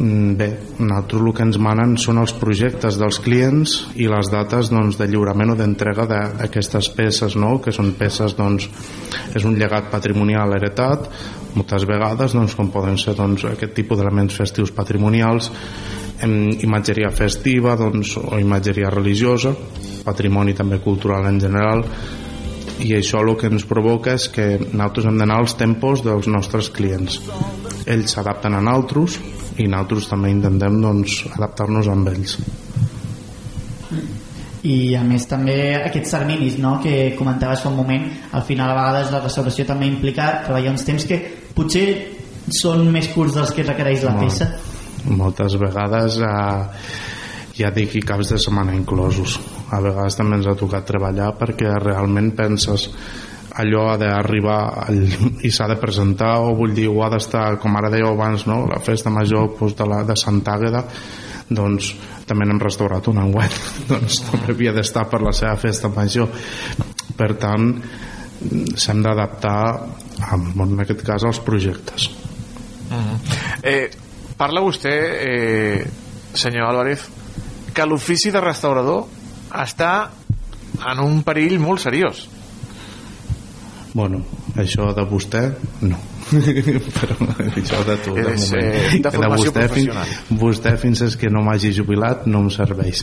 [0.00, 0.48] bé,
[0.78, 5.08] nosaltres el que ens manen són els projectes dels clients i les dates doncs, de
[5.10, 7.58] lliurament o d'entrega d'aquestes peces, no?
[7.60, 8.70] que són peces, doncs,
[9.36, 11.10] és un llegat patrimonial heretat,
[11.54, 15.50] moltes vegades, doncs, com poden ser doncs, aquest tipus d'elements festius patrimonials,
[16.24, 19.52] imatgeria festiva doncs, o imatgeria religiosa,
[20.04, 21.84] patrimoni també cultural en general,
[22.80, 26.70] i això el que ens provoca és que nosaltres hem d'anar als tempos dels nostres
[26.72, 27.20] clients.
[27.84, 29.18] Ells s'adapten a nosaltres
[29.60, 32.38] i nosaltres també intentem doncs, adaptar-nos amb ells.
[34.60, 36.74] I a més també aquests terminis no?
[36.82, 38.04] que comentaves fa un moment
[38.36, 41.20] al final a vegades la restauració també implica treballar uns temps que
[41.56, 41.86] potser
[42.60, 44.50] són més curts dels que requereix la peça.
[45.16, 46.90] Moltes vegades eh,
[47.56, 49.38] ja dic i caps de setmana inclosos.
[49.72, 52.88] A vegades també ens ha tocat treballar perquè realment penses
[53.60, 54.90] allò ha d'arribar
[55.46, 58.64] i s'ha de presentar o vull dir, o ha d'estar com ara dèieu abans, no?
[58.70, 60.84] la festa major doncs, de, la, de Sant Àgueda
[61.50, 61.94] doncs
[62.28, 63.56] també n'hem restaurat un enguany
[63.90, 66.30] doncs també havia d'estar per la seva festa major
[67.18, 67.72] per tant
[68.40, 69.62] s'hem d'adaptar
[70.32, 73.18] en aquest cas als projectes uh -huh.
[73.62, 73.90] eh,
[74.36, 74.94] parla vostè
[75.28, 75.86] eh,
[76.32, 77.08] senyor Álvarez
[77.74, 79.06] que l'ofici de restaurador
[79.50, 80.10] està
[80.90, 82.28] en un perill molt seriós
[83.92, 84.20] Bueno,
[84.60, 85.42] això de vostè,
[85.82, 85.98] no.
[87.00, 87.16] Però
[87.48, 88.60] això de tu, de És, moment.
[88.62, 90.38] eh, de formació vostè, fin, professional.
[90.38, 93.02] vostè fins que no m'hagi jubilat no em serveix.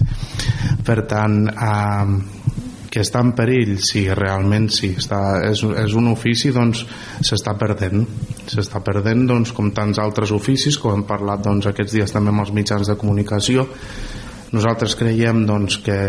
[0.88, 2.48] Per tant, eh,
[2.90, 4.94] que està en perill, sí, realment sí.
[4.98, 5.20] Està,
[5.50, 6.86] és, és un ofici, doncs,
[7.20, 8.06] s'està perdent.
[8.48, 12.46] S'està perdent, doncs, com tants altres oficis, com hem parlat doncs, aquests dies també amb
[12.46, 13.68] els mitjans de comunicació,
[14.56, 16.00] nosaltres creiem doncs, que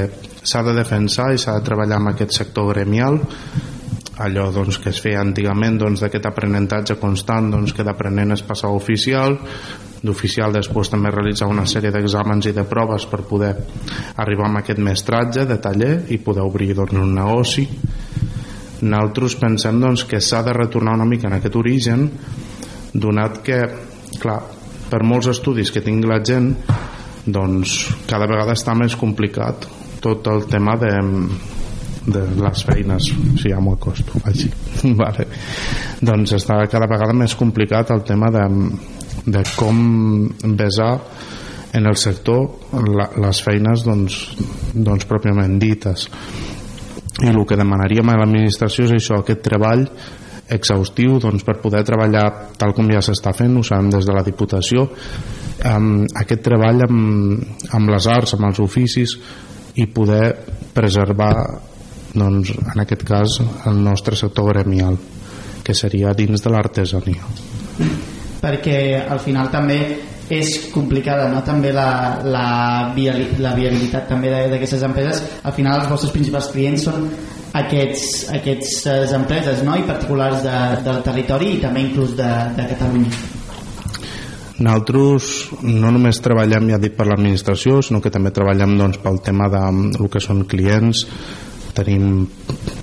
[0.46, 3.18] s'ha de defensar i s'ha de treballar amb aquest sector gremial
[4.18, 8.74] allò doncs, que es feia antigament doncs, d'aquest aprenentatge constant doncs, que d'aprenent es passava
[8.74, 9.38] oficial
[10.02, 13.50] d'oficial després també realitzar una sèrie d'exàmens i de proves per poder
[14.22, 17.66] arribar a aquest mestratge de taller i poder obrir doncs, un negoci.
[18.82, 22.06] Nosaltres pensem doncs, que s'ha de retornar una mica en aquest origen
[22.94, 23.58] donat que
[24.22, 24.38] clar,
[24.88, 26.54] per molts estudis que tingui la gent
[27.26, 29.66] doncs cada vegada està més complicat
[30.00, 30.94] tot el tema de,
[32.08, 33.08] de les feines
[33.40, 34.50] si ja m'ho acosto així.
[35.00, 35.26] vale.
[36.00, 38.44] doncs està cada vegada més complicat el tema de,
[39.26, 40.28] de com
[40.58, 40.92] besar
[41.76, 44.20] en el sector la, les feines doncs,
[44.74, 46.08] doncs pròpiament dites
[47.18, 49.84] i el que demanaríem a l'administració és això, aquest treball
[50.48, 54.24] exhaustiu doncs, per poder treballar tal com ja s'està fent, ho sabem des de la
[54.24, 55.90] Diputació um,
[56.22, 57.42] aquest treball amb,
[57.76, 59.16] amb les arts, amb els oficis
[59.78, 60.32] i poder
[60.74, 61.32] preservar
[62.14, 64.98] doncs, en aquest cas el nostre sector gremial
[65.64, 67.32] que seria dins de l'artesania
[68.42, 68.78] perquè
[69.08, 69.80] al final també
[70.28, 71.40] és complicada no?
[71.44, 76.84] també la, la, viali, la viabilitat també d'aquestes empreses al final els vostres principals clients
[76.88, 77.08] són
[77.58, 79.76] aquests, aquestes empreses no?
[79.80, 83.36] i particulars de, del territori i també inclús de, de Catalunya
[84.58, 85.26] Nosaltres
[85.62, 89.60] no només treballem, ja dit, per l'administració, sinó que també treballem doncs, pel tema de
[89.60, 91.04] mm, el que són clients,
[91.78, 92.26] tenim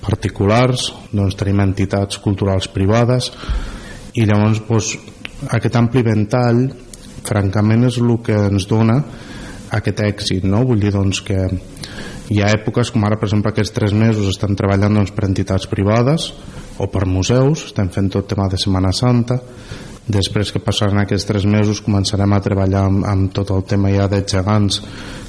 [0.05, 3.31] particulars, doncs, tenim entitats culturals privades,
[4.15, 4.95] i llavors doncs,
[5.55, 6.65] aquest ampli ventall,
[7.25, 8.99] francament, és el que ens dona
[9.75, 10.63] aquest èxit, no?
[10.67, 11.39] Vull dir, doncs, que
[12.31, 15.67] hi ha èpoques, com ara, per exemple, aquests tres mesos estem treballant doncs, per entitats
[15.69, 16.31] privades
[16.81, 19.39] o per museus, estem fent tot tema de Setmana Santa,
[20.05, 24.07] després que passaran aquests tres mesos començarem a treballar amb, amb tot el tema ja
[24.11, 24.81] de gegants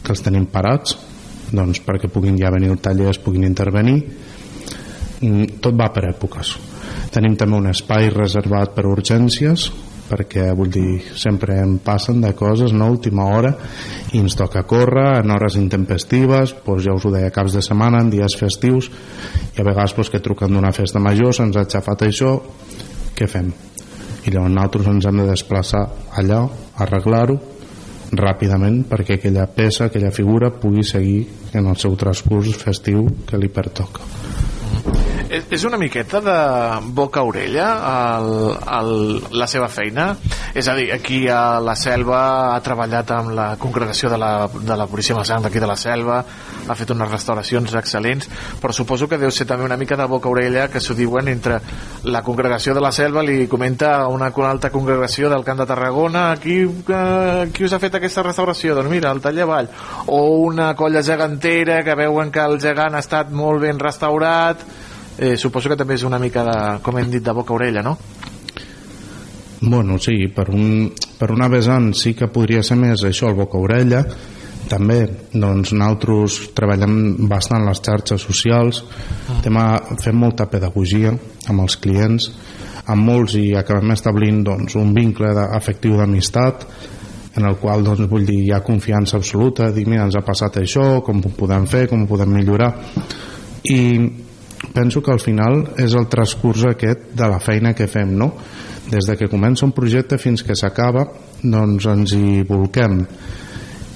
[0.05, 0.97] que els tenim parats
[1.57, 3.99] doncs perquè puguin ja venir al taller es puguin intervenir.
[5.23, 6.57] Mm, tot va per èpoques.
[7.12, 9.70] Tenim també un espai reservat per urgències
[10.07, 13.53] perquè vull dir sempre em passen de coses no, última hora
[14.12, 18.05] i ens toca córrer en hores intempestives doncs ja us ho deia caps de setmana
[18.05, 18.91] en dies festius
[19.57, 22.37] i a vegades doncs, que truquen d'una festa major se'ns ha aixafat això
[23.19, 23.51] què fem?
[24.27, 25.85] i llavors nosaltres ens hem de desplaçar
[26.19, 26.45] allà,
[26.83, 27.39] arreglar-ho
[28.12, 31.24] ràpidament perquè aquella peça, aquella figura pugui seguir
[31.55, 34.56] en el seu transcurs festiu que li pertoca
[35.31, 36.36] és, és una miqueta de
[36.94, 37.66] boca a orella
[38.16, 38.31] el,
[38.78, 38.93] el,
[39.36, 40.12] la seva feina?
[40.57, 42.20] És a dir, aquí a la Selva
[42.55, 46.23] ha treballat amb la congregació de la, de la Policia Massana d'aquí de la Selva,
[46.66, 48.31] ha fet unes restauracions excel·lents,
[48.62, 51.28] però suposo que deu ser també una mica de boca a orella que s'ho diuen
[51.28, 51.61] entre
[52.05, 56.61] la congregació de la Selva li comenta una, altra congregació del Camp de Tarragona qui,
[56.65, 58.74] eh, qui us ha fet aquesta restauració?
[58.77, 59.70] Doncs mira, el taller Vall
[60.07, 64.62] o una colla gegantera que veuen que el gegant ha estat molt ben restaurat
[65.18, 67.82] eh, suposo que també és una mica de, com hem dit, de boca a orella,
[67.82, 67.97] no?
[69.60, 73.56] Bueno, sí, per, un, per una vessant sí que podria ser més això, el boca
[73.56, 74.02] a orella,
[74.66, 74.98] també
[75.32, 78.82] doncs, nosaltres treballem bastant les xarxes socials.
[79.30, 79.38] Ah.
[79.43, 79.64] tema,
[80.02, 82.30] fem molta pedagogia amb els clients.
[82.86, 86.66] Amb molts i acabem establint doncs, un vincle afectiu d'amistat
[87.36, 89.70] en el qual doncs, vull dir, hi ha confiança absoluta.
[89.74, 92.70] Dir, mira, ens ha passat això, com ho podem fer com ho podem millorar?
[93.66, 93.80] I
[94.77, 98.28] penso que al final és el transcurs aquest de la feina que fem no?
[98.90, 101.07] des de que comença un projecte fins que s'acaba
[101.43, 103.01] doncs ens hi volquem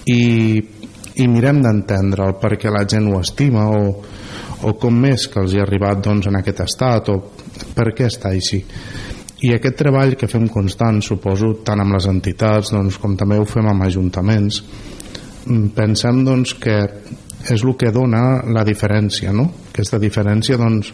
[0.09, 0.23] i,
[1.20, 3.85] i mirem d'entendre el perquè la gent ho estima o,
[4.65, 7.20] o com més que els hi ha arribat doncs, en aquest estat o
[7.77, 8.65] per què està així
[9.44, 13.44] i aquest treball que fem constant suposo tant amb les entitats doncs, com també ho
[13.48, 14.62] fem amb ajuntaments
[15.44, 16.81] mm, pensem doncs, que
[17.48, 19.46] és el que dona la diferència no?
[19.70, 20.92] aquesta diferència doncs,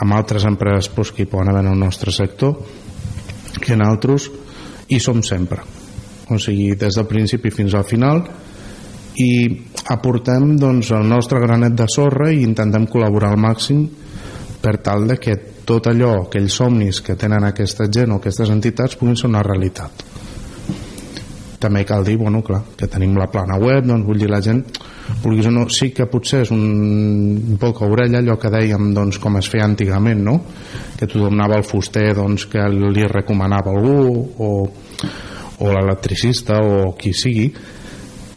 [0.00, 2.56] amb altres empreses doncs, que hi poden haver en el nostre sector
[3.60, 4.30] que en altres
[4.88, 5.62] hi som sempre.
[6.32, 8.22] O sigui, des del principi fins al final.
[9.22, 9.32] I
[9.92, 13.84] aportem doncs, el nostre granet de sorra i intentem col·laborar al màxim
[14.62, 15.36] per tal de que
[15.68, 20.11] tot allò, aquells somnis que tenen aquesta gent o aquestes entitats puguin ser una realitat
[21.62, 24.64] també cal dir, bueno, clar, que tenim la plana web, doncs vull dir la gent
[25.22, 29.18] vulguis o no, sí que potser és un poc a orella allò que dèiem doncs,
[29.22, 30.38] com es feia antigament, no?
[30.98, 33.96] que tothom anava al fuster doncs, que li recomanava algú
[34.38, 34.50] o,
[35.58, 37.48] o l'electricista o qui sigui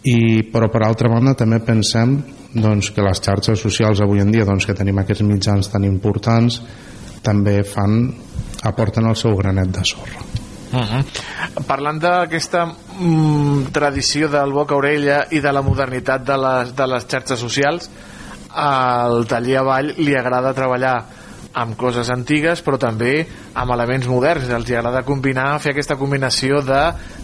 [0.06, 0.18] i,
[0.52, 2.18] però per altra banda també pensem
[2.56, 6.62] doncs, que les xarxes socials avui en dia doncs, que tenim aquests mitjans tan importants
[7.26, 8.02] també fan
[8.66, 10.45] aporten el seu granet de sorra
[10.76, 11.64] uh -huh.
[11.68, 17.08] Parlant d'aquesta mm, tradició del boca orella i de la modernitat de les, de les
[17.08, 17.90] xarxes socials
[18.56, 21.06] al taller Avall li agrada treballar
[21.56, 23.26] amb coses antigues però també
[23.56, 24.50] amb elements moderns.
[24.52, 26.82] Els agrada combinar, fer aquesta combinació de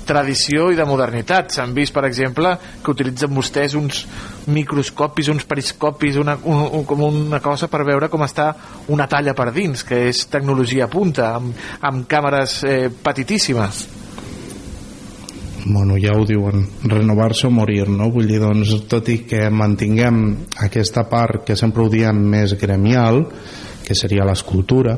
[0.07, 1.51] tradició i de modernitat.
[1.51, 4.05] S'han vist per exemple que utilitzen vostès uns
[4.51, 8.51] microscopis, uns periscopis una, un, un, com una cosa per veure com està
[8.93, 13.87] una talla per dins que és tecnologia punta amb, amb càmeres eh, petitíssimes.
[15.63, 18.09] Bueno, ja ho diuen, renovar-se o morir, no?
[18.09, 20.23] Vull dir, doncs, tot i que mantinguem
[20.65, 23.21] aquesta part que sempre ho diem més gremial,
[23.91, 24.95] que seria l'escultura,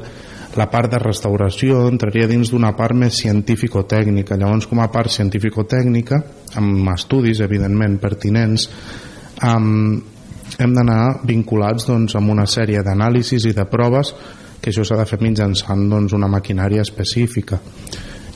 [0.53, 4.37] la part de restauració entraria dins d'una part més científico-tècnica.
[4.37, 6.21] Llavors, com a part científico-tècnica,
[6.61, 8.67] amb estudis, evidentment, pertinents,
[9.49, 10.03] amb,
[10.61, 14.13] hem d'anar vinculats doncs, amb una sèrie d'anàlisis i de proves
[14.61, 17.57] que això s'ha de fer mitjançant doncs, una maquinària específica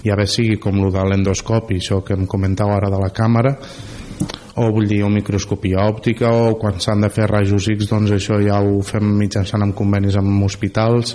[0.03, 3.53] ja bé sigui com el de l'endoscopi això que em comentava ara de la càmera
[4.57, 8.39] o vull dir o microscopia òptica o quan s'han de fer rajos X doncs això
[8.41, 11.13] ja ho fem mitjançant amb convenis amb hospitals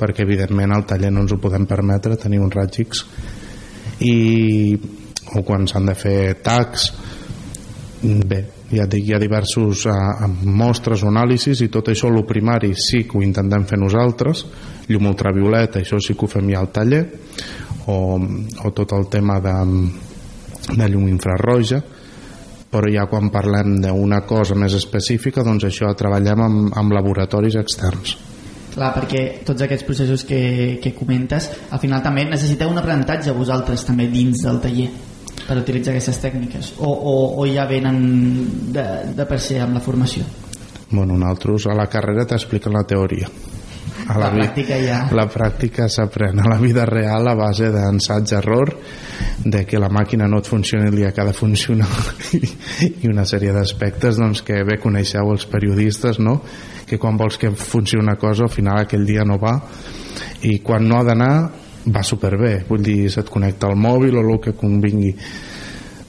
[0.00, 3.04] perquè evidentment al taller no ens ho podem permetre tenir un raig X.
[4.00, 4.16] I
[5.36, 6.88] o quan s'han de fer tacs.
[8.00, 8.40] Bé,
[8.72, 13.02] ja dic, hi ha diversos uh, mostres o anàlisis i tot això, el primari sí
[13.04, 14.46] que ho intentem fer nosaltres
[14.88, 17.02] llum ultravioleta, això sí que ho fem ja al taller
[17.92, 18.16] o,
[18.64, 19.52] o tot el tema de,
[20.72, 21.82] de llum infrarroja
[22.70, 28.16] però ja quan parlem d'una cosa més específica doncs això treballem amb, amb laboratoris externs.
[28.70, 33.82] Clar, perquè tots aquests processos que, que comentes al final també necessiteu un aprenentatge vosaltres
[33.88, 34.86] també dins del taller
[35.48, 36.74] per utilitzar aquestes tècniques.
[36.78, 37.98] O, o, o ja venen
[38.70, 38.86] de,
[39.18, 40.22] de per ser amb la formació?
[40.90, 43.26] Bueno, nosaltres a la carrera t'expliquen la teoria
[44.10, 44.98] a la, la pràctica ja.
[45.14, 48.74] la pràctica s'aprèn a la vida real a base d'ensaig-error
[49.44, 51.88] de que la màquina no et funcioni el dia que ha de funcionar
[53.02, 56.40] i una sèrie d'aspectes doncs, que bé coneixeu els periodistes no?
[56.90, 59.54] que quan vols que funcioni una cosa al final aquell dia no va.
[60.42, 61.34] I quan no ha d'anar
[61.86, 62.64] va superbé.
[62.68, 65.12] Vull dir, se't connecta al mòbil o el que convingui.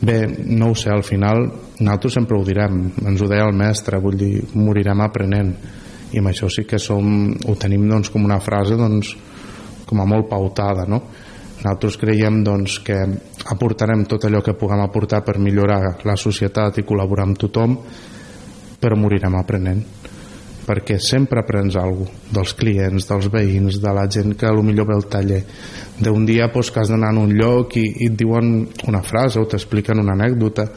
[0.01, 0.17] Bé,
[0.49, 1.45] no ho sé, al final
[1.79, 2.81] nosaltres sempre ho direm.
[3.05, 5.53] Ens ho deia el mestre, vull dir, morirem aprenent
[6.11, 9.15] i amb això sí que som, ho tenim doncs, com una frase doncs,
[9.87, 11.01] com a molt pautada no?
[11.61, 12.97] nosaltres creiem doncs, que
[13.53, 17.77] aportarem tot allò que puguem aportar per millorar la societat i col·laborar amb tothom
[18.81, 19.83] però morirem aprenent.
[20.61, 24.95] Perquè sempre aprens alguna cosa dels clients, dels veïns, de la gent que millor ve
[24.95, 25.41] al taller.
[25.99, 29.39] D'un dia doncs, que has d'anar a un lloc i, i et diuen una frase
[29.39, 30.67] o t'expliquen una anècdota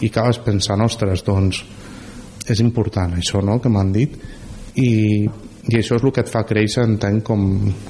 [0.00, 1.62] i acabes pensant, ostres, doncs
[2.48, 4.16] és important això no, que m'han dit
[4.78, 4.90] i,
[5.68, 7.44] i això és el que et fa créixer entenc com,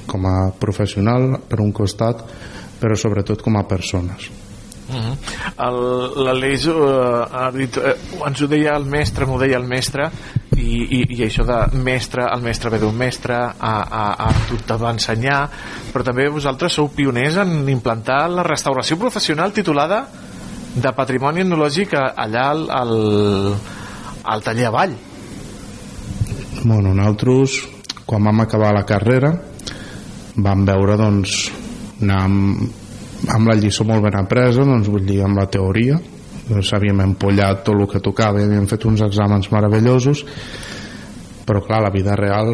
[0.09, 2.25] com a professional per un costat
[2.79, 4.31] però sobretot com a persones
[4.89, 6.23] Uh -huh.
[6.25, 6.73] L'Aleix uh,
[7.31, 10.09] ha dit, uh, ens ho deia el mestre, m'ho deia el mestre,
[10.57, 14.57] i, i, i això de mestre, el mestre ve d'un mestre, a, a, a tu
[14.57, 15.49] te va ensenyar,
[15.93, 20.07] però també vosaltres sou pioners en implantar la restauració professional titulada
[20.75, 23.55] de Patrimoni Etnològic allà al, al,
[24.23, 24.97] al taller avall.
[26.61, 27.61] Bueno, nosaltres,
[28.05, 29.29] quan vam acabar la carrera,
[30.43, 31.35] vam veure, doncs,
[32.01, 32.65] anar amb,
[33.31, 35.95] amb la lliçó molt ben apresa, doncs vull dir, amb la teoria,
[36.49, 40.25] doncs havíem empollat tot el que tocava, havíem fet uns exàmens meravellosos,
[41.47, 42.51] però clar, la vida real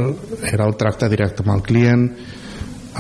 [0.53, 2.07] era el tracte directe amb el client,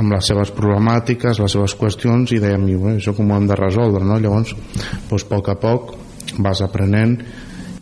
[0.01, 2.65] amb les seves problemàtiques, les seves qüestions, i dèiem,
[2.95, 4.17] això com ho hem de resoldre, no?
[4.17, 4.57] Llavors,
[5.05, 5.97] doncs, a poc a poc
[6.41, 7.19] vas aprenent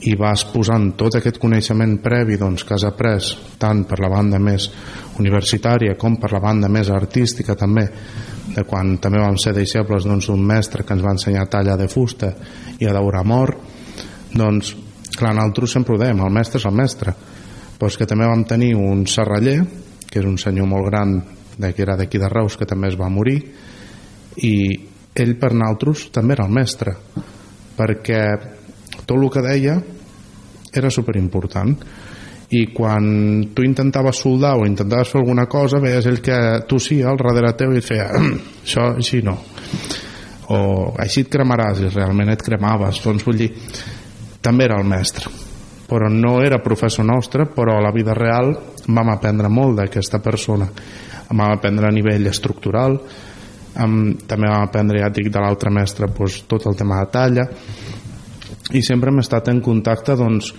[0.10, 3.20] i vas posant tot aquest coneixement previ doncs, que has après
[3.60, 4.70] tant per la banda més
[5.20, 7.88] universitària com per la banda més artística també
[8.54, 11.88] de quan també vam ser deixebles d'un doncs, mestre que ens va ensenyar talla de
[11.88, 12.34] fusta
[12.80, 13.72] i a daure mort
[14.34, 14.76] doncs
[15.16, 17.14] clar, nosaltres sempre ho dèiem, el mestre és el mestre.
[17.78, 19.60] Però que també vam tenir un serraller
[20.10, 21.16] que és un senyor molt gran
[21.58, 23.40] de, que era d'aquí de Reus que també es va morir
[24.42, 24.54] i
[25.14, 26.96] ell per nosaltres també era el mestre
[27.78, 28.22] perquè
[29.06, 29.78] tot el que deia
[30.74, 31.76] era superimportant.
[32.54, 33.06] I quan
[33.56, 36.38] tu intentaves soldar o intentaves fer alguna cosa veies ell que
[36.70, 39.38] tossia al darrere teu i feia això així no.
[40.54, 40.60] O
[41.02, 43.02] així et cremaràs i realment et cremaves.
[43.02, 43.50] Doncs vull dir,
[44.44, 45.32] també era el mestre.
[45.88, 48.54] Però no era professor nostre però a la vida real
[48.88, 50.68] vam aprendre molt d'aquesta persona.
[51.30, 53.00] Vam aprendre a nivell estructural
[53.74, 57.46] també vam aprendre ja dic de l'altre mestre doncs, tot el tema de talla
[58.72, 60.54] i sempre hem estat en contacte doncs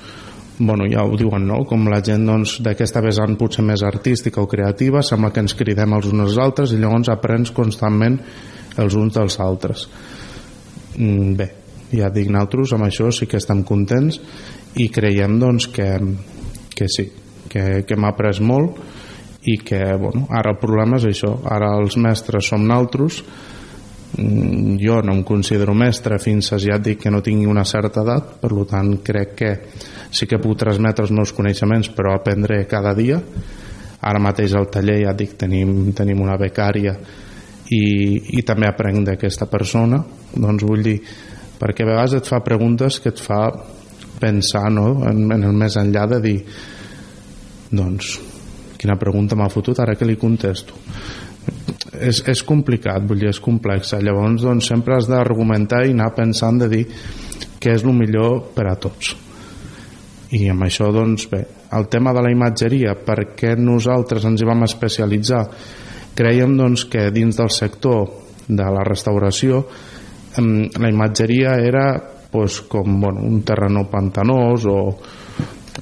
[0.58, 1.64] bueno, ja ho diuen, no?
[1.66, 5.96] com la gent doncs, d'aquesta vessant potser més artística o creativa, sembla que ens cridem
[5.96, 8.20] els uns als altres i llavors aprens constantment
[8.78, 9.88] els uns dels altres.
[10.96, 11.48] Mm, bé,
[11.94, 14.20] ja dic, nosaltres amb això sí que estem contents
[14.78, 15.88] i creiem doncs, que,
[16.74, 17.08] que sí,
[17.50, 18.78] que, que hem après molt
[19.50, 23.20] i que bueno, ara el problema és això, ara els mestres som naltros
[24.16, 28.36] jo no em considero mestre fins a ja dic que no tingui una certa edat
[28.40, 29.50] per tant crec que
[30.10, 33.20] sí que puc transmetre els meus coneixements però aprendre cada dia.
[34.04, 36.94] Ara mateix al taller ja dic tenim, tenim una becària
[37.70, 37.84] i,
[38.38, 40.02] i també aprenc d'aquesta persona.
[40.34, 40.98] Doncs vull dir
[41.58, 43.48] perquè a vegades et fa preguntes que et fa
[44.20, 45.02] pensar no?
[45.08, 46.38] en, en el més enllà de dir
[47.74, 48.14] doncs
[48.78, 50.76] quina pregunta m'ha fotut ara que li contesto
[51.92, 56.58] és, és complicat, vull dir, és complexa llavors doncs sempre has d'argumentar i anar pensant
[56.62, 56.84] de dir
[57.60, 59.14] què és el millor per a tots.
[60.34, 61.44] I amb això doncs bé
[61.74, 65.42] el tema de la imatgeria per què nosaltres ens hi vam especialitzar?
[66.14, 68.06] Creiem doncs que dins del sector
[68.46, 69.64] de la restauració
[70.36, 71.86] la imatgeria era
[72.30, 74.78] pues, com bueno, un terreno pantanós o,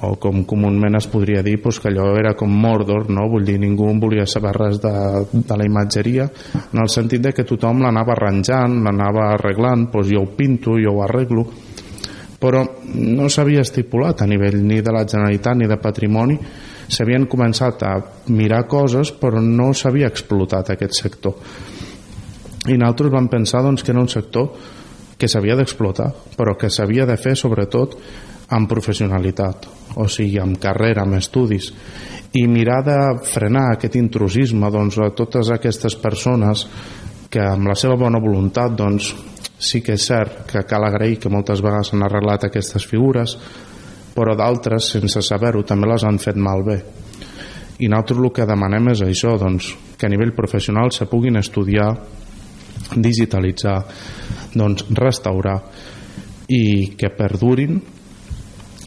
[0.01, 3.27] o com comúment es podria dir pues, que allò era com Mordor no?
[3.29, 4.93] vull dir, ningú volia saber res de,
[5.33, 6.29] de la imatgeria
[6.63, 10.97] en el sentit de que tothom l'anava arranjant l'anava arreglant, pues, jo ho pinto jo
[10.97, 11.47] ho arreglo
[12.43, 12.65] però
[12.97, 16.39] no s'havia estipulat a nivell ni de la Generalitat ni de patrimoni
[16.89, 17.95] s'havien començat a
[18.33, 21.37] mirar coses però no s'havia explotat aquest sector
[22.71, 24.53] i nosaltres vam pensar doncs, que era un sector
[25.19, 26.09] que s'havia d'explotar
[26.39, 27.99] però que s'havia de fer sobretot
[28.51, 31.73] amb professionalitat o sigui, amb carrera, amb estudis
[32.39, 32.99] i mirar de
[33.29, 36.67] frenar aquest intrusisme doncs, a totes aquestes persones
[37.33, 39.13] que amb la seva bona voluntat doncs,
[39.63, 43.37] sí que és cert que cal agrair que moltes vegades s'han arreglat aquestes figures
[44.15, 46.79] però d'altres sense saber-ho també les han fet malbé.
[47.83, 51.89] I nosaltres el que demanem és això doncs, que a nivell professional se puguin estudiar
[52.93, 53.79] digitalitzar
[54.55, 55.57] doncs, restaurar
[56.53, 57.81] i que perdurin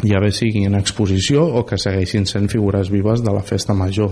[0.04, 4.12] ja bé sigui en exposició o que segueixin sent figures vives de la festa major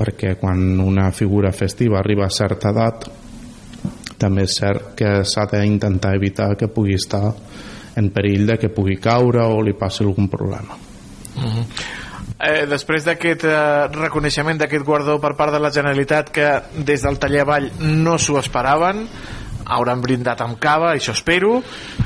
[0.00, 3.08] perquè quan una figura festiva arriba a certa edat
[4.20, 7.32] també és cert que s'ha d'intentar evitar que pugui estar
[7.96, 10.76] en perill de que pugui caure o li passi algun problema.
[11.36, 11.64] Uh -huh.
[12.38, 17.18] eh, després d'aquest eh, reconeixement d'aquest guardó per part de la Generalitat que des del
[17.18, 19.08] taller avall no s'ho esperaven
[19.64, 21.58] hauran brindat amb cava, això espero,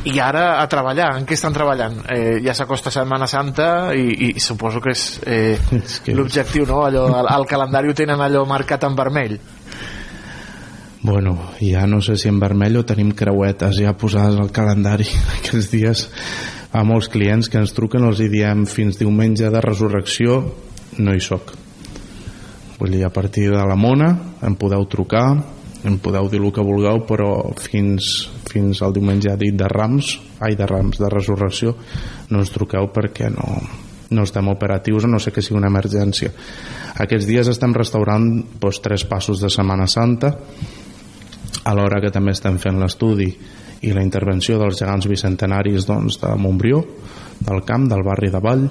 [0.08, 1.12] i ara a treballar.
[1.18, 2.00] En què estan treballant?
[2.10, 5.58] Eh, ja s'acosta Setmana Santa i, i suposo que és, eh,
[6.04, 6.84] que l'objectiu, no?
[6.86, 9.38] Allò, el, el calendari ho tenen allò marcat en vermell.
[11.04, 15.04] Bueno, ja no sé si en vermell o tenim creuetes ja posades al calendari
[15.38, 16.06] aquests dies
[16.72, 20.40] a molts clients que ens truquen els hi diem fins diumenge de resurrecció
[21.04, 21.52] no hi soc
[22.78, 24.08] vull dir, a partir de la mona
[24.48, 25.26] em podeu trucar
[25.84, 27.30] em podeu dir el que vulgueu però
[27.60, 31.74] fins, fins al diumenge dit de Rams ai de Rams de resurrecció
[32.30, 33.58] no ens truqueu perquè no,
[34.14, 36.32] no estem operatius o no sé que sigui una emergència.
[37.04, 38.26] Aquests dies estem restaurant
[38.60, 40.34] doncs, tres passos de Setmana Santa
[41.70, 43.28] alhora que també estem fent l'estudi
[43.84, 46.80] i la intervenció dels gegants bicentenaris doncs, de Montbrió,
[47.44, 48.66] del camp, del barri de Vall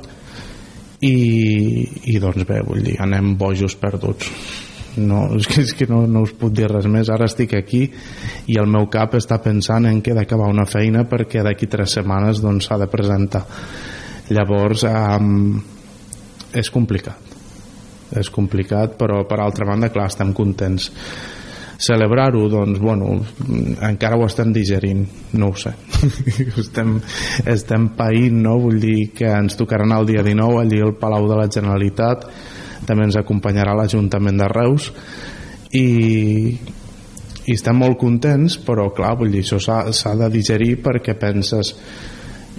[1.04, 1.16] i,
[2.14, 4.30] i doncs bé, vull dir, anem bojos perduts
[4.98, 7.12] no, és que, és que no, no us puc dir res més.
[7.14, 7.86] Ara estic aquí
[8.48, 11.98] i el meu cap està pensant en que he d'acabar una feina perquè d'aquí tres
[12.00, 13.46] setmanes doncs s'ha de presentar.
[14.34, 15.62] Llavors um,
[16.54, 17.32] és complicat.
[18.14, 20.92] És complicat però per altra banda clar estem contents.
[21.84, 23.18] Celebrar-ho doncs bueno
[23.84, 25.04] encara ho estem digerint.
[25.34, 25.74] No ho sé.
[26.62, 26.96] Estem,
[27.50, 28.60] estem païnt no?
[28.62, 32.28] vull dir que ens tocarà anar el dia 19 allí al Palau de la Generalitat
[32.88, 34.90] també ens acompanyarà l'Ajuntament de Reus
[35.74, 35.88] i,
[37.46, 39.60] i estem molt contents però clar, vull dir, això
[39.92, 41.74] s'ha de digerir perquè penses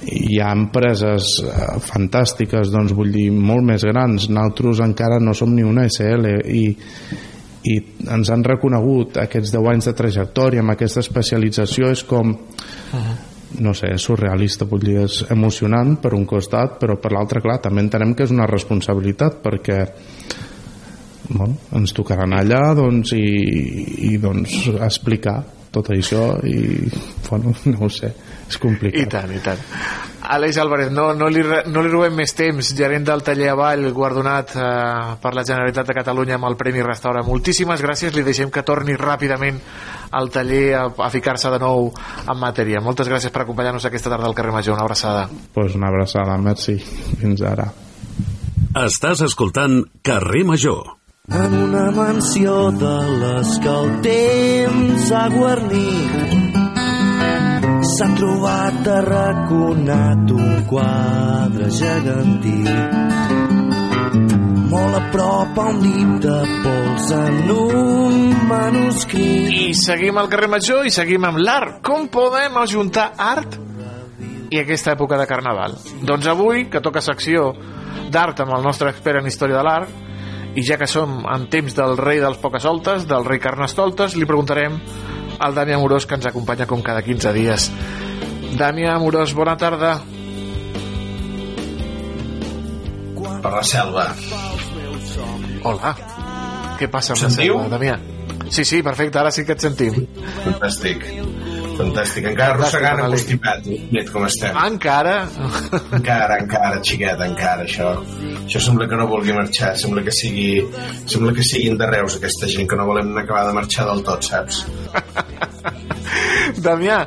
[0.04, 5.54] hi ha empreses eh, fantàstiques doncs vull dir molt més grans nosaltres encara no som
[5.54, 6.64] ni una SL i,
[7.70, 7.76] i
[8.12, 13.33] ens han reconegut aquests 10 anys de trajectòria amb aquesta especialització és com uh -huh.
[13.62, 17.60] No sé, és surrealista vull dir, és emocionant per un costat però per l'altre, clar,
[17.62, 19.80] també entenem que és una responsabilitat perquè
[21.28, 25.38] bueno, ens tocarà anar allà doncs, i, i doncs explicar
[25.74, 26.86] tot això i
[27.28, 28.12] bueno, no ho sé,
[28.48, 29.00] és complicat.
[29.02, 29.62] I tant, i tant.
[30.34, 34.54] Àlex Álvarez, no, no, li, no li robem més temps, gerent del taller Avall, guardonat
[34.56, 37.24] eh, per la Generalitat de Catalunya amb el Premi Restaura.
[37.26, 39.60] Moltíssimes gràcies, li deixem que torni ràpidament
[40.10, 42.82] al taller a, a ficar-se de nou en matèria.
[42.84, 44.74] Moltes gràcies per acompanyar-nos aquesta tarda al carrer Major.
[44.74, 45.28] Una abraçada.
[45.54, 46.76] Pues una abraçada, merci.
[47.20, 47.70] Fins ara.
[48.74, 50.96] Estàs escoltant Carrer Major.
[51.30, 56.54] En una mansió de les que el temps ha guarnit
[57.94, 62.60] s'ha trobat arraconat un quadre gegantí
[64.12, 68.16] molt a prop a un de pols en un
[68.48, 69.52] manuscrit.
[69.54, 71.80] I seguim al carrer Major i seguim amb l'art.
[71.86, 73.58] Com podem ajuntar art
[74.50, 75.76] i aquesta època de Carnaval?
[76.06, 77.52] Doncs avui, que toca secció
[78.12, 80.00] d'art amb el nostre expert en història de l'art,
[80.54, 84.78] i ja que som en temps del rei dels pocasoltes, del rei Carnestoltes, li preguntarem
[85.42, 87.70] al Dani Amorós que ens acompanya com cada 15 dies.
[88.54, 89.96] Dani Amorós, bona tarda.
[93.44, 94.06] Per la selva.
[95.68, 95.90] Hola.
[96.78, 97.98] Què passa amb la selva, Damià?
[98.48, 99.98] Sí, sí, perfecte, ara sí que et sentim.
[100.44, 101.04] Fantàstic.
[101.74, 104.56] Fantàstic, encara arrossegant constipat, net com estem.
[104.64, 105.14] Encara?
[105.98, 107.90] encara, encara, xiquet, encara, això.
[108.44, 110.48] Això sembla que no vulgui marxar, sembla que sigui
[111.10, 114.24] sembla que siguin de Reus aquesta gent, que no volem acabar de marxar del tot,
[114.30, 114.64] saps?
[116.64, 116.98] Damià,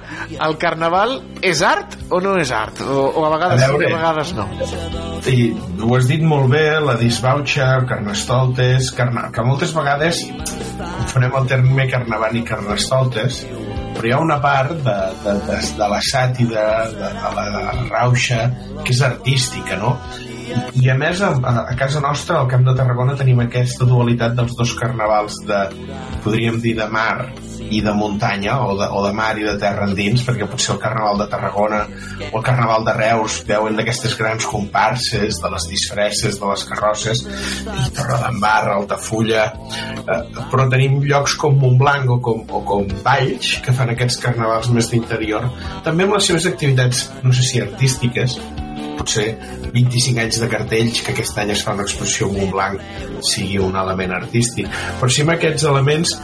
[0.48, 2.82] el carnaval és art o no és art?
[2.84, 4.48] O, o a vegades a veure, sí, a vegades no?
[5.28, 5.38] I
[5.84, 9.28] ho has dit molt bé, la disbauxa, carnestoltes, carna...
[9.34, 10.24] que moltes vegades
[10.78, 13.44] confonem el terme carnaval i carnestoltes,
[13.98, 18.44] però hi ha una part de, de, de, de la sàtira, de, de la rauxa,
[18.84, 19.98] que és artística, no?
[20.78, 21.34] I a més, a,
[21.64, 25.62] a casa nostra, al Camp de Tarragona, tenim aquesta dualitat dels dos carnavals de,
[26.24, 27.28] podríem dir, de mar
[27.70, 30.82] i de muntanya o de, o de mar i de terra endins perquè potser el
[30.82, 31.82] Carnaval de Tarragona
[32.30, 37.24] o el Carnaval de Reus veuen d'aquestes grans comparses de les disfresses de les carrosses
[37.26, 40.22] i Torredembarra, Altafulla eh,
[40.52, 44.92] però tenim llocs com Montblanc o com, o com Valls que fan aquests carnavals més
[44.94, 45.50] d'interior
[45.88, 48.40] també amb les seves activitats no sé si artístiques
[49.00, 49.28] potser
[49.74, 53.78] 25 anys de cartells que aquest any es fa una exposició en Montblanc sigui un
[53.80, 54.70] element artístic.
[55.00, 56.16] Però si amb aquests elements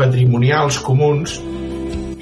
[0.00, 1.38] patrimonials comuns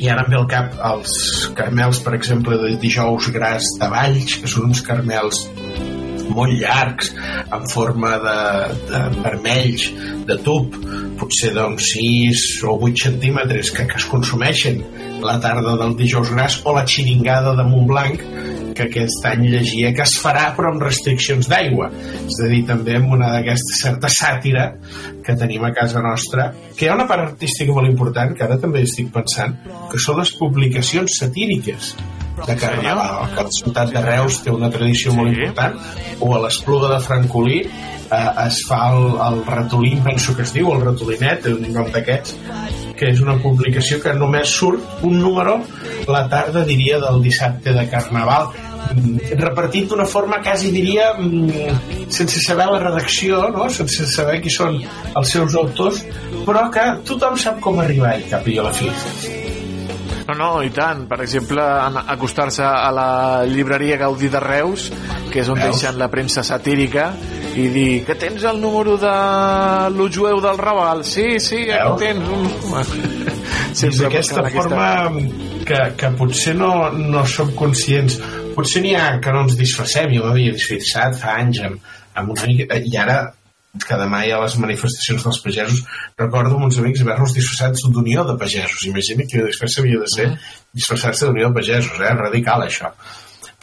[0.00, 1.14] i ara em ve al cap els
[1.56, 5.44] carmels, per exemple, de dijous gras de Valls, que són uns carmels
[6.30, 7.10] molt llargs,
[7.52, 8.38] en forma de,
[8.88, 9.88] de vermells,
[10.28, 10.76] de tub,
[11.20, 14.80] potser doncs 6 o 8 centímetres, que, que es consumeixen
[15.26, 18.24] la tarda del dijous gras, o la xiringada de Montblanc,
[18.80, 21.90] que aquest any llegia que es farà però amb restriccions d'aigua.
[22.24, 24.70] És a dir, també amb una d'aquesta certa sàtira
[25.24, 28.58] que tenim a casa nostra que hi ha una part artística molt important que ara
[28.60, 29.58] també estic pensant
[29.92, 31.94] que són les publicacions satíriques
[32.46, 35.76] de Carnaval, que la ciutat de Reus té una tradició molt important,
[36.24, 40.72] o a l'Espluga de Francolí eh, es fa el, el ratolí, penso que es diu,
[40.72, 42.38] el ratolinet, un nom d'aquests,
[42.96, 45.58] que és una publicació que només surt un número
[46.10, 48.50] la tarda, diria, del dissabte de Carnaval,
[49.40, 53.68] repartit d'una forma quasi diria mm, sense saber la redacció no?
[53.70, 54.80] sense saber qui són
[55.14, 56.02] els seus autors
[56.46, 58.90] però que tothom sap com arribar-hi cap i a la fi
[60.30, 61.08] no, no, i tant.
[61.10, 61.64] Per exemple,
[62.14, 63.08] acostar-se a la
[63.50, 64.86] llibreria Gaudí de Reus,
[65.32, 65.74] que és on Veus?
[65.74, 67.10] deixen la premsa satírica,
[67.58, 69.14] i dir que tens el número de
[69.96, 71.04] lo jueu del Raval.
[71.04, 72.92] Sí, sí, aquí tens.
[73.72, 75.64] Sempre d'aquesta forma aquesta...
[75.66, 78.20] que, que potser no, no som conscients.
[78.56, 80.14] Potser n'hi ha que no ens disfressem.
[80.16, 82.80] Jo m'havia disfressat fa anys amb, amb una mica...
[82.80, 83.20] I ara
[83.86, 85.82] que demà hi ha les manifestacions dels pagesos
[86.18, 90.26] recordo amb uns amics haver-nos disfressats d'unió de pagesos imagina que després havia de ser
[90.74, 92.14] disfressar-se d'unió de pagesos eh?
[92.18, 92.90] radical això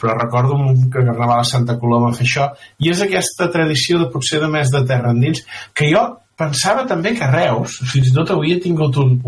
[0.00, 0.56] però recordo
[0.88, 2.48] que Carnaval a Santa Coloma fer això
[2.80, 5.44] i és aquesta tradició de potser de més de terra endins
[5.76, 6.06] que jo
[6.40, 9.18] pensava també que Reus fins i tot avui he tingut un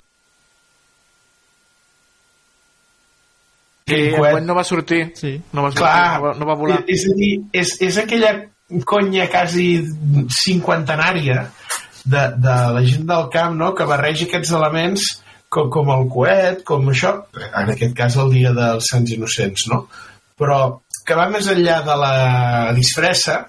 [3.90, 5.34] que quan no va sortir sí.
[5.52, 8.34] no va sortir, Clar, no va, no va volar és a dir, és, és aquella
[8.86, 9.66] conya quasi
[10.30, 11.42] cinquantenària
[12.04, 13.72] de, de la gent del camp no?
[13.74, 15.08] que barreja aquests elements
[15.50, 19.82] com, com el coet, com això, en aquest cas el dia dels Sants Innocents, no?
[20.38, 20.60] però
[21.06, 22.12] que va més enllà de la
[22.76, 23.42] disfressa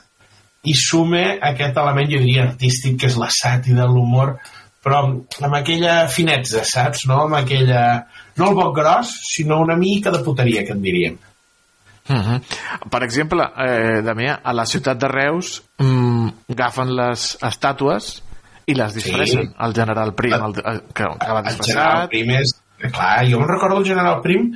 [0.67, 4.35] i sume aquest element, jo diria, artístic, que és la sàtira, l'humor,
[4.81, 7.05] però amb aquella finetza, saps?
[7.09, 7.25] No?
[7.27, 7.83] Amb aquella...
[8.39, 11.19] No el boc gros, sinó una mica de puteria, que en diríem.
[12.09, 12.41] Uh -huh.
[12.89, 18.23] Per exemple, eh, Damià, a la ciutat de Reus mm, agafen les estàtues
[18.65, 19.47] i les disfressen.
[19.47, 19.55] Sí.
[19.59, 21.67] El general Prim, el, el, que, que va disfressat...
[21.67, 22.57] El general Prim és...
[22.81, 24.51] Clar, jo em recordo el general Prim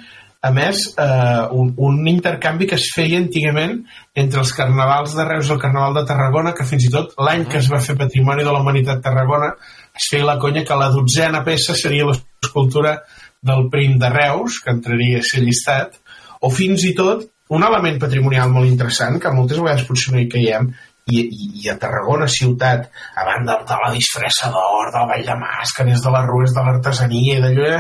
[0.46, 3.80] a més, eh, un, un intercanvi que es feia antigament
[4.14, 7.48] entre els carnavals de Reus i el carnaval de Tarragona, que fins i tot l'any
[7.50, 9.56] que es va fer Patrimoni de la Humanitat Tarragona
[9.96, 12.98] es feia la conya que la dotzena peça seria l'escultura
[13.46, 15.96] del Prim de Reus, que entraria a ser llistat,
[16.42, 17.24] o fins i tot
[17.56, 20.72] un element patrimonial molt interessant que moltes vegades potser no hi caiem
[21.06, 25.36] i, i, i a Tarragona ciutat a banda de la disfressa d'or del Vall de
[25.42, 27.76] Màscares, de les rues de l'artesania i d'allò,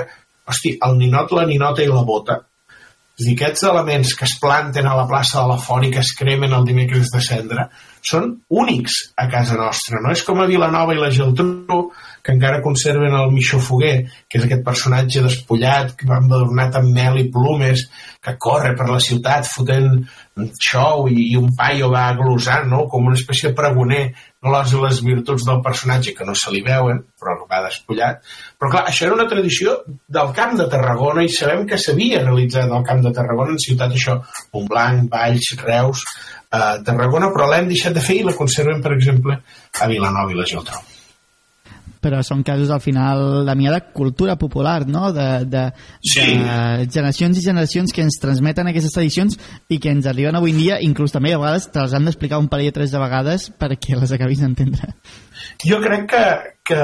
[0.46, 2.44] hosti, el ninot, la ninota i la bota
[3.16, 6.02] és dir, aquests elements que es planten a la plaça de la Font i que
[6.04, 7.70] es cremen el dimecres de cendra
[8.04, 10.12] són únics a casa nostra, no?
[10.12, 11.80] És com a Vilanova i la Geltrú,
[12.26, 16.90] que encara conserven el Mixó Foguer, que és aquest personatge despullat, que va adornat amb
[16.96, 17.84] mel i plumes,
[18.26, 20.08] que corre per la ciutat fotent
[20.58, 22.88] show i, i un paio va glosant, no?
[22.90, 24.00] com una espècie de pregoner,
[24.42, 28.26] no les, les virtuts del personatge que no se li veuen, però va despullat.
[28.58, 29.78] Però clar, això era una tradició
[30.18, 33.94] del Camp de Tarragona i sabem que s'havia realitzat al Camp de Tarragona en ciutat
[33.94, 34.18] això,
[34.58, 36.04] Montblanc, Valls, Reus,
[36.50, 39.40] eh, Tarragona, però l'hem deixat de fer i la conserven, per exemple,
[39.78, 40.95] a Vilanova i la Geltrú
[42.02, 45.12] però són casos al final la de cultura popular no?
[45.14, 45.66] de, de,
[46.02, 46.22] sí.
[46.22, 49.38] de generacions i generacions que ens transmeten aquestes tradicions
[49.70, 52.40] i que ens arriben avui en dia inclús també a vegades te les han d'explicar
[52.40, 54.94] un parell o tres de vegades perquè les acabis d'entendre
[55.66, 56.26] jo crec que,
[56.72, 56.82] que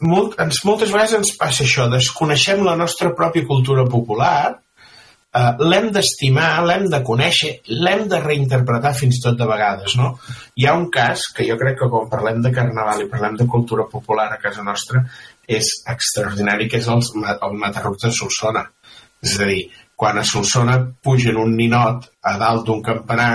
[0.00, 4.61] molt, ens, moltes vegades ens passa això desconeixem la nostra pròpia cultura popular
[5.34, 10.12] eh, l'hem d'estimar, l'hem de conèixer, l'hem de reinterpretar fins tot de vegades, no?
[10.56, 13.48] Hi ha un cas que jo crec que quan parlem de carnaval i parlem de
[13.56, 15.04] cultura popular a casa nostra
[15.48, 17.02] és extraordinari, que és el,
[17.32, 18.64] el Matarruc de Solsona.
[19.22, 23.34] És a dir, quan a Solsona pugen un ninot a dalt d'un campanar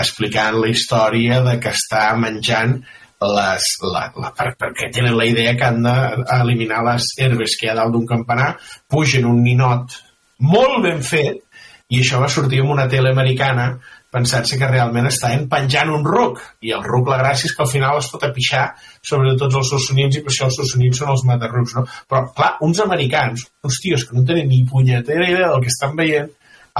[0.00, 2.78] explicant la història de que està menjant
[3.20, 7.72] les, la, la, per, perquè tenen la idea que han d'eliminar les herbes que hi
[7.72, 8.54] ha dalt d'un campanar,
[8.88, 9.98] pugen un ninot
[10.40, 11.42] molt ben fet,
[11.90, 13.72] i això va sortir en una tele americana
[14.14, 17.70] pensant-se que realment estaven penjant un ruc i el ruc la gràcia és que al
[17.70, 18.64] final es pot apixar
[19.10, 21.84] sobre tots els sossonins i per això els sossonins són els matarrucs no?
[22.10, 25.94] però clar, uns americans uns tios que no tenen ni punyetera idea del que estan
[25.98, 26.30] veient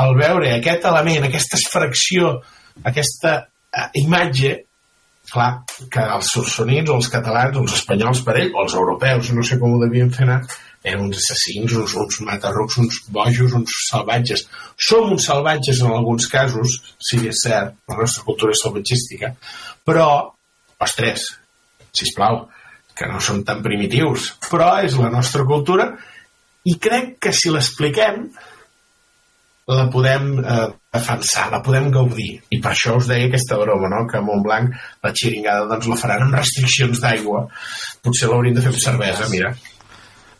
[0.01, 2.35] al veure aquest element, aquesta fracció
[2.87, 4.57] aquesta eh, imatge
[5.31, 5.51] clar,
[5.91, 9.47] que els sossonins o els catalans o els espanyols per ell o els europeus, no
[9.47, 10.41] sé com ho devien fer anar
[10.85, 14.47] eren uns assassins, uns, uns matarrucs, uns bojos, uns salvatges.
[14.81, 19.35] Som uns salvatges en alguns casos, si és cert, la nostra cultura és salvatgística,
[19.85, 20.09] però,
[20.81, 21.27] ostres,
[21.93, 22.47] sisplau,
[22.97, 25.93] que no som tan primitius, però és la nostra cultura
[26.69, 28.27] i crec que si l'expliquem
[29.71, 32.33] la podem eh, defensar, la podem gaudir.
[32.51, 34.03] I per això us deia aquesta broma, no?
[34.11, 34.73] que a Montblanc
[35.05, 37.45] la xiringada doncs, la faran amb restriccions d'aigua.
[38.03, 39.55] Potser l'hauríem de fer amb cervesa, mira.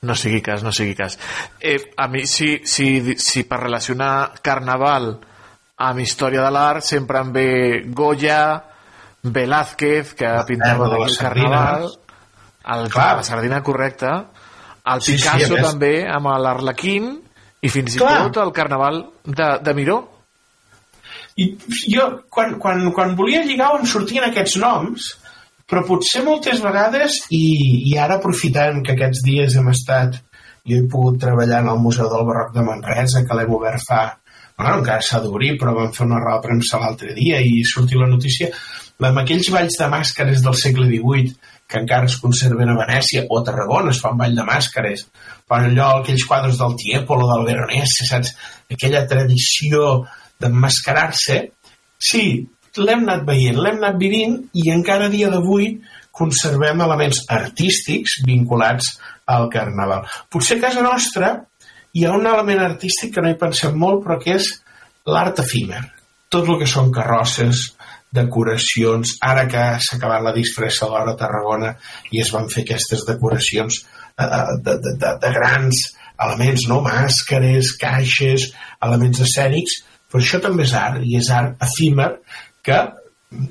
[0.03, 1.19] No sigui cas, no sigui cas.
[1.61, 2.87] Eh, a mi, si, si,
[3.21, 5.11] si per relacionar carnaval
[5.85, 7.49] amb història de l'art sempre em ve
[7.97, 8.39] Goya,
[9.23, 11.85] Velázquez, que pintava de la el carnaval,
[12.65, 13.17] el, Clar.
[13.19, 14.15] la sardina correcta,
[14.87, 17.11] el Sí, sí, Picasso més- també amb l'Arlequín
[17.61, 18.31] i fins i Clar.
[18.31, 19.99] tot el carnaval de, de Miró.
[21.37, 21.51] I
[21.93, 25.13] jo, quan, quan, quan volia lligar on sortien aquests noms,
[25.71, 27.45] però potser moltes vegades, i,
[27.93, 30.19] i ara aprofitant que aquests dies hem estat,
[30.67, 34.03] jo he pogut treballar en el Museu del Barroc de Manresa, que l'hem obert fa...
[34.61, 37.97] Bueno, encara s'ha d'obrir, però vam fer una roda de premsa l'altre dia i sortir
[37.97, 38.51] la notícia
[39.09, 41.31] amb aquells balls de màscares del segle XVIII
[41.71, 45.07] que encara es conserven a Venècia o a Tarragona es fan ball de màscares
[45.51, 48.35] fan allò, aquells quadres del Tiepolo, del Veronese, saps?
[48.71, 49.87] Aquella tradició
[50.41, 51.41] d'emmascarar-se.
[51.99, 52.25] Sí,
[52.79, 55.73] l'hem anat veient, l'hem anat vivint i encara a dia d'avui
[56.15, 58.97] conservem elements artístics vinculats
[59.31, 60.07] al carnaval.
[60.31, 61.33] Potser a casa nostra
[61.95, 64.51] hi ha un element artístic que no hi pensem molt, però que és
[65.11, 65.83] l'art efímer.
[66.31, 67.71] Tot el que són carrosses,
[68.15, 71.73] decoracions, ara que s'ha acabat la disfressa a l'hora a Tarragona
[72.11, 75.85] i es van fer aquestes decoracions eh, de, de, de, de grans
[76.21, 76.81] elements, no?
[76.85, 78.51] màscares, caixes,
[78.83, 79.81] elements escènics,
[80.11, 82.11] però això també és art, i és art efímer
[82.67, 82.81] que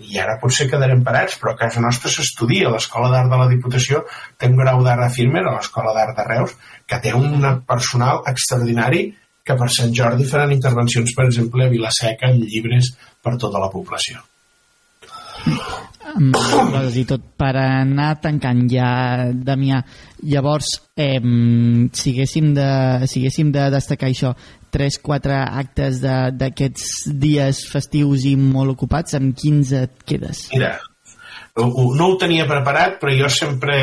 [0.10, 2.72] i ara potser quedarem parats, però a casa nostra s'estudia.
[2.74, 4.04] L'Escola d'Art de la Diputació
[4.38, 6.56] té un grau d'art efímer a l'Escola d'Art de Reus,
[6.86, 9.06] que té un personal extraordinari
[9.46, 12.92] que per Sant Jordi faran intervencions, per exemple, a Vilaseca, en llibres
[13.24, 14.20] per tota la població.
[16.10, 18.90] Coses i tot per anar tancant ja,
[19.32, 19.80] Damià.
[20.30, 22.70] Llavors, eh, si, haguéssim de,
[23.08, 24.34] si haguéssim de destacar això,
[24.74, 30.48] 3-4 actes d'aquests dies festius i molt ocupats, amb quins et quedes?
[30.54, 30.78] Mira,
[31.58, 33.80] no ho tenia preparat, però jo sempre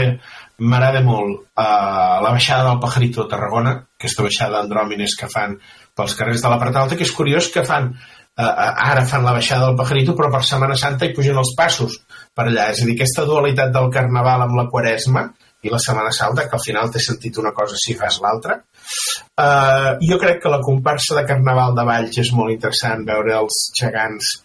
[0.58, 5.58] m'agrada molt uh, la baixada del Pajarito de Tarragona, aquesta baixada d'andròmines que fan
[5.96, 9.34] pels carrers de la Part Alta, que és curiós que fan uh, ara fan la
[9.36, 11.98] baixada del Pajarito, però per Setmana Santa hi pugen els passos
[12.32, 12.70] per allà.
[12.72, 15.26] És a dir, aquesta dualitat del Carnaval amb la Quaresma
[15.66, 18.60] i la Setmana Santa, que al final té sentit una cosa si fas l'altra.
[19.36, 23.66] Uh, jo crec que la comparsa de Carnaval de Valls és molt interessant veure els
[23.76, 24.36] gegants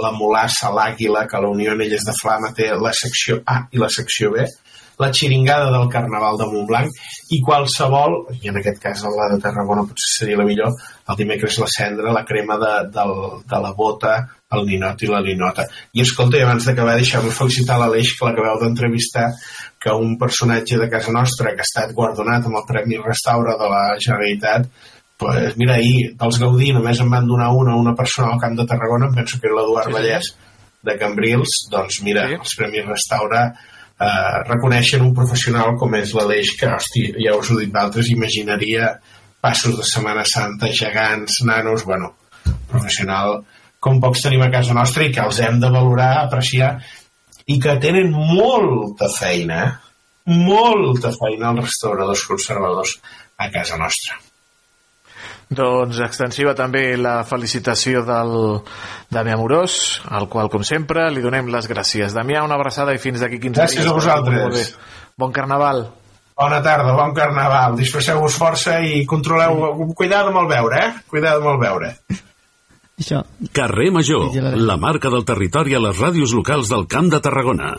[0.00, 3.90] la mulassa, l'àguila, que la Unió Anelles de Flama té la secció A i la
[3.90, 4.46] secció B,
[5.00, 6.98] la xiringada del Carnaval de Montblanc
[7.32, 10.74] i qualsevol, i en aquest cas la de Tarragona potser seria la millor,
[11.08, 13.14] el dimecres la cendra, la crema de, del,
[13.48, 14.18] de la bota,
[14.52, 15.64] el ninot i la linota.
[15.96, 19.30] I escolta, i abans d'acabar, deixeu-me felicitar l'Aleix, que l'acabeu d'entrevistar,
[19.80, 23.68] que un personatge de casa nostra que ha estat guardonat amb el Premi Restaura de
[23.72, 24.68] la Generalitat
[25.20, 28.56] pues, mira, ahir dels Gaudí només em van donar una a una persona al Camp
[28.56, 29.96] de Tarragona, em penso que era l'Eduard Sí.
[29.96, 30.30] Vallès,
[30.88, 32.38] de Cambrils, doncs mira, sí.
[32.40, 37.58] els Premis Restaura eh, reconeixen un professional com és l'Aleix, que, hosti, ja us ho
[37.58, 38.94] he dit d'altres, imaginaria
[39.40, 42.14] passos de Setmana Santa, gegants, nanos, bueno,
[42.68, 43.42] professional
[43.80, 46.74] com pocs tenim a casa nostra i que els hem de valorar, apreciar
[47.50, 49.62] i que tenen molta feina,
[50.30, 52.98] molta feina els restauradors conservadors
[53.40, 54.18] a casa nostra.
[55.50, 58.34] Doncs extensiva també la felicitació del
[59.10, 62.14] Damià Morós, al qual, com sempre, li donem les gràcies.
[62.14, 63.90] Damià, una abraçada i fins d'aquí 15 Gràcies dies.
[63.90, 64.70] a vosaltres.
[65.18, 65.88] Bon carnaval.
[66.38, 67.74] Bona tarda, bon carnaval.
[67.76, 69.90] Disfresseu-vos força i controleu...
[69.98, 70.92] Cuidado amb el beure, eh?
[71.10, 71.90] Cuidado amb el beure.
[73.00, 73.22] Això.
[73.56, 74.28] Carrer Major,
[74.60, 77.72] la marca del territori a les ràdios locals del Camp de Tarragona.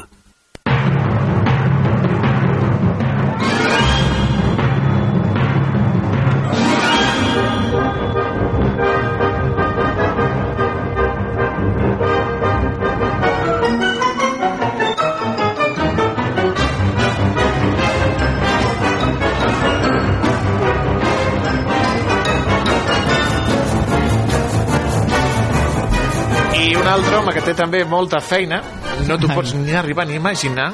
[27.12, 28.62] Altre home que té també molta feina,
[29.08, 30.70] no t'ho pots ni arribar ni imaginar,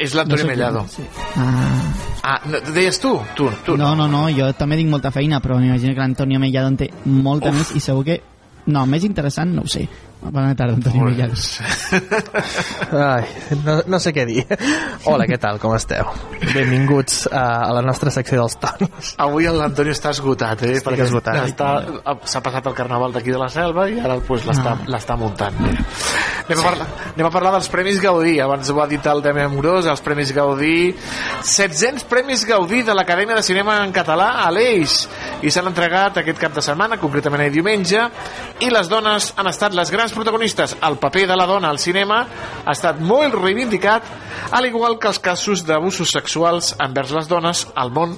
[0.00, 0.84] és l'Antoni No sé Mellado.
[0.88, 1.04] sí.
[1.36, 1.82] Ah.
[2.22, 3.12] Ah, no, deies tu?
[3.36, 3.76] Tu, tu.
[3.76, 6.90] No, no, no, jo també tinc molta feina, però m'imagino que l'Antonio Mellado en té
[7.04, 7.54] molta Uf.
[7.56, 8.20] més i segur que...
[8.68, 9.86] No, més interessant no ho sé.
[10.20, 11.32] Bona tarda, Antonio Mellado.
[12.92, 13.24] Ai,
[13.64, 14.42] no, no sé què dir.
[15.06, 16.08] Hola, què tal, com esteu?
[16.52, 19.12] Benvinguts a, a la nostra secció dels tonis.
[19.22, 20.72] Avui l'Antoni està esgotat, eh?
[20.80, 21.38] Estic esgotat.
[21.46, 24.88] està- S'ha passat el carnaval d'aquí de la selva i ara pues, l'està Ah.
[24.90, 25.54] l'està muntant.
[25.62, 25.84] Mira.
[26.48, 28.38] Anem, a parlar, anem a parlar dels Premis Gaudí.
[28.40, 30.94] Abans ho ha dit el Demi Amorós, els Premis Gaudí.
[31.44, 35.06] 700 Premis Gaudí de l'Acadèmia de Cinema en Català a l'Eix.
[35.42, 38.02] I s'han entregat aquest cap de setmana, concretament el diumenge.
[38.60, 40.76] I les dones han estat les grans protagonistes.
[40.82, 42.20] El paper de la dona al cinema
[42.64, 44.04] ha estat molt reivindicat,
[44.52, 48.16] al igual que els casos d'abusos sexuals envers les dones al món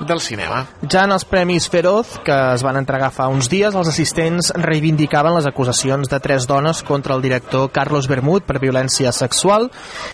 [0.00, 0.64] del cinema.
[0.88, 5.34] Ja en els Premis Feroz, que es van entregar fa uns dies, els assistents reivindicaven
[5.36, 9.68] les acusacions de tres dones contra el director Carlos Bermud per violència sexual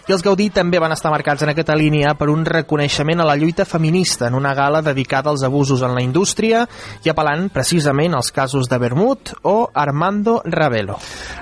[0.06, 3.36] i els Gaudí també van estar marcats en aquesta línia per un reconeixement a la
[3.36, 6.66] lluita feminista en una gala dedicada als abusos en la indústria
[7.04, 10.98] i apel·lant precisament als casos de Bermud o Armando Ravelo.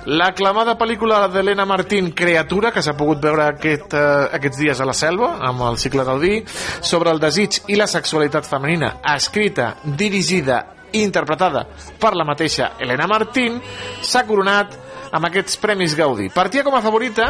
[0.06, 4.94] L'aclamada pel·lícula d'Helena Martín, Creatura, que s'ha pogut veure aquest, eh, aquests dies a la
[4.94, 6.44] selva, amb el cicle vi,
[6.80, 11.66] sobre el desig i la sexualitat femenina, escrita, dirigida i interpretada
[11.98, 13.60] per la mateixa Helena Martín,
[14.00, 14.83] s'ha coronat
[15.14, 16.28] amb aquests Premis Gaudí.
[16.34, 17.28] Partia com a favorita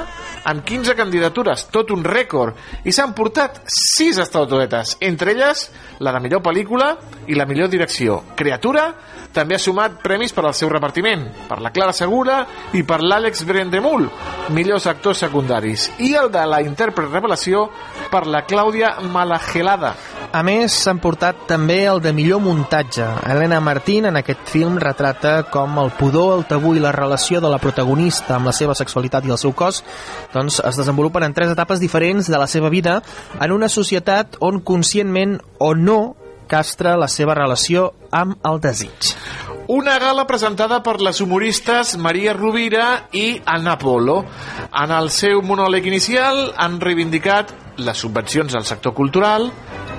[0.49, 5.67] amb 15 candidatures, tot un rècord, i s'han portat 6 estatuetes, entre elles
[6.01, 6.95] la de millor pel·lícula
[7.29, 8.23] i la millor direcció.
[8.39, 8.89] Creatura
[9.35, 12.39] també ha sumat premis per al seu repartiment, per la Clara Segura
[12.73, 14.09] i per l'Àlex Brendemul,
[14.55, 17.67] millors actors secundaris, i el de la intèrpret revelació
[18.13, 19.95] per la Clàudia Malagelada.
[20.35, 23.07] A més, s'han portat també el de millor muntatge.
[23.31, 27.51] Helena Martín en aquest film retrata com el pudor, el tabú i la relació de
[27.51, 29.83] la protagonista amb la seva sexualitat i el seu cos
[30.33, 33.03] doncs, es desenvolupen en tres etapes diferents de la seva vida
[33.41, 39.15] en una societat on conscientment o no castra la seva relació amb el desig.
[39.67, 44.19] Una gala presentada per les humoristes Maria Rovira i Anna Polo.
[44.77, 49.51] En el seu monòleg inicial han reivindicat les subvencions al sector cultural,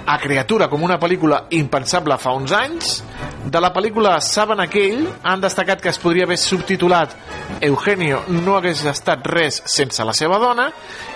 [0.06, 3.00] a Creatura com una pel·lícula impensable fa uns anys,
[3.46, 7.14] de la pel·lícula Saben aquell han destacat que es podria haver subtitulat
[7.62, 10.70] Eugenio no hagués estat res sense la seva dona.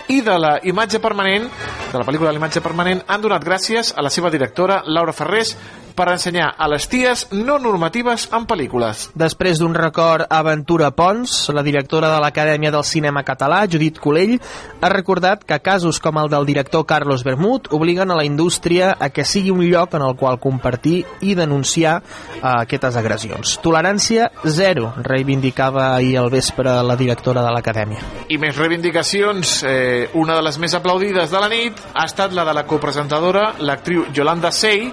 [0.10, 4.06] I de la imatge permanent de la pel·lícula de l'imatge permanent han donat gràcies a
[4.06, 5.56] la seva directora Laura Ferrés
[6.00, 9.10] per ensenyar a les ties no normatives en pel·lícules.
[9.20, 14.38] Després d'un record a Aventura Pons, la directora de l'Acadèmia del Cinema Català, Judit Colell,
[14.80, 19.10] ha recordat que casos com el del director Carlos Bermud obliguen a la indústria a
[19.12, 23.58] que sigui un lloc en el qual compartir i denunciar eh, aquestes agressions.
[23.60, 28.06] Tolerància zero, reivindicava ahir al vespre la directora de l'Acadèmia.
[28.32, 32.48] I més reivindicacions, eh, una de les més aplaudides de la nit ha estat la
[32.48, 34.88] de la copresentadora, l'actriu Yolanda Sey,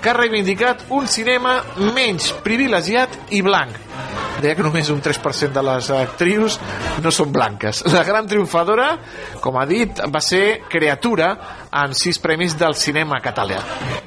[0.00, 0.16] que ha
[0.46, 1.56] reivindicat un cinema
[1.94, 3.85] menys privilegiat i blanc.
[4.40, 6.58] Deia que només un 3% de les actrius
[7.02, 7.80] no són blanques.
[7.94, 8.90] La gran triomfadora,
[9.40, 11.30] com ha dit, va ser Creatura
[11.76, 13.62] en sis premis del cinema català.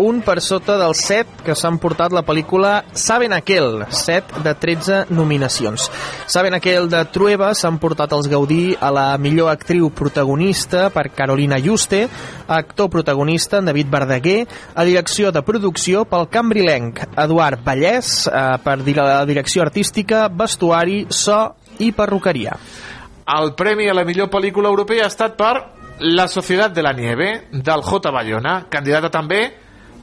[0.05, 4.99] Un per sota dels 7 que s'han portat la pel·lícula Saben aquel, 7 de 13
[5.13, 5.89] nominacions.
[6.29, 11.59] Saben aquel de Trueba s'han portat els Gaudí a la millor actriu protagonista per Carolina
[11.61, 12.05] Juste,
[12.47, 14.39] actor protagonista en David Verdaguer,
[14.73, 19.78] a direcció de producció pel cambrilenc Eduard Vallès, eh, per la direcció artística,
[20.29, 22.55] vestuari, so i perruqueria.
[23.29, 25.53] El premi a la millor pel·lícula europea ha estat per
[25.99, 28.11] La Societat de la Nieve, del J.
[28.11, 29.41] Bayona, candidata també,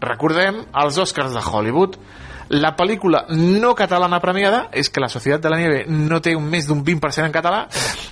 [0.00, 1.96] recordem, als Oscars de Hollywood.
[2.48, 6.46] La pel·lícula no catalana premiada, és que La Societat de la Nieve no té un
[6.46, 7.66] més d'un 20% en català,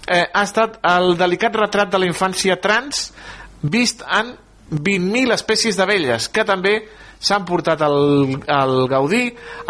[0.09, 3.13] eh, ha estat el delicat retrat de la infància trans
[3.63, 4.35] vist en
[4.71, 6.79] 20.000 espècies d'abelles, que també
[7.25, 9.25] s'han portat el, el Gaudí,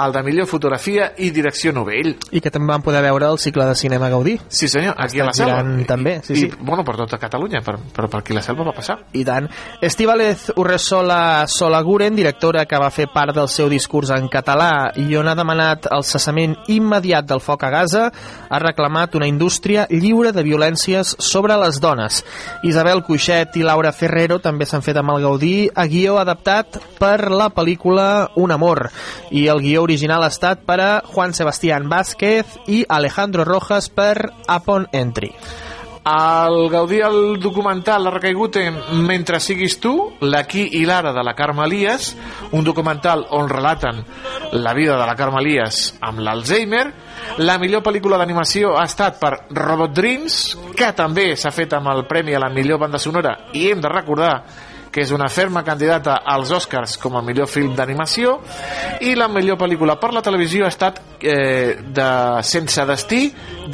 [0.05, 2.15] el de millor fotografia i direcció novell.
[2.35, 4.37] I que també van poder veure el cicle de cinema Gaudí.
[4.49, 5.61] Sí senyor, aquí a la selva.
[5.61, 6.51] girant també, sí, I, sí.
[6.51, 8.99] I, bueno, per tota Catalunya, per, però per aquí la selva va passar.
[9.15, 9.49] I tant.
[9.85, 15.29] Estíbalez Urresola Solaguren, directora que va fer part del seu discurs en català i on
[15.31, 18.09] ha demanat el cessament immediat del foc a Gaza,
[18.49, 22.23] ha reclamat una indústria lliure de violències sobre les dones.
[22.65, 27.31] Isabel Cuixet i Laura Ferrero també s'han fet amb el Gaudí a guió adaptat per
[27.31, 28.87] la pel·lícula Un amor
[29.31, 34.31] i el guió original ha estat per a Juan Sebastián Vázquez i Alejandro Rojas per
[34.49, 35.35] Upon Entry.
[36.05, 38.77] El Gaudí el documental ha recaigut en
[39.07, 42.11] Mentre siguis tu, l'aquí i l'ara de la Carme Elias,
[42.53, 44.03] un documental on relaten
[44.53, 46.85] la vida de la Carme Elias amb l'Alzheimer.
[47.41, 50.37] La millor pel·lícula d'animació ha estat per Robot Dreams,
[50.77, 53.89] que també s'ha fet amb el premi a la millor banda sonora, i hem de
[53.89, 54.35] recordar
[54.95, 58.37] que és una ferma candidata als Oscars com a millor film d'animació,
[59.03, 62.09] i la millor pel·lícula per la televisió ha estat eh, de
[62.47, 63.25] Sense destí,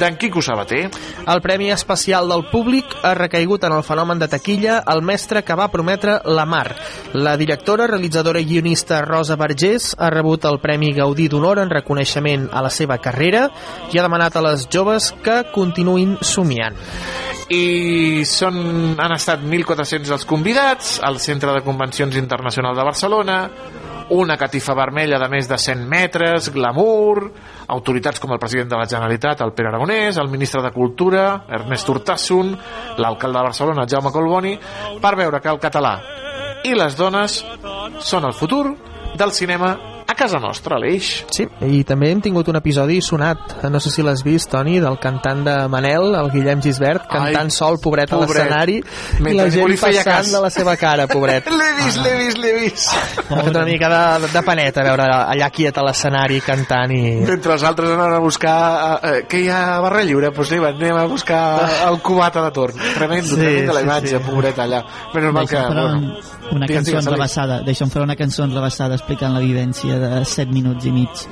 [0.01, 0.89] d'en Quico Sabater.
[1.27, 5.55] El Premi Especial del Públic ha recaigut en el fenomen de taquilla El mestre que
[5.55, 6.73] va prometre la mar.
[7.13, 12.49] La directora, realitzadora i guionista Rosa Vergés ha rebut el Premi Gaudí d'Honor en reconeixement
[12.51, 13.49] a la seva carrera
[13.91, 16.79] i ha demanat a les joves que continuïn somiant.
[17.51, 23.37] i són, han estat 1.400 els convidats al Centre de Convencions Internacional de Barcelona
[24.11, 27.29] una catifa vermella de més de 100 metres, glamour,
[27.71, 31.87] autoritats com el president de la Generalitat, el Pere Aragonès, el ministre de Cultura, Ernest
[31.93, 32.51] Urtasun,
[32.99, 34.57] l'alcalde de Barcelona, Jaume Colboni,
[34.99, 35.93] per veure que el català
[36.67, 37.39] i les dones
[38.03, 38.65] són el futur
[39.15, 39.77] del cinema
[40.21, 41.09] casa nostra, Aleix.
[41.33, 44.99] Sí, i també hem tingut un episodi sonat, no sé si l'has vist, Toni, del
[45.01, 48.35] cantant de Manel, el Guillem Gisbert, cantant Ai, sol, pobret, a pobret.
[48.37, 50.31] l'escenari, i Mentre la gent passant cas.
[50.35, 51.49] de la seva cara, pobret.
[51.61, 52.91] L'he vist, l'he vist, l'he vist.
[53.31, 57.01] Ha fet una mica de, de paneta veure allà quiet a l'escenari cantant i...
[57.25, 58.55] Mentre els altres anaven a buscar
[59.01, 61.41] eh, eh, que hi ha barra lliure, doncs anem, anem a buscar
[61.89, 62.77] el cubata de torn.
[62.97, 64.23] Tremendo, Sí, sí, tremendo la sí, imatge, sí.
[64.29, 64.83] pobret allà.
[65.15, 66.17] Menys mal que, bueno,
[66.51, 67.61] una digues, cançó digues, enrebaçada.
[67.65, 71.25] Deixa'm fer una cançó enrebaçada explicant la vivència de 7 minuts i mig.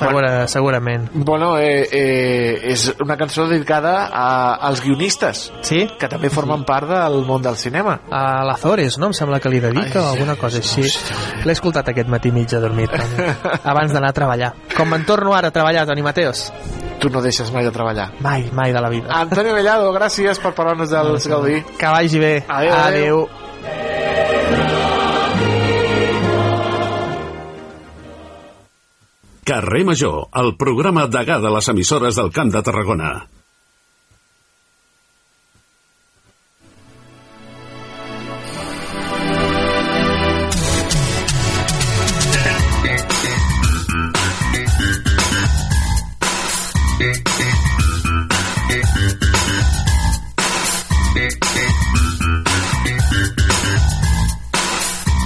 [0.00, 1.10] Segura, segurament.
[1.12, 5.86] Bueno, eh, eh, és una cançó dedicada a, als guionistes, sí?
[5.98, 7.98] que també formen part del món del cinema.
[8.10, 9.10] A l'Azores, no?
[9.10, 10.86] Em sembla que li dedica o alguna cosa així.
[11.44, 12.94] L'he escoltat aquest matí mig adormit,
[13.62, 14.54] abans d'anar a treballar.
[14.76, 16.48] Com me'n torno ara a treballar, Toni Mateos.
[17.00, 18.10] Tu no deixes mai de treballar.
[18.20, 19.08] Mai, mai de la vida.
[19.20, 21.62] Antonio Bellado, gràcies per parlar-nos del Gaudí.
[21.78, 22.34] Que vagi bé.
[22.48, 23.28] Adéu, adéu.
[23.64, 23.99] adéu.
[29.50, 33.10] Carrer Major, el programa degà de les emissores del Camp de Tarragona.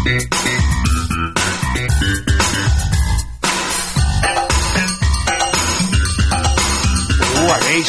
[0.07, 0.54] Uh,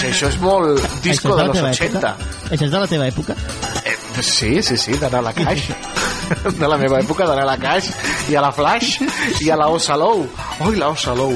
[0.05, 1.85] Aleix, això és molt disco és de la los teva 80.
[1.87, 2.09] època?
[2.51, 3.35] Això és de la teva època?
[3.89, 5.63] Eh, sí, sí, sí, d'anar a la Caix.
[6.61, 7.89] de la meva època, d'anar a la Caix
[8.29, 8.99] i a la Flash
[9.41, 10.27] i a la Osalou.
[10.67, 11.33] Oi, la Osalou.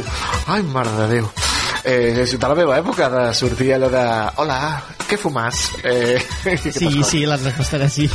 [0.53, 1.31] Ai, mare de Déu.
[1.81, 4.05] Eh, és de la meva època de sortir allò de
[4.43, 4.59] hola,
[5.09, 5.65] què fumas?
[5.81, 6.21] Eh,
[6.77, 8.05] Sí, sí, la resposta era sí.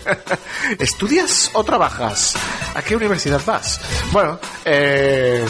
[0.78, 2.34] ¿Estudias o trabajas?
[2.74, 3.80] ¿A qué universidad vas?
[4.12, 5.46] Bueno, eh,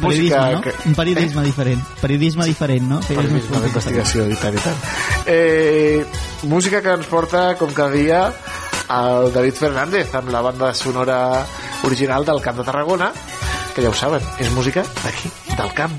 [0.00, 0.50] Periodisme, música...
[0.52, 0.60] no?
[0.62, 1.82] que- Un periodisme diferent.
[2.00, 3.00] Periodisme diferent, no?
[3.06, 4.80] periodisme d'investigació i tant i tant.
[5.26, 6.04] Eh,
[6.50, 8.22] música que ens porta, com cada dia,
[8.90, 11.20] el David Fernández amb la banda sonora
[11.84, 13.12] original del Camp de Tarragona,
[13.74, 15.94] que ja ho saben, és música d'aquí, del camp.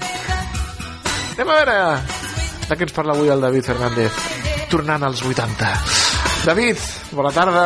[1.38, 1.78] Anem a veure
[2.68, 4.12] de què ens parla avui el David Fernández,
[4.70, 5.72] tornant als 80.
[6.46, 6.78] David,
[7.16, 7.64] bona tarda.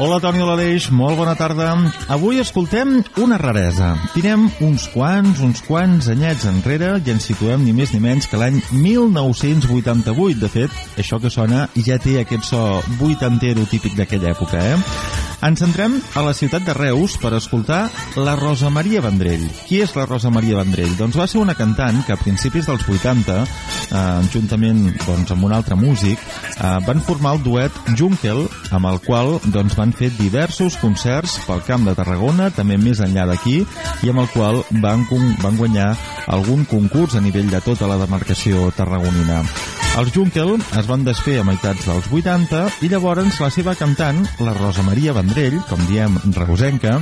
[0.00, 1.74] Hola, Toni Oladeix, molt bona tarda.
[2.12, 3.90] Avui escoltem una raresa.
[4.14, 8.40] Tirem uns quants, uns quants anyets enrere i ens situem ni més ni menys que
[8.40, 10.40] l'any 1988.
[10.40, 12.62] De fet, això que sona ja té aquest so
[13.02, 15.21] vuitantero típic d'aquella època, eh?
[15.42, 19.42] Ens centrem a la ciutat de Reus per escoltar la Rosa Maria Vendrell.
[19.66, 20.94] Qui és la Rosa Maria Vendrell?
[20.94, 25.56] Doncs va ser una cantant que a principis dels 80, eh, juntament doncs, amb un
[25.58, 30.78] altre músic, eh, van formar el duet Junkel, amb el qual doncs, van fer diversos
[30.78, 33.64] concerts pel Camp de Tarragona, també més enllà d'aquí,
[34.02, 35.08] i amb el qual van,
[35.42, 35.96] van guanyar
[36.28, 39.42] algun concurs a nivell de tota la demarcació tarragonina.
[39.92, 44.54] Els Junkel es van desfer a meitats dels 80 i llavors la seva cantant, la
[44.56, 46.94] Rosa Maria Vendrell, com diem reusenca,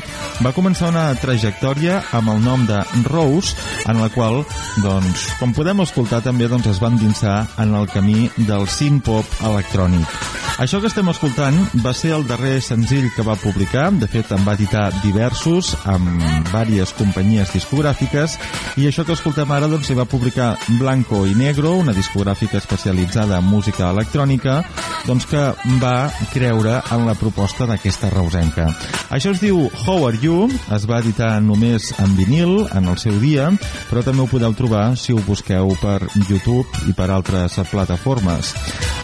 [0.43, 3.55] va començar una trajectòria amb el nom de Rose,
[3.87, 4.43] en la qual,
[4.83, 10.21] doncs, com podem escoltar, també doncs, es van dinsar en el camí del synth-pop electrònic.
[10.61, 14.43] Això que estem escoltant va ser el darrer senzill que va publicar, de fet en
[14.45, 18.35] va editar diversos amb diverses companyies discogràfiques
[18.77, 23.37] i això que escoltem ara doncs, hi va publicar Blanco i Negro, una discogràfica especialitzada
[23.39, 24.63] en música electrònica,
[25.05, 25.41] doncs que
[25.83, 28.71] va creure en la proposta d'aquesta reusenca.
[29.13, 33.19] Això es diu How Are You, es va editar només en vinil en el seu
[33.21, 33.51] dia,
[33.91, 35.99] però també ho podeu trobar si ho busqueu per
[36.29, 38.55] YouTube i per altres plataformes.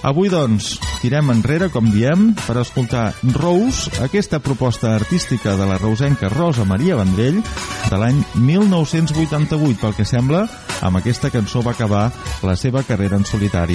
[0.07, 6.31] Avui, doncs, tirem enrere, com diem, per escoltar Rose, aquesta proposta artística de la reusenca
[6.33, 7.43] Rosa Maria Vendrell
[7.91, 10.47] de l'any 1988, pel que sembla,
[10.87, 12.07] amb aquesta cançó va acabar
[12.47, 13.66] la seva carrera en solitari.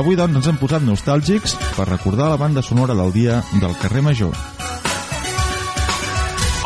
[0.00, 4.02] Avui, doncs, ens hem posat nostàlgics per recordar la banda sonora del dia del carrer
[4.06, 4.36] Major.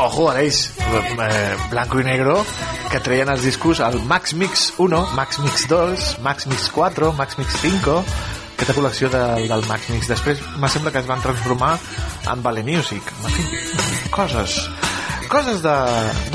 [0.05, 2.45] ojo, Aleix, eh, blanco i negro,
[2.91, 7.39] que treien els discos al Max Mix 1, Max Mix 2, Max Mix 4, Max
[7.39, 7.97] Mix 5,
[8.55, 10.11] aquesta col·lecció de, del Max Mix.
[10.13, 11.73] Després me sembla que es van transformar
[12.31, 13.11] en Vale Music.
[13.25, 13.49] En fi,
[14.15, 14.61] coses,
[15.33, 15.75] coses de,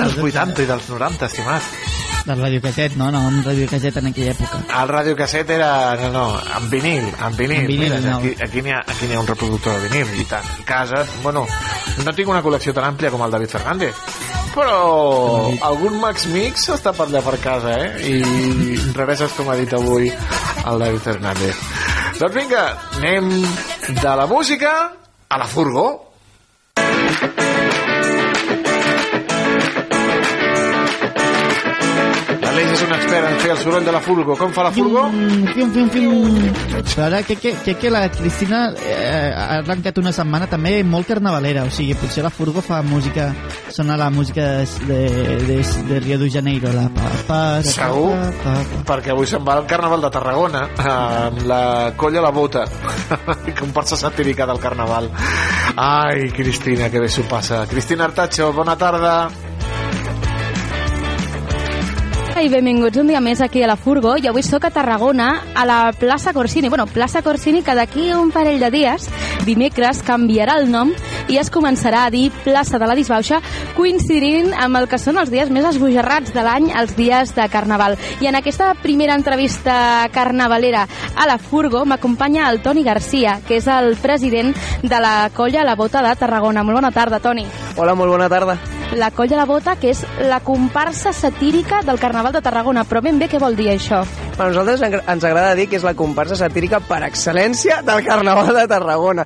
[0.01, 1.98] dels 80 i dels 90, estimat.
[2.29, 3.07] Del radiocasset, no?
[3.09, 4.59] No, un radiocasset en aquella època.
[4.81, 6.25] El radiocasset era, no, no,
[6.59, 7.61] en vinil, en vinil.
[7.63, 8.17] En vinil, Mira, no.
[8.19, 10.45] aquí, aquí n'hi ha, aquí ha un reproductor de vinil, i tant.
[10.61, 11.47] I casa, bueno,
[12.05, 14.03] no tinc una col·lecció tan àmplia com el David Fernández,
[14.53, 18.13] però algun Max Mix està per allà per casa, eh?
[18.13, 21.65] I rereses, com ha dit avui el David Fernández.
[22.19, 22.67] Doncs vinga,
[22.99, 23.33] anem
[23.89, 24.75] de la música
[25.29, 26.08] a la furgó.
[32.59, 34.35] L'Aleix és un expert en fer el soroll de la furgó.
[34.35, 35.05] Com fa la furgó?
[35.53, 36.33] Fium, fium, fium.
[37.05, 41.63] Ara crec que, crec que la Cristina eh, ha arrencat una setmana també molt carnavalera,
[41.63, 43.29] o sigui, potser la Furgo fa música,
[43.71, 44.49] sona la música
[44.89, 44.99] de,
[45.47, 48.11] de, de Rio de Janeiro, la pa, pa, pa, Segur,
[48.43, 48.83] pa, pa.
[48.91, 51.63] perquè avui se'n va al Carnaval de Tarragona amb la
[51.95, 52.65] colla a la bota
[53.61, 55.07] comparsa satírica del Carnaval
[55.79, 59.48] ai Cristina, que bé s'ho passa Cristina Artacho, bona tarda
[62.39, 64.13] i benvinguts un dia més aquí a la Furgo.
[64.15, 66.69] I avui sóc a Tarragona a la plaça Corsini.
[66.69, 69.09] Bueno, plaça Corsini que d'aquí un parell de dies
[69.43, 70.93] dimecres canviarà el nom
[71.27, 73.41] i es començarà a dir plaça de la Disbauxa
[73.75, 77.97] coincidint amb el que són els dies més esbojarrats de l'any, els dies de Carnaval.
[78.23, 83.67] I en aquesta primera entrevista carnavalera a la Furgo m'acompanya el Toni Garcia que és
[83.67, 86.63] el president de la colla La Bota de Tarragona.
[86.63, 87.47] Molt bona tarda Toni.
[87.75, 88.78] Hola, molt bona tarda.
[88.95, 92.83] La colla La Bota, que és la comparsa satírica del Carnaval de Tarragona.
[92.89, 94.01] Però ben bé què vol dir això?
[94.39, 98.55] A nosaltres en- ens agrada dir que és la comparsa satírica per excel·lència del Carnaval
[98.55, 99.25] de Tarragona.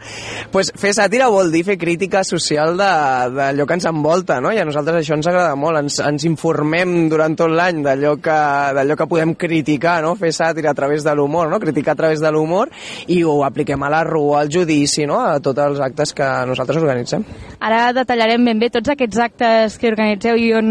[0.52, 4.52] pues fer sàtira vol dir fer crítica social de- d'allò que ens envolta, no?
[4.52, 5.77] I a nosaltres això ens agrada molt.
[5.80, 10.15] Ens, ens informem durant tot l'any d'allò que, d'allò que podem criticar, no?
[10.15, 11.60] Fer sàtira a través de l'humor, no?
[11.60, 12.69] Criticar a través de l'humor
[13.07, 15.19] i ho apliquem a la rua, al judici, no?
[15.22, 17.23] A tots els actes que nosaltres organitzem.
[17.60, 20.70] Ara detallarem ben bé tots aquests actes que organitzeu i on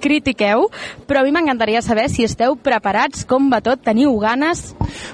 [0.00, 0.68] critiqueu,
[1.08, 4.70] però a mi m'encantaria saber si esteu preparats, com va tot, teniu ganes...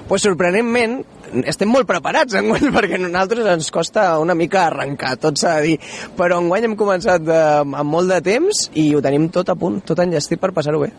[0.07, 1.01] pues sorprenentment
[1.45, 5.71] estem molt preparats enguany perquè a nosaltres ens costa una mica arrencar, tot s'ha de
[5.71, 5.77] dir
[6.17, 9.81] però enguany hem començat de, amb molt de temps i ho tenim tot a punt,
[9.87, 10.91] tot enllestit per passar-ho bé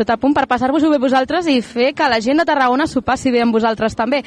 [0.00, 3.02] tot a punt per passar-vos-ho bé vosaltres i fer que la gent de Tarragona s'ho
[3.04, 4.22] passi bé amb vosaltres també.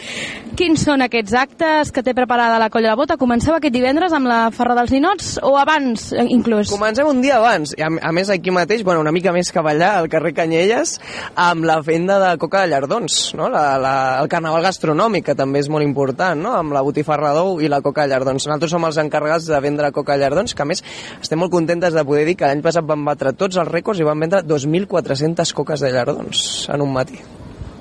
[0.59, 3.17] Quins són aquests actes que té preparada la Colla de la Bota?
[3.17, 6.69] Comenceu aquest divendres amb la Ferra dels Ninots o abans, eh, inclús?
[6.69, 9.65] Comencem un dia abans, i a, a més aquí mateix, bueno, una mica més cap
[9.65, 10.99] allà, al carrer Canyelles,
[11.33, 13.49] amb la venda de coca de llardons, no?
[13.49, 16.55] la, la, el carnaval gastronòmic, que també és molt important, no?
[16.57, 18.47] amb la botifarra d'ou i la coca llardons.
[18.47, 20.83] Nosaltres som els encarregats de vendre coca llardons, que a més
[21.19, 24.07] estem molt contentes de poder dir que l'any passat van batre tots els rècords i
[24.07, 27.19] van vendre 2.400 coques de llardons en un matí.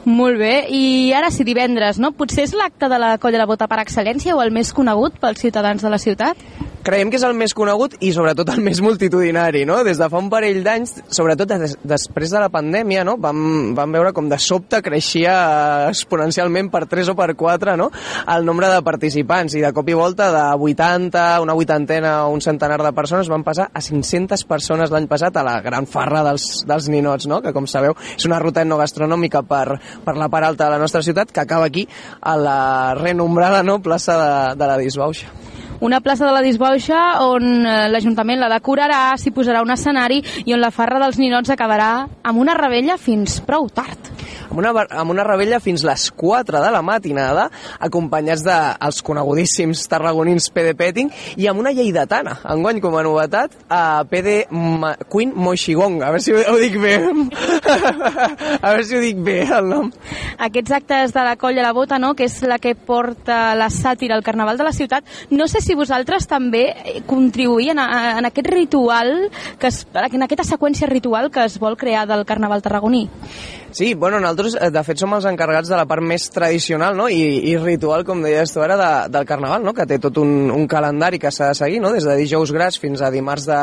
[0.05, 2.11] Molt bé, i ara sí, divendres, no?
[2.19, 5.45] Potser és l'acte de la Colla de Bota per excel·lència o el més conegut pels
[5.45, 6.43] ciutadans de la ciutat?
[6.83, 9.77] Creiem que és el més conegut i sobretot el més multitudinari, no?
[9.87, 13.15] Des de fa un parell d'anys, sobretot des, després de la pandèmia, no?
[13.23, 15.37] Vam, vam veure com de sobte creixia
[15.93, 17.87] exponencialment per 3 o per 4, no?
[18.35, 22.43] El nombre de participants i de cop i volta de 80, una vuitantena o un
[22.43, 26.65] centenar de persones van passar a 500 persones l'any passat a la gran farra dels,
[26.67, 27.39] dels ninots, no?
[27.47, 31.03] Que com sabeu és una ruta etnogastronòmica per, per la part alta de la nostra
[31.03, 31.89] ciutat que acaba aquí
[32.21, 33.81] a la renombrada no?
[33.83, 35.52] plaça de, de la Disbauxa.
[35.83, 40.55] Una plaça de la Disbauxa on eh, l'Ajuntament la decorarà, s'hi posarà un escenari i
[40.55, 41.91] on la farra dels ninots acabarà
[42.23, 44.13] amb una rebella fins prou tard.
[44.53, 47.47] amb una, amb una rebella fins les 4 de la matinada,
[47.81, 51.09] acompanyats dels conegudíssims tarragonins PD Petting
[51.41, 56.03] i amb una lleidatana, enguany com a novetat, a PD Ma Queen Moixigong.
[56.03, 56.99] A veure si ho, ho dic bé.
[58.61, 59.91] a veure si ho dic bé, el nom.
[60.37, 64.19] Aquests actes de la Colla la Bota, no?, que és la que porta la sàtira
[64.19, 68.29] al Carnaval de la ciutat, no sé si vosaltres també eh, contribuïen a, a, en
[68.29, 69.15] aquest ritual,
[69.59, 73.09] que es, en aquesta seqüència ritual que es vol crear del Carnaval tarragoní.
[73.73, 77.07] Sí, bueno, nosaltres eh, de fet som els encarregats de la part més tradicional no?
[77.09, 79.73] I, i ritual, com deies tu ara, de, del Carnaval, no?
[79.73, 81.95] que té tot un, un calendari que s'ha de seguir, no?
[81.95, 83.61] des de dijous gras fins a dimarts de,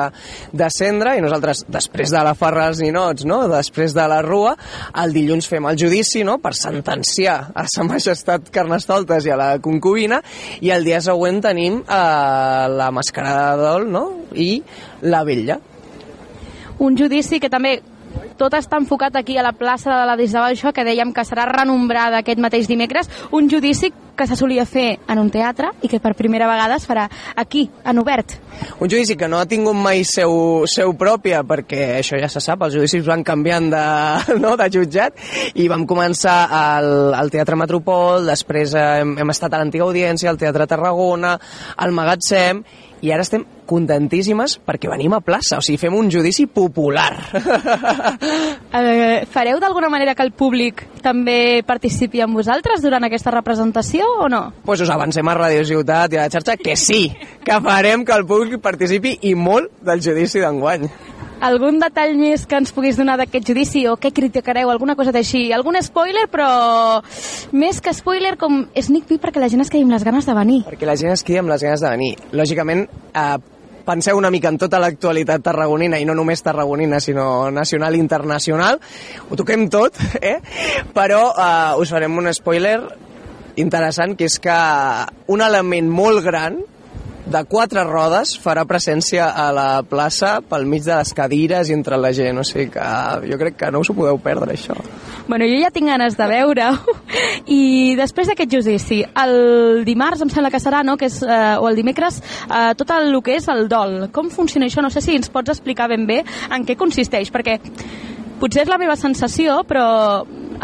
[0.57, 3.44] de cendre, i nosaltres, després de la farra als ninots, no?
[3.52, 4.56] després de la rua,
[5.03, 6.40] el dilluns fem el judici no?
[6.41, 10.23] per sentenciar a sa majestat Carnestoltes i a la concubina,
[10.65, 11.99] i el dia següent tenim eh,
[12.70, 14.04] la mascarada de dol no?
[14.34, 14.62] i
[15.02, 15.60] la vetlla.
[16.80, 17.80] Un judici que també
[18.40, 22.22] tot està enfocat aquí a la plaça de la Disbauxa, que dèiem que serà renombrada
[22.22, 26.16] aquest mateix dimecres, un judici que se solia fer en un teatre i que per
[26.16, 28.40] primera vegada es farà aquí, en obert.
[28.80, 32.64] Un judici que no ha tingut mai seu, seu pròpia, perquè això ja se sap,
[32.66, 33.86] els judicis van canviant de,
[34.44, 35.18] no, de jutjat,
[35.56, 40.40] i vam començar al, al Teatre Metropol, després hem, hem estat a l'antiga audiència, al
[40.42, 41.38] Teatre Tarragona,
[41.78, 42.64] al Magatzem,
[43.00, 47.14] i ara estem contentíssimes perquè venim a plaça, o sigui, fem un judici popular.
[48.70, 54.28] Eh, fareu d'alguna manera que el públic també participi amb vosaltres durant aquesta representació o
[54.30, 54.42] no?
[54.64, 57.10] pues us avancem a Radio Ciutat i a la xarxa que sí,
[57.44, 60.88] que farem que el públic participi i molt del judici d'enguany.
[61.40, 65.53] Algun detall més que ens puguis donar d'aquest judici o què criticareu, alguna cosa d'així?
[65.56, 66.49] Algun spoiler, però
[67.56, 70.36] més que spoiler com sneak peek perquè la gent es quedi amb les ganes de
[70.36, 70.60] venir.
[70.68, 72.11] Perquè la gent es quedi amb les ganes de venir.
[72.36, 72.84] Lògicament,
[73.16, 73.38] eh,
[73.88, 78.82] penseu una mica en tota l'actualitat tarragonina i no només tarragonina, sinó nacional i internacional.
[79.30, 80.41] Ho toquem tot, eh?
[80.94, 82.82] Però eh, us farem un spoiler
[83.60, 84.60] interessant, que és que
[85.32, 86.60] un element molt gran
[87.30, 92.00] de quatre rodes farà presència a la plaça pel mig de les cadires i entre
[92.02, 92.86] la gent, o sigui que
[93.30, 94.74] jo crec que no us ho podeu perdre, això.
[95.28, 96.72] Bueno, jo ja tinc ganes de veure
[97.60, 101.70] i després d'aquest judici, el dimarts em sembla que serà, no?, que és, eh, o
[101.70, 104.00] el dimecres, eh, tot el, el que és el dol.
[104.16, 104.82] Com funciona això?
[104.82, 107.60] No sé si ens pots explicar ben bé en què consisteix, perquè
[108.42, 109.86] potser és la meva sensació, però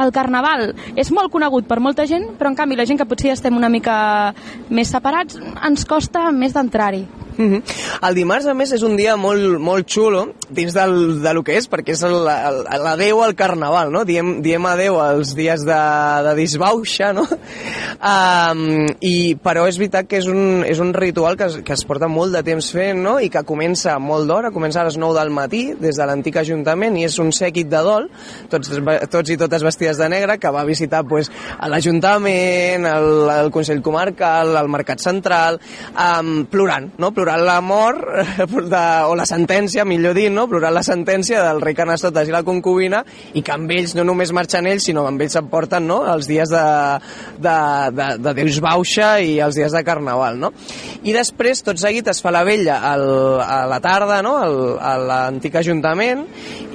[0.02, 3.34] el carnaval és molt conegut per molta gent, però en canvi la gent que potser
[3.36, 4.34] estem una mica
[4.70, 7.06] més separats ens costa més d'entrar-hi.
[7.38, 7.62] Mm -hmm.
[8.08, 11.58] El dimarts, a més, és un dia molt, molt xulo dins del, de lo que
[11.58, 14.04] és, perquè és l'adeu al carnaval, no?
[14.06, 15.82] Diem, diem adeu als dies de,
[16.24, 17.28] de disbauxa, no?
[17.96, 21.84] Um, i, però és veritat que és un, és un ritual que es, que es
[21.86, 23.20] porta molt de temps fent, no?
[23.20, 26.98] I que comença molt d'hora, comença a les 9 del matí, des de l'antic Ajuntament,
[26.98, 28.10] i és un sèquit de dol,
[28.50, 28.70] tots,
[29.10, 31.32] tots i totes vestides de negre, que va visitar pues,
[31.66, 35.60] l'Ajuntament, el, el Consell Comarcal, el Mercat Central,
[35.96, 37.12] um, plorant, no?
[37.12, 38.04] Plorant plorant la mort,
[38.70, 40.46] de, o la sentència, millor dir, no?
[40.50, 43.02] plorant la sentència del rei Carnestotes i la concubina,
[43.34, 46.04] i que amb ells no només marxen ells, sinó amb ells s'emporten no?
[46.12, 46.66] els dies de,
[47.42, 47.56] de,
[47.98, 50.38] de, de Deus Bauxa i els dies de Carnaval.
[50.38, 50.52] No?
[51.02, 53.08] I després, tot seguit, es fa la vella al,
[53.42, 54.36] a la tarda no?
[54.44, 56.26] al, a l'antic ajuntament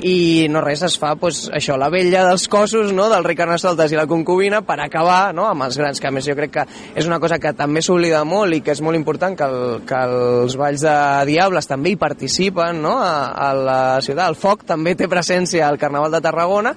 [0.06, 3.06] i no res, es fa pues, això, la vella dels cossos no?
[3.12, 5.47] del rei Carnestoltes i la concubina per acabar no?
[5.51, 6.66] amb els grans, que a més jo crec que
[6.98, 10.02] és una cosa que també s'oblida molt i que és molt important que el, que
[10.09, 10.95] el els balls de
[11.29, 14.27] Diables també hi participen, no?, a, a la ciutat.
[14.29, 16.75] El foc també té presència al Carnaval de Tarragona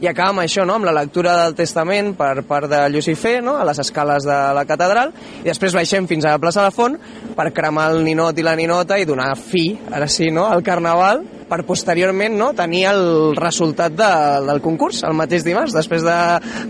[0.00, 3.58] i acaba amb això, no?, amb la lectura del Testament per part de Lucifer, no?,
[3.60, 5.12] a les escales de la catedral,
[5.42, 6.98] i després baixem fins a la plaça de Font
[7.36, 11.24] per cremar el ninot i la ninota i donar fi, ara sí, no?, al Carnaval
[11.52, 13.02] per posteriorment no, tenir el
[13.36, 14.12] resultat de,
[14.48, 15.76] del concurs el mateix dimarts.
[15.76, 16.20] Després de,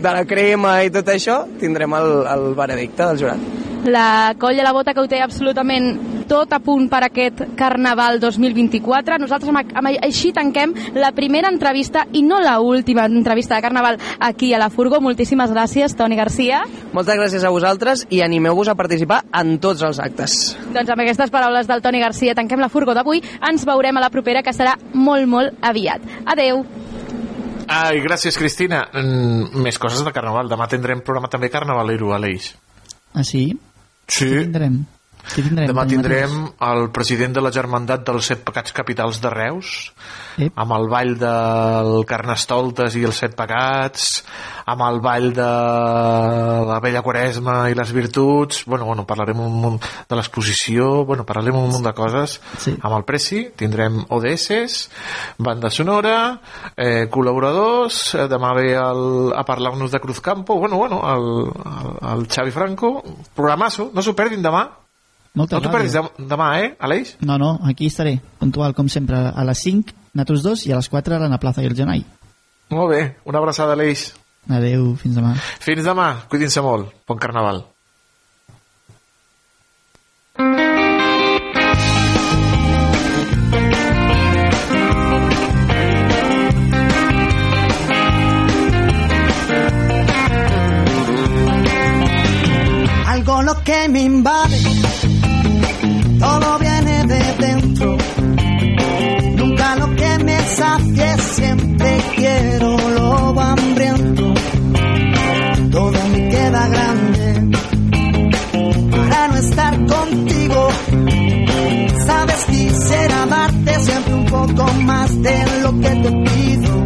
[0.02, 3.71] de la crema i tot això, tindrem el, el veredicte del jurat.
[3.84, 5.96] La colla La Bota que ho té absolutament
[6.30, 9.18] tot a punt per aquest Carnaval 2024.
[9.18, 13.98] Nosaltres amb, amb, així tanquem la primera entrevista i no la última entrevista de Carnaval
[14.20, 15.00] aquí a la Furgo.
[15.02, 16.62] Moltíssimes gràcies, Toni Garcia.
[16.92, 20.38] Moltes gràcies a vosaltres i animeu-vos a participar en tots els actes.
[20.70, 23.22] Doncs amb aquestes paraules del Toni Garcia tanquem la Furgo d'avui.
[23.50, 26.06] Ens veurem a la propera, que serà molt, molt aviat.
[26.24, 26.62] Adeu.
[27.66, 28.84] Ai, gràcies, Cristina.
[28.92, 30.48] Mm, més coses de Carnaval.
[30.48, 32.52] Demà tindrem programa també carnavalero, Aleix.
[33.12, 33.50] Ah, sí?
[34.08, 34.28] Sí.
[34.28, 34.46] Què
[35.34, 35.68] tindrem?
[35.70, 36.38] Demà tindrem
[36.68, 39.92] el president de la Germandat dels Set Pecats Capitals de Reus,
[40.36, 40.52] Ep.
[40.56, 44.22] amb el ball del Carnestoltes i els Set Pecats,
[44.66, 45.48] amb el ball de
[46.68, 51.58] la Vella Quaresma i les Virtuts, bueno, bueno parlarem un munt de l'exposició, bueno, parlarem
[51.58, 52.38] un munt de coses.
[52.58, 52.76] Sí.
[52.80, 54.88] Amb el Preci tindrem ODS,
[55.38, 56.18] banda sonora,
[56.76, 61.26] eh, col·laboradors, eh, demà ve el, a parlar-nos de Cruzcampo, bueno, bueno, el,
[61.72, 62.94] el, el Xavi Franco,
[63.34, 64.66] programasso, no s'ho perdin demà,
[65.34, 67.16] Moltes no t'ho perdis dem- demà, eh, Aleix?
[67.20, 70.88] No, no, aquí estaré, puntual, com sempre, a les 5, nosaltres dos, i a les
[70.92, 72.04] 4 a la Plaza del Genai.
[72.70, 74.12] Molt bé, una abraçada, Aleix.
[74.50, 75.34] Adeu, fins demà.
[75.60, 76.92] Fins demà, cuidin-se molt.
[77.09, 77.64] Bon carnaval.
[93.06, 94.56] Algo lo que me invade,
[100.56, 104.34] siempre quiero lo hambriento.
[105.70, 107.50] Todo me queda grande
[108.90, 110.68] para no estar contigo.
[112.06, 116.84] Sabes, quisiera darte siempre un poco más de lo que te pido.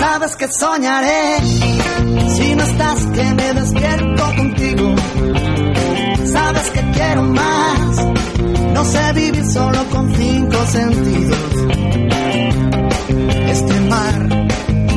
[0.00, 1.38] Sabes que soñaré
[2.36, 4.94] si no estás, que me despierto contigo.
[6.32, 8.19] Sabes que quiero más
[8.80, 11.38] no sé vivir solo con cinco sentidos.
[13.50, 14.48] Este mar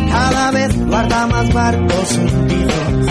[0.10, 3.06] cada vez guarda más barcos hundidos.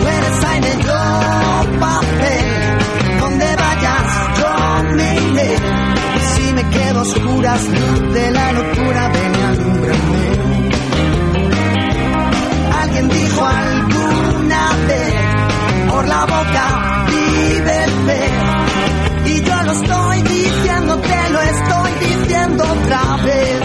[0.00, 2.46] Tú eres aire, yo papel.
[3.18, 4.06] Donde vayas,
[4.38, 5.56] yo me iré.
[6.34, 7.62] Si me quedo a oscuras,
[8.12, 8.73] de la locura
[13.46, 17.84] alguna vez, por la boca vive.
[19.26, 23.60] Y yo lo estoy diciendo, te lo estoy diciendo otra vez.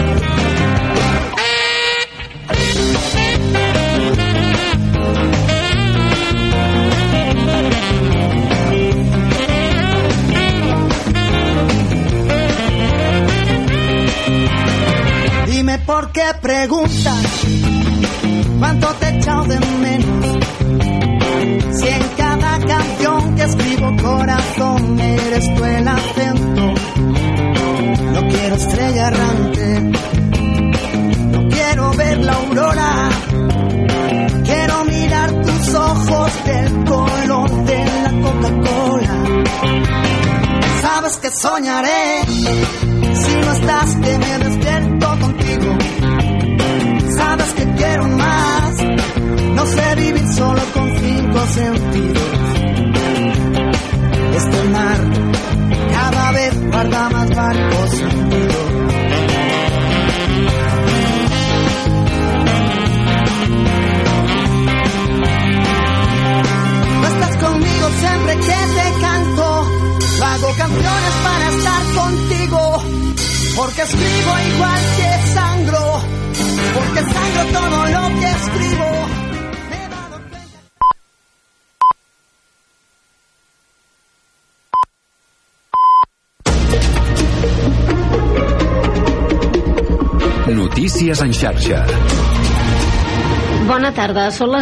[15.46, 17.89] Dime por qué preguntas
[18.60, 20.38] cuánto te he echado de menos.
[21.72, 26.74] Si en cada canción que escribo corazón eres tú el acento.
[28.12, 29.80] No quiero estrella errante,
[31.32, 33.08] no quiero ver la aurora.
[34.44, 39.16] Quiero mirar tus ojos del color de la Coca-Cola.
[40.82, 46.19] Sabes que soñaré si no estás que me despierto contigo.
[47.56, 48.74] Que quiero más,
[49.54, 52.22] no sé vivir solo con cinco sentidos.
[54.36, 54.98] Este mar
[55.92, 58.70] cada vez guarda más barcos hundidos.
[67.00, 69.70] No estás conmigo siempre que te canto.
[70.18, 72.82] Yo hago canciones para estar contigo.
[73.56, 76.19] Porque escribo igual que sangro.
[76.74, 78.88] Porque sangro todo lo que escribo.
[90.54, 91.84] Notícies en xarxa.
[93.70, 94.58] Bona tarda, són les